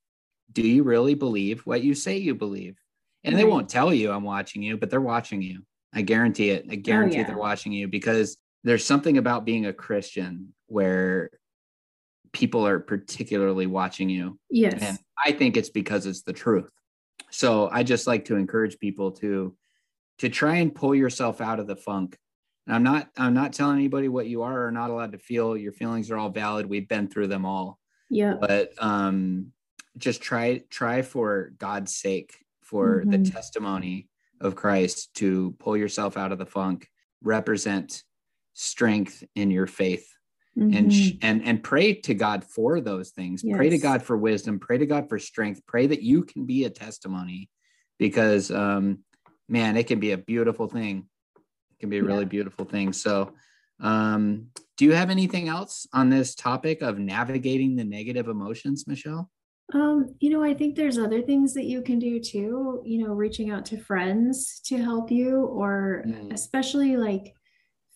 do 0.53 0.63
you 0.63 0.83
really 0.83 1.15
believe 1.15 1.61
what 1.67 1.83
you 1.83 1.95
say 1.95 2.17
you 2.19 2.35
believe? 2.35 2.77
And 3.25 3.35
right. 3.35 3.41
they 3.43 3.49
won't 3.49 3.69
tell 3.69 3.93
you 3.93 4.11
I'm 4.11 4.25
watching 4.25 4.63
you, 4.63 4.77
but 4.77 4.91
they're 4.91 5.01
watching 5.01 5.43
you. 5.43 5.63
I 5.93 6.03
guarantee 6.03 6.51
it. 6.51 6.67
I 6.71 6.75
oh, 6.75 6.77
guarantee 6.77 7.17
oh, 7.17 7.21
yeah. 7.21 7.27
they're 7.27 7.37
watching 7.37 7.73
you 7.73 7.89
because 7.89 8.37
there's 8.65 8.85
something 8.85 9.19
about 9.19 9.45
being 9.45 9.67
a 9.67 9.73
Christian 9.73 10.55
where 10.67 11.31
people 12.33 12.67
are 12.67 12.79
particularly 12.79 13.67
watching 13.67 14.09
you. 14.09 14.39
Yes. 14.51 14.81
And 14.81 14.99
I 15.23 15.33
think 15.33 15.57
it's 15.57 15.71
because 15.71 16.07
it's 16.07 16.23
the 16.23 16.33
truth. 16.33 16.71
So 17.31 17.69
I 17.71 17.83
just 17.83 18.07
like 18.07 18.27
to 18.27 18.37
encourage 18.37 18.79
people 18.79 19.13
to 19.13 19.57
to 20.19 20.29
try 20.29 20.57
and 20.57 20.75
pull 20.75 20.95
yourself 20.95 21.41
out 21.41 21.61
of 21.61 21.67
the 21.67 21.77
funk. 21.77 22.19
And 22.67 22.77
I'm 22.77 22.83
not 22.83 23.09
I'm 23.17 23.35
not 23.35 23.53
telling 23.53 23.77
anybody 23.79 24.09
what 24.09 24.27
you 24.27 24.43
are 24.43 24.67
or 24.67 24.71
not 24.71 24.91
allowed 24.91 25.13
to 25.13 25.19
feel. 25.19 25.57
Your 25.57 25.73
feelings 25.73 26.11
are 26.11 26.17
all 26.17 26.31
valid. 26.31 26.67
We've 26.67 26.89
been 26.89 27.09
through 27.09 27.29
them 27.29 27.45
all. 27.45 27.79
Yeah. 28.09 28.35
But 28.41 28.73
um 28.79 29.53
just 29.97 30.23
try 30.23 30.63
try 30.71 31.03
for 31.03 31.53
God's 31.59 31.95
sake 31.95 32.37
for 32.63 33.01
mm-hmm. 33.01 33.11
the 33.11 33.31
testimony 33.31 34.09
of 34.41 34.57
Christ 34.57 35.13
to 35.15 35.55
pull 35.59 35.77
yourself 35.77 36.17
out 36.17 36.33
of 36.33 36.39
the 36.39 36.47
funk, 36.47 36.89
represent 37.23 38.03
strength 38.55 39.23
in 39.35 39.51
your 39.51 39.67
faith 39.67 40.09
mm-hmm. 40.57 40.77
and 40.77 40.93
sh- 40.93 41.13
and 41.23 41.43
and 41.45 41.63
pray 41.63 41.95
to 41.95 42.15
God 42.15 42.45
for 42.45 42.81
those 42.81 43.11
things. 43.11 43.43
Yes. 43.45 43.57
Pray 43.57 43.69
to 43.71 43.79
God 43.79 44.03
for 44.03 44.17
wisdom. 44.17 44.59
Pray 44.59 44.79
to 44.79 44.87
God 44.87 45.09
for 45.09 45.19
strength. 45.19 45.65
Pray 45.67 45.87
that 45.87 46.03
you 46.03 46.25
can 46.25 46.47
be 46.47 46.65
a 46.65 46.71
testimony, 46.71 47.51
because 47.99 48.51
um, 48.51 49.01
man, 49.49 49.77
it 49.77 49.87
can 49.87 50.01
be 50.01 50.13
a 50.13 50.19
beautiful 50.19 50.69
thing. 50.69 51.07
It 51.37 51.81
can 51.81 51.91
be 51.91 51.99
a 51.99 52.05
really 52.05 52.25
yeah. 52.25 52.29
beautiful 52.29 52.65
thing. 52.65 52.93
So, 52.93 53.35
um, 53.81 54.47
do 54.77 54.85
you 54.85 54.93
have 54.93 55.11
anything 55.11 55.49
else 55.49 55.87
on 55.93 56.11
this 56.11 56.35
topic 56.35 56.83
of 56.83 56.99
navigating 56.99 57.77
the 57.77 57.85
negative 57.85 58.29
emotions, 58.29 58.87
Michelle? 58.87 59.31
Um, 59.73 60.15
you 60.21 60.31
know, 60.31 60.43
I 60.43 60.55
think 60.55 60.75
there's 60.75 60.99
other 60.99 61.23
things 61.23 61.55
that 61.55 61.65
you 61.65 61.83
can 61.83 61.99
do 61.99 62.21
too, 62.21 62.83
you 62.85 63.05
know, 63.05 63.13
reaching 63.13 63.51
out 63.51 63.65
to 63.67 63.79
friends 63.79 64.61
to 64.67 64.77
help 64.79 65.11
you, 65.11 65.45
or 65.45 66.05
mm. 66.07 66.33
especially 66.33 66.97
like 66.97 67.35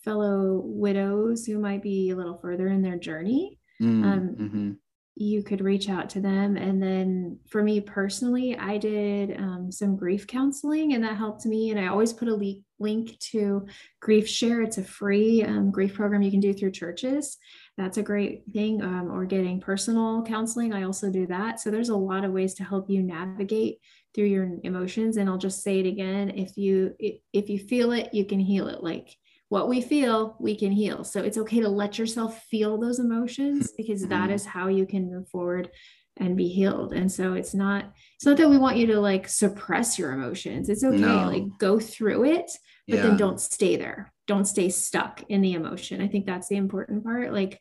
fellow 0.03 0.61
widows 0.63 1.45
who 1.45 1.59
might 1.59 1.81
be 1.81 2.11
a 2.11 2.15
little 2.15 2.37
further 2.37 2.67
in 2.67 2.81
their 2.81 2.97
journey. 2.97 3.59
Mm, 3.81 4.03
um, 4.05 4.35
mm-hmm. 4.39 4.71
You 5.17 5.43
could 5.43 5.61
reach 5.61 5.87
out 5.87 6.09
to 6.11 6.19
them. 6.19 6.57
And 6.57 6.83
then 6.83 7.39
for 7.49 7.63
me 7.63 7.79
personally, 7.79 8.57
I 8.57 8.77
did 8.77 9.39
um, 9.39 9.71
some 9.71 9.95
grief 9.95 10.27
counseling 10.27 10.93
and 10.93 11.03
that 11.03 11.15
helped 11.15 11.45
me. 11.45 11.71
And 11.71 11.79
I 11.79 11.87
always 11.87 12.11
put 12.11 12.27
a 12.27 12.35
le- 12.35 12.61
link 12.79 13.17
to 13.31 13.65
GriefShare. 14.03 14.65
It's 14.65 14.77
a 14.77 14.83
free 14.83 15.41
um, 15.43 15.71
grief 15.71 15.93
program 15.93 16.21
you 16.21 16.31
can 16.31 16.41
do 16.41 16.53
through 16.53 16.71
churches. 16.71 17.37
That's 17.77 17.97
a 17.97 18.03
great 18.03 18.43
thing. 18.51 18.81
Um, 18.81 19.09
or 19.09 19.25
getting 19.25 19.61
personal 19.61 20.21
counseling. 20.23 20.73
I 20.73 20.83
also 20.83 21.09
do 21.09 21.27
that. 21.27 21.61
So 21.61 21.71
there's 21.71 21.89
a 21.89 21.95
lot 21.95 22.25
of 22.25 22.33
ways 22.33 22.53
to 22.55 22.65
help 22.65 22.89
you 22.89 23.01
navigate 23.01 23.79
through 24.13 24.25
your 24.25 24.49
emotions. 24.63 25.15
And 25.15 25.29
I'll 25.29 25.37
just 25.37 25.63
say 25.63 25.79
it 25.79 25.85
again. 25.85 26.29
If 26.31 26.57
you, 26.57 26.93
if 27.31 27.49
you 27.49 27.59
feel 27.59 27.93
it, 27.93 28.13
you 28.13 28.25
can 28.25 28.39
heal 28.39 28.67
it. 28.67 28.83
Like 28.83 29.15
what 29.49 29.69
we 29.69 29.81
feel, 29.81 30.35
we 30.39 30.55
can 30.55 30.71
heal. 30.71 31.03
So 31.03 31.21
it's 31.21 31.37
okay 31.37 31.61
to 31.61 31.69
let 31.69 31.99
yourself 31.99 32.43
feel 32.49 32.77
those 32.77 32.99
emotions 32.99 33.71
because 33.77 34.07
that 34.07 34.29
mm-hmm. 34.29 34.49
how 34.49 34.67
you 34.67 34.85
can 34.85 35.11
move 35.11 35.29
forward 35.29 35.69
and 36.17 36.37
be 36.37 36.47
healed. 36.47 36.93
And 36.93 37.11
so 37.11 37.33
it's 37.33 37.53
not 37.53 37.91
it's 38.15 38.25
not 38.25 38.37
that 38.37 38.49
we 38.49 38.57
want 38.57 38.77
you 38.77 38.87
to 38.87 38.99
like 38.99 39.27
suppress 39.27 39.99
your 39.99 40.13
emotions. 40.13 40.69
It's 40.69 40.83
okay 40.83 40.97
no. 40.97 41.27
like 41.27 41.43
go 41.59 41.79
through 41.79 42.25
it, 42.25 42.51
but 42.87 42.97
yeah. 42.97 43.01
then 43.03 43.17
don't 43.17 43.39
stay 43.39 43.75
there. 43.75 44.13
Don't 44.27 44.45
stay 44.45 44.69
stuck 44.69 45.23
in 45.29 45.41
the 45.41 45.53
emotion. 45.53 46.01
I 46.01 46.07
think 46.07 46.25
that's 46.25 46.47
the 46.47 46.55
important 46.55 47.03
part. 47.03 47.33
Like 47.33 47.59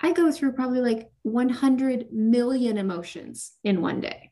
I 0.00 0.12
go 0.12 0.32
through 0.32 0.52
probably 0.52 0.80
like 0.80 1.10
100 1.22 2.06
million 2.12 2.78
emotions 2.78 3.52
in 3.62 3.82
one 3.82 4.00
day. 4.00 4.30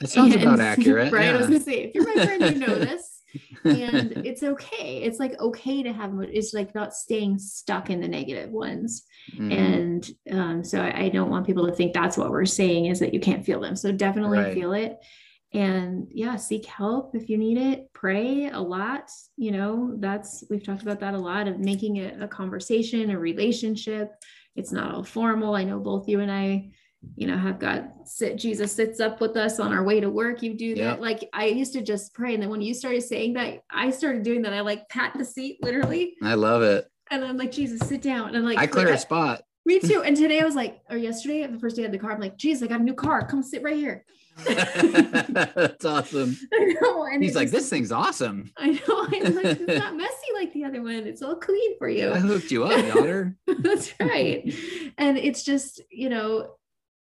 That 0.00 0.08
sounds 0.08 0.34
and, 0.34 0.42
about 0.42 0.60
accurate. 0.60 1.12
right. 1.12 1.26
Yeah. 1.26 1.34
I 1.34 1.36
was 1.36 1.46
gonna 1.46 1.60
say, 1.60 1.84
if 1.84 1.94
you're 1.94 2.16
my 2.16 2.24
friend, 2.24 2.42
you 2.54 2.66
know 2.66 2.74
this 2.78 3.15
and 3.64 4.12
it's 4.26 4.42
okay. 4.42 5.02
It's 5.02 5.18
like 5.18 5.38
okay 5.40 5.82
to 5.82 5.92
have 5.92 6.12
it's 6.20 6.54
like 6.54 6.74
not 6.74 6.94
staying 6.94 7.38
stuck 7.38 7.90
in 7.90 8.00
the 8.00 8.08
negative 8.08 8.50
ones. 8.50 9.04
Mm-hmm. 9.32 9.52
and 9.52 10.10
um, 10.30 10.64
so 10.64 10.80
I, 10.80 11.04
I, 11.04 11.08
don't 11.08 11.30
want 11.30 11.48
people 11.48 11.66
to 11.66 11.74
think 11.74 11.92
that's 11.92 12.16
what 12.16 12.30
we're 12.30 12.44
saying 12.44 12.86
is 12.86 13.00
that 13.00 13.12
you 13.12 13.18
can't 13.18 13.44
feel 13.44 13.60
them. 13.60 13.74
So 13.74 13.90
definitely 13.90 14.38
right. 14.38 14.54
feel 14.54 14.72
it. 14.72 14.98
And 15.52 16.06
yeah 16.12 16.36
seek 16.36 16.66
help 16.66 17.16
if 17.16 17.28
you 17.28 17.36
need 17.36 17.58
it. 17.58 17.92
Pray 17.92 18.48
a 18.48 18.60
lot. 18.60 19.10
You 19.36 19.52
know 19.52 19.94
that's 19.98 20.44
we've 20.48 20.64
talked 20.64 20.82
about 20.82 21.00
that 21.00 21.14
a 21.14 21.18
lot 21.18 21.48
of 21.48 21.58
making 21.58 21.96
it 21.96 22.20
a 22.22 22.28
conversation 22.28 23.10
a 23.10 23.18
relationship. 23.18 24.12
It's 24.54 24.72
not 24.72 24.94
all 24.94 25.04
formal. 25.04 25.54
I 25.54 25.64
know 25.64 25.78
both 25.78 26.08
you 26.08 26.20
and 26.20 26.30
i 26.30 26.70
you 27.14 27.26
know, 27.26 27.36
have 27.36 27.58
God 27.58 27.90
sit 28.04 28.36
Jesus 28.36 28.72
sits 28.72 29.00
up 29.00 29.20
with 29.20 29.36
us 29.36 29.60
on 29.60 29.72
our 29.72 29.82
way 29.82 30.00
to 30.00 30.10
work. 30.10 30.42
You 30.42 30.54
do 30.54 30.74
that. 30.74 30.80
Yep. 30.80 31.00
Like 31.00 31.28
I 31.32 31.46
used 31.46 31.72
to 31.74 31.82
just 31.82 32.14
pray. 32.14 32.34
And 32.34 32.42
then 32.42 32.50
when 32.50 32.62
you 32.62 32.74
started 32.74 33.02
saying 33.02 33.34
that, 33.34 33.62
I 33.70 33.90
started 33.90 34.22
doing 34.22 34.42
that. 34.42 34.52
I 34.52 34.60
like 34.60 34.88
pat 34.88 35.14
the 35.16 35.24
seat 35.24 35.58
literally. 35.62 36.16
I 36.22 36.34
love 36.34 36.62
it. 36.62 36.86
And 37.10 37.24
I'm 37.24 37.36
like, 37.36 37.52
Jesus, 37.52 37.86
sit 37.88 38.02
down. 38.02 38.28
And 38.28 38.38
I'm 38.38 38.44
like, 38.44 38.58
I 38.58 38.66
clear 38.66 38.88
a 38.88 38.98
spot. 38.98 39.42
Me 39.64 39.80
too. 39.80 40.02
And 40.02 40.16
today 40.16 40.40
I 40.40 40.44
was 40.44 40.54
like, 40.54 40.80
or 40.90 40.96
yesterday, 40.96 41.46
the 41.46 41.58
first 41.58 41.76
day 41.76 41.84
of 41.84 41.92
the 41.92 41.98
car, 41.98 42.12
I'm 42.12 42.20
like, 42.20 42.36
Jesus, 42.36 42.62
I 42.62 42.66
got 42.66 42.80
a 42.80 42.84
new 42.84 42.94
car. 42.94 43.26
Come 43.26 43.42
sit 43.42 43.62
right 43.62 43.76
here. 43.76 44.04
That's 44.44 45.84
awesome. 45.84 46.36
I 46.52 46.76
know. 46.80 47.04
And 47.04 47.22
he's 47.22 47.36
like, 47.36 47.50
this 47.50 47.70
thing's 47.70 47.92
awesome. 47.92 48.52
I 48.56 48.70
know. 48.72 49.06
I'm 49.10 49.34
like, 49.34 49.60
it's 49.60 49.78
not 49.78 49.96
messy 49.96 50.26
like 50.34 50.52
the 50.52 50.64
other 50.64 50.82
one. 50.82 51.06
It's 51.06 51.22
all 51.22 51.36
clean 51.36 51.78
for 51.78 51.88
you. 51.88 52.12
I 52.12 52.18
hooked 52.18 52.50
you 52.50 52.64
up, 52.64 52.94
daughter. 52.94 53.36
That's 53.46 53.92
right. 53.98 54.54
And 54.98 55.16
it's 55.16 55.42
just, 55.42 55.80
you 55.90 56.08
know, 56.08 56.56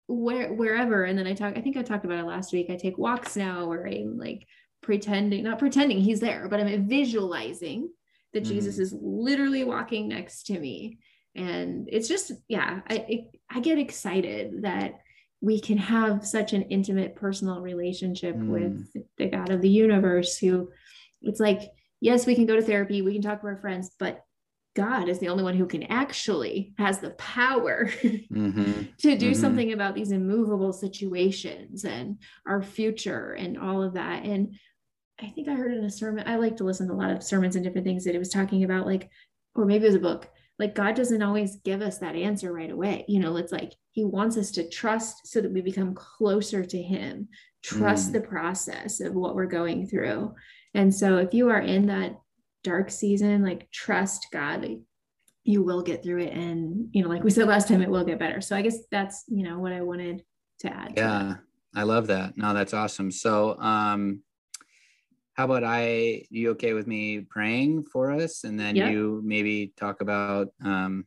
where 0.07 0.53
wherever 0.53 1.03
and 1.03 1.17
then 1.17 1.25
i 1.25 1.33
talk 1.33 1.57
i 1.57 1.61
think 1.61 1.77
i 1.77 1.81
talked 1.81 2.05
about 2.05 2.19
it 2.19 2.27
last 2.27 2.53
week 2.53 2.69
i 2.69 2.75
take 2.75 2.97
walks 2.97 3.35
now 3.35 3.65
where 3.65 3.87
i'm 3.87 4.17
like 4.17 4.45
pretending 4.81 5.43
not 5.43 5.57
pretending 5.57 5.99
he's 5.99 6.19
there 6.19 6.47
but 6.47 6.59
i'm 6.59 6.87
visualizing 6.87 7.89
that 8.33 8.43
mm. 8.43 8.47
jesus 8.47 8.77
is 8.77 8.93
literally 9.01 9.63
walking 9.63 10.07
next 10.07 10.45
to 10.45 10.59
me 10.59 10.99
and 11.35 11.89
it's 11.91 12.07
just 12.07 12.31
yeah 12.47 12.81
i 12.87 12.95
it, 13.09 13.39
i 13.49 13.59
get 13.59 13.79
excited 13.79 14.61
that 14.61 14.99
we 15.41 15.59
can 15.59 15.77
have 15.77 16.25
such 16.25 16.53
an 16.53 16.63
intimate 16.63 17.15
personal 17.15 17.61
relationship 17.61 18.35
mm. 18.35 18.47
with 18.47 18.87
the 19.17 19.27
god 19.27 19.49
of 19.49 19.61
the 19.61 19.69
universe 19.69 20.37
who 20.37 20.69
it's 21.23 21.39
like 21.39 21.61
yes 21.99 22.27
we 22.27 22.35
can 22.35 22.45
go 22.45 22.55
to 22.55 22.61
therapy 22.61 23.01
we 23.01 23.13
can 23.13 23.23
talk 23.23 23.41
to 23.41 23.47
our 23.47 23.57
friends 23.57 23.91
but 23.97 24.24
God 24.75 25.07
is 25.07 25.19
the 25.19 25.29
only 25.29 25.43
one 25.43 25.55
who 25.55 25.65
can 25.65 25.83
actually 25.83 26.73
has 26.77 26.99
the 26.99 27.11
power 27.11 27.85
mm-hmm. 28.03 28.83
to 28.97 29.17
do 29.17 29.31
mm-hmm. 29.31 29.41
something 29.41 29.71
about 29.71 29.95
these 29.95 30.11
immovable 30.11 30.73
situations 30.73 31.85
and 31.85 32.17
our 32.45 32.61
future 32.61 33.31
and 33.31 33.57
all 33.57 33.81
of 33.81 33.93
that. 33.93 34.25
And 34.25 34.55
I 35.21 35.27
think 35.27 35.47
I 35.47 35.53
heard 35.53 35.73
in 35.73 35.85
a 35.85 35.89
sermon, 35.89 36.27
I 36.27 36.35
like 36.35 36.57
to 36.57 36.65
listen 36.65 36.87
to 36.87 36.93
a 36.93 36.95
lot 36.95 37.11
of 37.11 37.23
sermons 37.23 37.55
and 37.55 37.63
different 37.63 37.87
things 37.87 38.03
that 38.03 38.15
it 38.15 38.19
was 38.19 38.29
talking 38.29 38.65
about, 38.65 38.85
like, 38.85 39.09
or 39.55 39.65
maybe 39.65 39.85
it 39.85 39.89
was 39.89 39.95
a 39.95 39.99
book, 39.99 40.29
like 40.59 40.75
God 40.75 40.95
doesn't 40.95 41.23
always 41.23 41.57
give 41.57 41.81
us 41.81 41.99
that 41.99 42.15
answer 42.15 42.51
right 42.51 42.71
away. 42.71 43.05
You 43.07 43.21
know, 43.21 43.37
it's 43.37 43.53
like 43.53 43.73
He 43.91 44.03
wants 44.03 44.35
us 44.35 44.51
to 44.51 44.69
trust 44.69 45.27
so 45.27 45.39
that 45.39 45.53
we 45.53 45.61
become 45.61 45.93
closer 45.93 46.65
to 46.65 46.81
Him, 46.81 47.29
trust 47.63 48.09
mm. 48.09 48.13
the 48.13 48.21
process 48.21 48.99
of 48.99 49.13
what 49.13 49.35
we're 49.35 49.45
going 49.45 49.87
through. 49.87 50.35
And 50.73 50.93
so 50.93 51.17
if 51.17 51.33
you 51.33 51.49
are 51.49 51.61
in 51.61 51.87
that 51.87 52.19
dark 52.65 52.89
season, 52.89 53.43
like 53.43 53.69
trust 53.71 54.27
God. 54.31 54.67
You 55.43 55.61
will 55.61 55.83
get 55.83 56.01
through 56.01 56.23
it. 56.23 56.33
And, 56.33 56.89
you 56.91 57.03
know, 57.03 57.09
like 57.09 57.23
we 57.23 57.29
said 57.29 57.47
last 57.47 57.67
time, 57.67 57.83
it 57.83 57.89
will 57.89 58.03
get 58.03 58.17
better. 58.17 58.41
So 58.41 58.55
I 58.55 58.63
guess 58.63 58.79
that's, 58.89 59.23
you 59.27 59.43
know, 59.43 59.59
what 59.59 59.71
I 59.71 59.81
wanted 59.81 60.23
to 60.61 60.73
add. 60.73 60.93
Yeah. 60.97 61.19
To 61.19 61.39
I 61.79 61.83
love 61.83 62.07
that. 62.07 62.35
No, 62.35 62.53
that's 62.53 62.73
awesome. 62.73 63.11
So, 63.11 63.55
um, 63.59 64.23
how 65.33 65.45
about 65.45 65.63
I, 65.63 66.23
you 66.29 66.51
okay 66.51 66.73
with 66.73 66.87
me 66.87 67.19
praying 67.19 67.83
for 67.83 68.11
us? 68.11 68.43
And 68.43 68.59
then 68.59 68.75
yep. 68.75 68.91
you 68.91 69.21
maybe 69.23 69.73
talk 69.77 70.01
about, 70.01 70.47
um, 70.63 71.05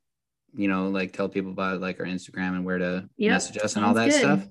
you 0.55 0.69
know, 0.69 0.89
like 0.89 1.13
tell 1.13 1.29
people 1.29 1.51
about 1.51 1.81
like 1.81 1.99
our 1.99 2.07
Instagram 2.07 2.53
and 2.55 2.65
where 2.65 2.79
to 2.79 3.09
yep. 3.17 3.33
message 3.33 3.57
us 3.57 3.77
and 3.77 3.85
Sounds 3.85 3.89
all 3.89 3.95
that 3.95 4.11
good. 4.11 4.21
stuff. 4.21 4.47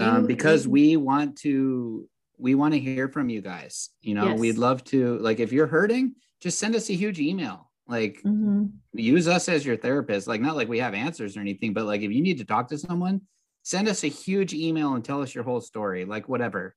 Um, 0.00 0.26
because 0.26 0.68
we 0.68 0.96
want 0.96 1.38
to 1.38 2.08
we 2.38 2.54
want 2.54 2.74
to 2.74 2.80
hear 2.80 3.08
from 3.08 3.28
you 3.28 3.40
guys. 3.40 3.90
You 4.00 4.14
know, 4.14 4.28
yes. 4.28 4.38
we'd 4.38 4.58
love 4.58 4.84
to, 4.84 5.18
like, 5.18 5.40
if 5.40 5.52
you're 5.52 5.66
hurting, 5.66 6.14
just 6.40 6.58
send 6.58 6.74
us 6.74 6.88
a 6.90 6.94
huge 6.94 7.18
email. 7.18 7.70
Like, 7.86 8.18
mm-hmm. 8.24 8.66
use 8.92 9.28
us 9.28 9.48
as 9.48 9.64
your 9.64 9.76
therapist. 9.76 10.28
Like, 10.28 10.40
not 10.40 10.56
like 10.56 10.68
we 10.68 10.78
have 10.78 10.94
answers 10.94 11.36
or 11.36 11.40
anything, 11.40 11.72
but 11.72 11.84
like, 11.84 12.02
if 12.02 12.12
you 12.12 12.22
need 12.22 12.38
to 12.38 12.44
talk 12.44 12.68
to 12.68 12.78
someone, 12.78 13.22
send 13.62 13.88
us 13.88 14.04
a 14.04 14.08
huge 14.08 14.54
email 14.54 14.94
and 14.94 15.04
tell 15.04 15.22
us 15.22 15.34
your 15.34 15.44
whole 15.44 15.60
story, 15.60 16.04
like, 16.04 16.28
whatever. 16.28 16.74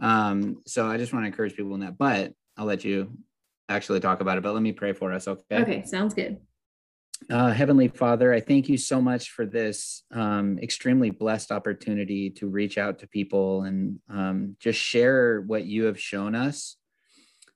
Um, 0.00 0.62
so 0.66 0.86
I 0.86 0.96
just 0.96 1.12
want 1.12 1.24
to 1.24 1.26
encourage 1.28 1.56
people 1.56 1.74
in 1.74 1.80
that, 1.80 1.98
but 1.98 2.32
I'll 2.56 2.66
let 2.66 2.84
you 2.84 3.16
actually 3.68 4.00
talk 4.00 4.20
about 4.20 4.38
it. 4.38 4.42
But 4.42 4.54
let 4.54 4.62
me 4.62 4.72
pray 4.72 4.92
for 4.92 5.12
us. 5.12 5.28
Okay. 5.28 5.62
Okay. 5.62 5.84
Sounds 5.84 6.14
good. 6.14 6.38
Uh, 7.30 7.52
Heavenly 7.52 7.88
Father, 7.88 8.32
I 8.32 8.40
thank 8.40 8.68
you 8.68 8.76
so 8.76 9.00
much 9.00 9.30
for 9.30 9.46
this 9.46 10.02
um, 10.12 10.58
extremely 10.58 11.10
blessed 11.10 11.52
opportunity 11.52 12.30
to 12.30 12.48
reach 12.48 12.78
out 12.78 12.98
to 12.98 13.06
people 13.06 13.62
and 13.62 14.00
um, 14.08 14.56
just 14.58 14.78
share 14.78 15.40
what 15.42 15.64
you 15.64 15.84
have 15.84 16.00
shown 16.00 16.34
us. 16.34 16.76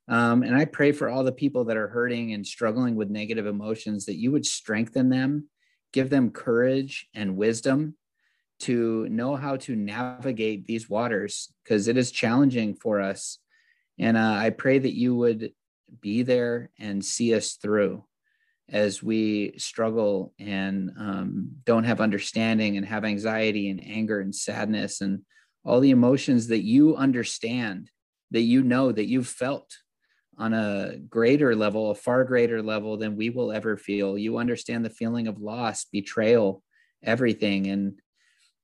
Um, 0.08 0.42
and 0.42 0.54
I 0.54 0.66
pray 0.66 0.92
for 0.92 1.08
all 1.08 1.24
the 1.24 1.32
people 1.32 1.64
that 1.64 1.76
are 1.76 1.88
hurting 1.88 2.32
and 2.32 2.46
struggling 2.46 2.94
with 2.94 3.10
negative 3.10 3.46
emotions 3.46 4.06
that 4.06 4.16
you 4.16 4.30
would 4.30 4.46
strengthen 4.46 5.08
them, 5.08 5.48
give 5.92 6.10
them 6.10 6.30
courage 6.30 7.08
and 7.12 7.36
wisdom 7.36 7.96
to 8.60 9.08
know 9.08 9.36
how 9.36 9.56
to 9.56 9.74
navigate 9.74 10.66
these 10.66 10.88
waters 10.88 11.52
because 11.64 11.88
it 11.88 11.96
is 11.96 12.10
challenging 12.12 12.74
for 12.74 13.00
us. 13.00 13.38
And 13.98 14.16
uh, 14.16 14.36
I 14.38 14.50
pray 14.50 14.78
that 14.78 14.96
you 14.96 15.16
would 15.16 15.52
be 16.00 16.22
there 16.22 16.70
and 16.78 17.04
see 17.04 17.34
us 17.34 17.54
through. 17.54 18.04
As 18.68 19.02
we 19.02 19.54
struggle 19.58 20.32
and 20.38 20.90
um, 20.98 21.48
don't 21.64 21.84
have 21.84 22.00
understanding 22.00 22.76
and 22.76 22.86
have 22.86 23.04
anxiety 23.04 23.70
and 23.70 23.80
anger 23.84 24.20
and 24.20 24.34
sadness 24.34 25.00
and 25.00 25.22
all 25.64 25.80
the 25.80 25.90
emotions 25.90 26.48
that 26.48 26.64
you 26.64 26.96
understand, 26.96 27.90
that 28.32 28.40
you 28.40 28.62
know, 28.62 28.90
that 28.90 29.08
you've 29.08 29.28
felt 29.28 29.76
on 30.38 30.52
a 30.52 30.96
greater 31.08 31.54
level, 31.54 31.90
a 31.90 31.94
far 31.94 32.24
greater 32.24 32.62
level 32.62 32.96
than 32.96 33.16
we 33.16 33.30
will 33.30 33.52
ever 33.52 33.76
feel. 33.76 34.18
You 34.18 34.38
understand 34.38 34.84
the 34.84 34.90
feeling 34.90 35.28
of 35.28 35.40
loss, 35.40 35.86
betrayal, 35.86 36.62
everything. 37.02 37.68
And 37.68 38.00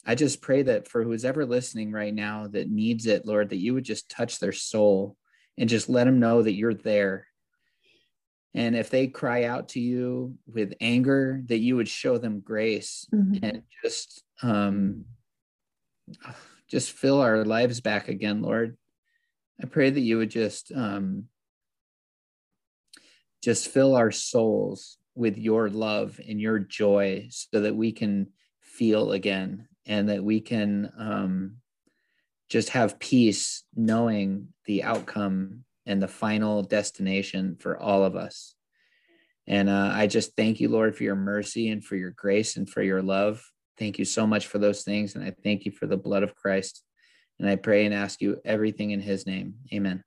I 0.05 0.15
just 0.15 0.43
pray 0.43 0.63
that 0.63 0.89
for 0.89 1.03
who's 1.03 1.25
ever 1.25 1.47
listening 1.47 1.93
right 1.93 2.13
now 2.13 2.49
that 2.49 2.71
needs 2.71 3.07
it, 3.07 3.25
Lord, 3.25 3.51
that 3.51 3.61
you 3.61 3.75
would 3.75 3.85
just 3.85 4.11
touch 4.11 4.39
their 4.39 4.53
soul 4.53 5.17
and 5.57 5.69
just 5.69 5.89
let 5.89 6.05
them 6.05 6.21
know 6.21 6.43
that 6.43 6.55
you're 6.55 6.75
there 6.75 7.27
and 8.55 8.77
if 8.77 8.91
they 8.91 9.07
cry 9.07 9.45
out 9.45 9.71
to 9.71 9.81
you 9.81 10.37
with 10.47 10.75
anger, 10.81 11.43
that 11.47 11.59
you 11.59 11.77
would 11.77 11.89
show 11.89 12.19
them 12.19 12.41
grace 12.41 13.07
mm-hmm. 13.13 13.43
and 13.43 13.63
just 13.83 14.23
um, 14.43 15.07
just 16.69 16.93
fill 16.93 17.21
our 17.21 17.45
lives 17.45 17.81
back 17.81 18.09
again, 18.09 18.43
Lord. 18.43 18.77
I 19.63 19.67
pray 19.67 19.91
that 19.91 20.01
you 20.01 20.19
would 20.19 20.31
just 20.31 20.71
um, 20.73 21.29
just 23.43 23.69
fill 23.69 23.95
our 23.95 24.11
souls 24.11 24.99
with 25.15 25.39
your 25.39 25.69
love 25.69 26.21
and 26.27 26.41
your 26.41 26.59
joy 26.59 27.29
so 27.31 27.61
that 27.61 27.77
we 27.77 27.93
can 27.93 28.29
feel 28.61 29.13
again 29.13 29.69
and 29.87 30.09
that 30.09 30.25
we 30.25 30.41
can 30.41 30.93
um, 30.99 31.57
just 32.49 32.71
have 32.71 32.99
peace 32.99 33.65
knowing 33.75 34.49
the 34.67 34.83
outcome 34.83 35.65
and 35.87 36.03
the 36.03 36.09
final 36.09 36.63
destination 36.63 37.57
for 37.59 37.79
all 37.79 38.05
of 38.05 38.17
us. 38.17 38.55
And 39.47 39.69
uh, 39.69 39.91
I 39.93 40.07
just 40.07 40.37
thank 40.37 40.61
you, 40.61 40.69
Lord, 40.69 40.97
for 40.97 41.03
your 41.03 41.17
mercy 41.17 41.71
and 41.71 41.85
for 41.85 41.97
your 41.97 42.11
grace 42.11 42.57
and 42.57 42.69
for 42.69 42.83
your 42.83 43.03
love. 43.03 43.45
Thank 43.79 43.99
you 43.99 44.05
so 44.05 44.27
much 44.27 44.47
for 44.47 44.59
those 44.59 44.83
things. 44.83 45.15
And 45.15 45.25
I 45.25 45.33
thank 45.43 45.65
you 45.65 45.73
for 45.73 45.87
the 45.87 45.97
blood 45.97 46.23
of 46.23 46.35
Christ. 46.35 46.83
And 47.41 47.49
I 47.49 47.57
pray 47.57 47.85
and 47.85 47.95
ask 47.95 48.21
you 48.21 48.41
everything 48.45 48.93
in 48.93 49.01
his 49.01 49.27
name. 49.27 49.55
Amen. 49.73 50.05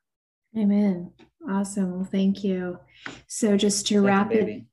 Amen. 0.58 1.12
Awesome. 1.50 1.96
Well, 1.96 2.08
thank 2.10 2.44
you. 2.44 2.80
So 3.28 3.58
just 3.58 3.88
to 3.88 4.02
wrap 4.02 4.32
it, 4.32 4.64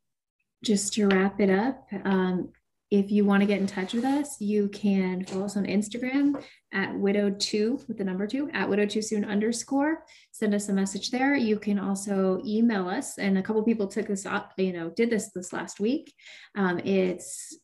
just 0.63 0.93
to 0.95 1.09
wrap 1.09 1.41
it 1.41 1.51
up, 1.51 1.89
um, 2.05 2.51
if 2.93 3.11
you 3.11 3.25
want 3.25 3.41
to 3.41 3.47
get 3.47 3.59
in 3.59 3.67
touch 3.67 3.95
with 3.95 4.05
us, 4.05 4.39
you 4.39 4.69
can 4.69 5.25
follow 5.25 5.47
us 5.47 5.57
on 5.57 5.65
Instagram 5.65 6.45
at 6.75 6.91
widow2 6.91 7.89
with 7.89 7.97
the 7.97 8.05
number 8.05 8.27
two 8.27 8.51
at 8.53 8.69
widowed 8.69 8.91
too 8.91 9.01
soon 9.01 9.25
underscore. 9.25 10.05
Send 10.31 10.55
us 10.55 10.69
a 10.69 10.75
message 10.75 11.11
there. 11.11 11.35
You 11.35 11.59
can 11.59 11.79
also 11.79 12.43
email 12.45 12.91
us, 12.91 13.17
and 13.17 13.39
a 13.39 13.43
couple 13.43 13.63
people 13.63 13.89
took 13.89 14.09
this 14.09 14.27
up, 14.27 14.53
you 14.59 14.75
know, 14.75 14.91
did 14.91 15.09
this 15.09 15.31
this 15.35 15.55
last 15.55 15.81
week. 15.81 16.13
Um, 16.55 16.81
it's 16.81 17.57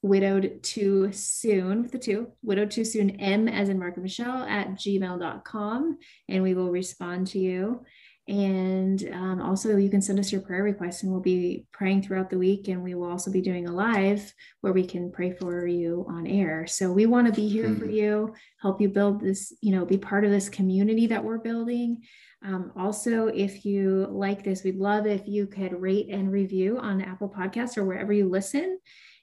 widowed 0.00 0.62
too 0.62 1.12
soon 1.12 1.82
with 1.82 1.92
the 1.92 1.98
two 1.98 2.32
widowed 2.42 2.70
too 2.70 2.86
soon 2.86 3.10
m 3.20 3.48
as 3.48 3.68
in 3.68 3.78
mark 3.78 3.96
and 3.96 4.02
michelle 4.02 4.44
at 4.44 4.70
gmail.com 4.70 5.98
and 6.26 6.42
we 6.42 6.54
will 6.54 6.70
respond 6.70 7.26
to 7.26 7.38
you 7.38 7.84
and 8.30 9.10
um, 9.12 9.42
also, 9.42 9.76
you 9.76 9.90
can 9.90 10.00
send 10.00 10.20
us 10.20 10.30
your 10.30 10.40
prayer 10.40 10.62
requests, 10.62 11.02
and 11.02 11.10
we'll 11.10 11.20
be 11.20 11.66
praying 11.72 12.02
throughout 12.02 12.30
the 12.30 12.38
week. 12.38 12.68
And 12.68 12.80
we 12.80 12.94
will 12.94 13.10
also 13.10 13.28
be 13.28 13.40
doing 13.40 13.66
a 13.66 13.72
live 13.72 14.32
where 14.60 14.72
we 14.72 14.86
can 14.86 15.10
pray 15.10 15.32
for 15.32 15.66
you 15.66 16.06
on 16.08 16.28
air. 16.28 16.64
So 16.68 16.92
we 16.92 17.06
want 17.06 17.26
to 17.26 17.32
be 17.32 17.48
here 17.48 17.66
mm-hmm. 17.66 17.80
for 17.80 17.86
you, 17.86 18.32
help 18.62 18.80
you 18.80 18.88
build 18.88 19.20
this, 19.20 19.52
you 19.60 19.72
know, 19.72 19.84
be 19.84 19.98
part 19.98 20.24
of 20.24 20.30
this 20.30 20.48
community 20.48 21.08
that 21.08 21.24
we're 21.24 21.38
building. 21.38 22.02
Um, 22.44 22.70
also, 22.76 23.26
if 23.26 23.64
you 23.64 24.06
like 24.08 24.44
this, 24.44 24.62
we'd 24.62 24.76
love 24.76 25.08
if 25.08 25.26
you 25.26 25.48
could 25.48 25.72
rate 25.72 26.06
and 26.08 26.30
review 26.30 26.78
on 26.78 27.02
Apple 27.02 27.34
Podcasts 27.36 27.76
or 27.76 27.84
wherever 27.84 28.12
you 28.12 28.28
listen 28.28 28.78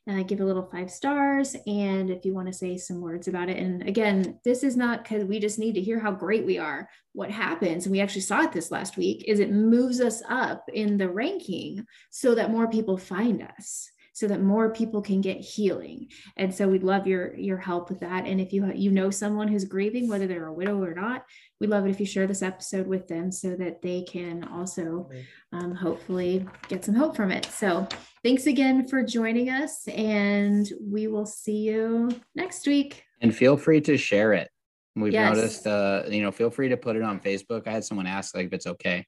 uh, 0.10 0.24
give 0.24 0.40
a 0.40 0.46
little 0.46 0.70
five 0.72 0.90
stars 0.90 1.56
and 1.66 2.10
if 2.10 2.26
you 2.26 2.34
want 2.34 2.48
to 2.48 2.54
say 2.54 2.78
some 2.78 3.02
words 3.02 3.28
about 3.28 3.50
it. 3.50 3.58
And 3.58 3.88
again 3.88 4.40
this 4.44 4.64
is 4.64 4.78
not 4.78 5.04
because 5.04 5.26
we 5.26 5.40
just 5.40 5.60
need 5.60 5.74
to 5.76 5.82
hear 5.82 6.00
how 6.00 6.12
great 6.12 6.46
we 6.46 6.58
are 6.58 6.90
what 7.14 7.32
happens. 7.32 7.86
And 7.86 7.92
we 7.92 8.00
actually 8.00 8.22
saw 8.22 8.42
it 8.44 8.52
this 8.52 8.72
last 8.72 8.98
week 8.98 9.24
is 9.28 9.40
it 9.40 9.52
moves 9.52 10.00
us 10.02 10.22
up 10.30 10.66
in 10.74 10.98
the 10.98 11.10
ranking 11.10 11.86
so 12.10 12.36
that 12.36 12.52
more 12.52 12.70
people 12.70 12.98
find 12.98 13.42
us 13.42 13.90
so 14.18 14.28
that 14.28 14.42
more 14.42 14.74
people 14.74 15.00
can 15.00 15.22
get 15.22 15.38
healing. 15.38 16.08
And 16.38 16.52
so 16.52 16.68
we'd 16.68 16.82
love 16.82 17.06
your 17.06 17.38
your 17.38 17.58
help 17.58 17.92
with 17.92 18.00
that. 18.00 18.26
And 18.26 18.42
if 18.42 18.52
you 18.52 18.72
you 18.74 18.90
know 18.90 19.12
someone 19.12 19.48
who's 19.48 19.66
grieving 19.66 20.10
whether 20.10 20.26
they're 20.26 20.48
a 20.48 20.54
widow 20.54 20.82
or 20.82 20.96
not 20.96 21.24
we'd 21.60 21.70
love 21.70 21.86
it 21.86 21.90
if 21.90 22.00
you 22.00 22.06
share 22.06 22.28
this 22.28 22.42
episode 22.42 22.88
with 22.88 23.08
them 23.08 23.32
so 23.32 23.56
that 23.56 23.82
they 23.82 24.04
can 24.04 24.44
also 24.46 25.10
um, 25.52 25.74
hopefully 25.74 26.46
get 26.68 26.84
some 26.84 26.96
hope 26.96 27.16
from 27.16 27.32
it 27.32 27.46
so 27.46 27.88
thanks 28.24 28.48
again 28.48 28.88
for 28.88 29.04
joining 29.04 29.50
us 29.50 29.88
and 29.88 30.72
we 30.82 31.08
will 31.08 31.26
see 31.26 31.58
you 31.58 32.10
next 32.36 32.68
week 32.68 33.04
and 33.22 33.36
feel 33.36 33.58
free 33.58 33.82
to 33.82 33.98
share 33.98 34.34
it 34.34 34.50
we've 34.96 35.14
yes. 35.14 35.36
noticed 35.36 35.68
uh 35.68 36.04
you 36.10 36.22
know 36.22 36.32
feel 36.32 36.50
free 36.50 36.70
to 36.70 36.78
put 36.78 36.96
it 36.96 37.02
on 37.02 37.20
facebook 37.20 37.68
i 37.68 37.72
had 37.72 37.84
someone 37.84 38.08
ask 38.08 38.36
like 38.36 38.48
if 38.48 38.54
it's 38.54 38.68
okay 38.68 39.06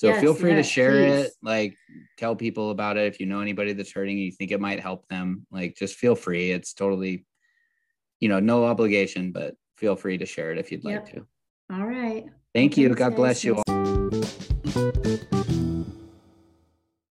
so 0.00 0.08
yes, 0.08 0.22
feel 0.22 0.32
free 0.32 0.52
yes, 0.52 0.66
to 0.66 0.72
share 0.72 0.92
please. 0.92 1.26
it, 1.26 1.32
like 1.42 1.76
tell 2.16 2.34
people 2.34 2.70
about 2.70 2.96
it. 2.96 3.06
If 3.12 3.20
you 3.20 3.26
know 3.26 3.40
anybody 3.40 3.74
that's 3.74 3.92
hurting 3.92 4.16
and 4.16 4.24
you 4.24 4.32
think 4.32 4.50
it 4.50 4.58
might 4.58 4.80
help 4.80 5.06
them, 5.08 5.46
like 5.50 5.76
just 5.76 5.96
feel 5.96 6.14
free. 6.14 6.52
It's 6.52 6.72
totally, 6.72 7.26
you 8.18 8.30
know, 8.30 8.40
no 8.40 8.64
obligation, 8.64 9.30
but 9.30 9.56
feel 9.76 9.96
free 9.96 10.16
to 10.16 10.24
share 10.24 10.52
it 10.52 10.58
if 10.58 10.72
you'd 10.72 10.82
yep. 10.84 11.02
like 11.02 11.12
to. 11.12 11.26
All 11.72 11.86
right. 11.86 12.26
Thank 12.52 12.76
you. 12.76 12.94
God 12.94 13.14
bless 13.14 13.44
you 13.44 13.56
all. 13.56 13.69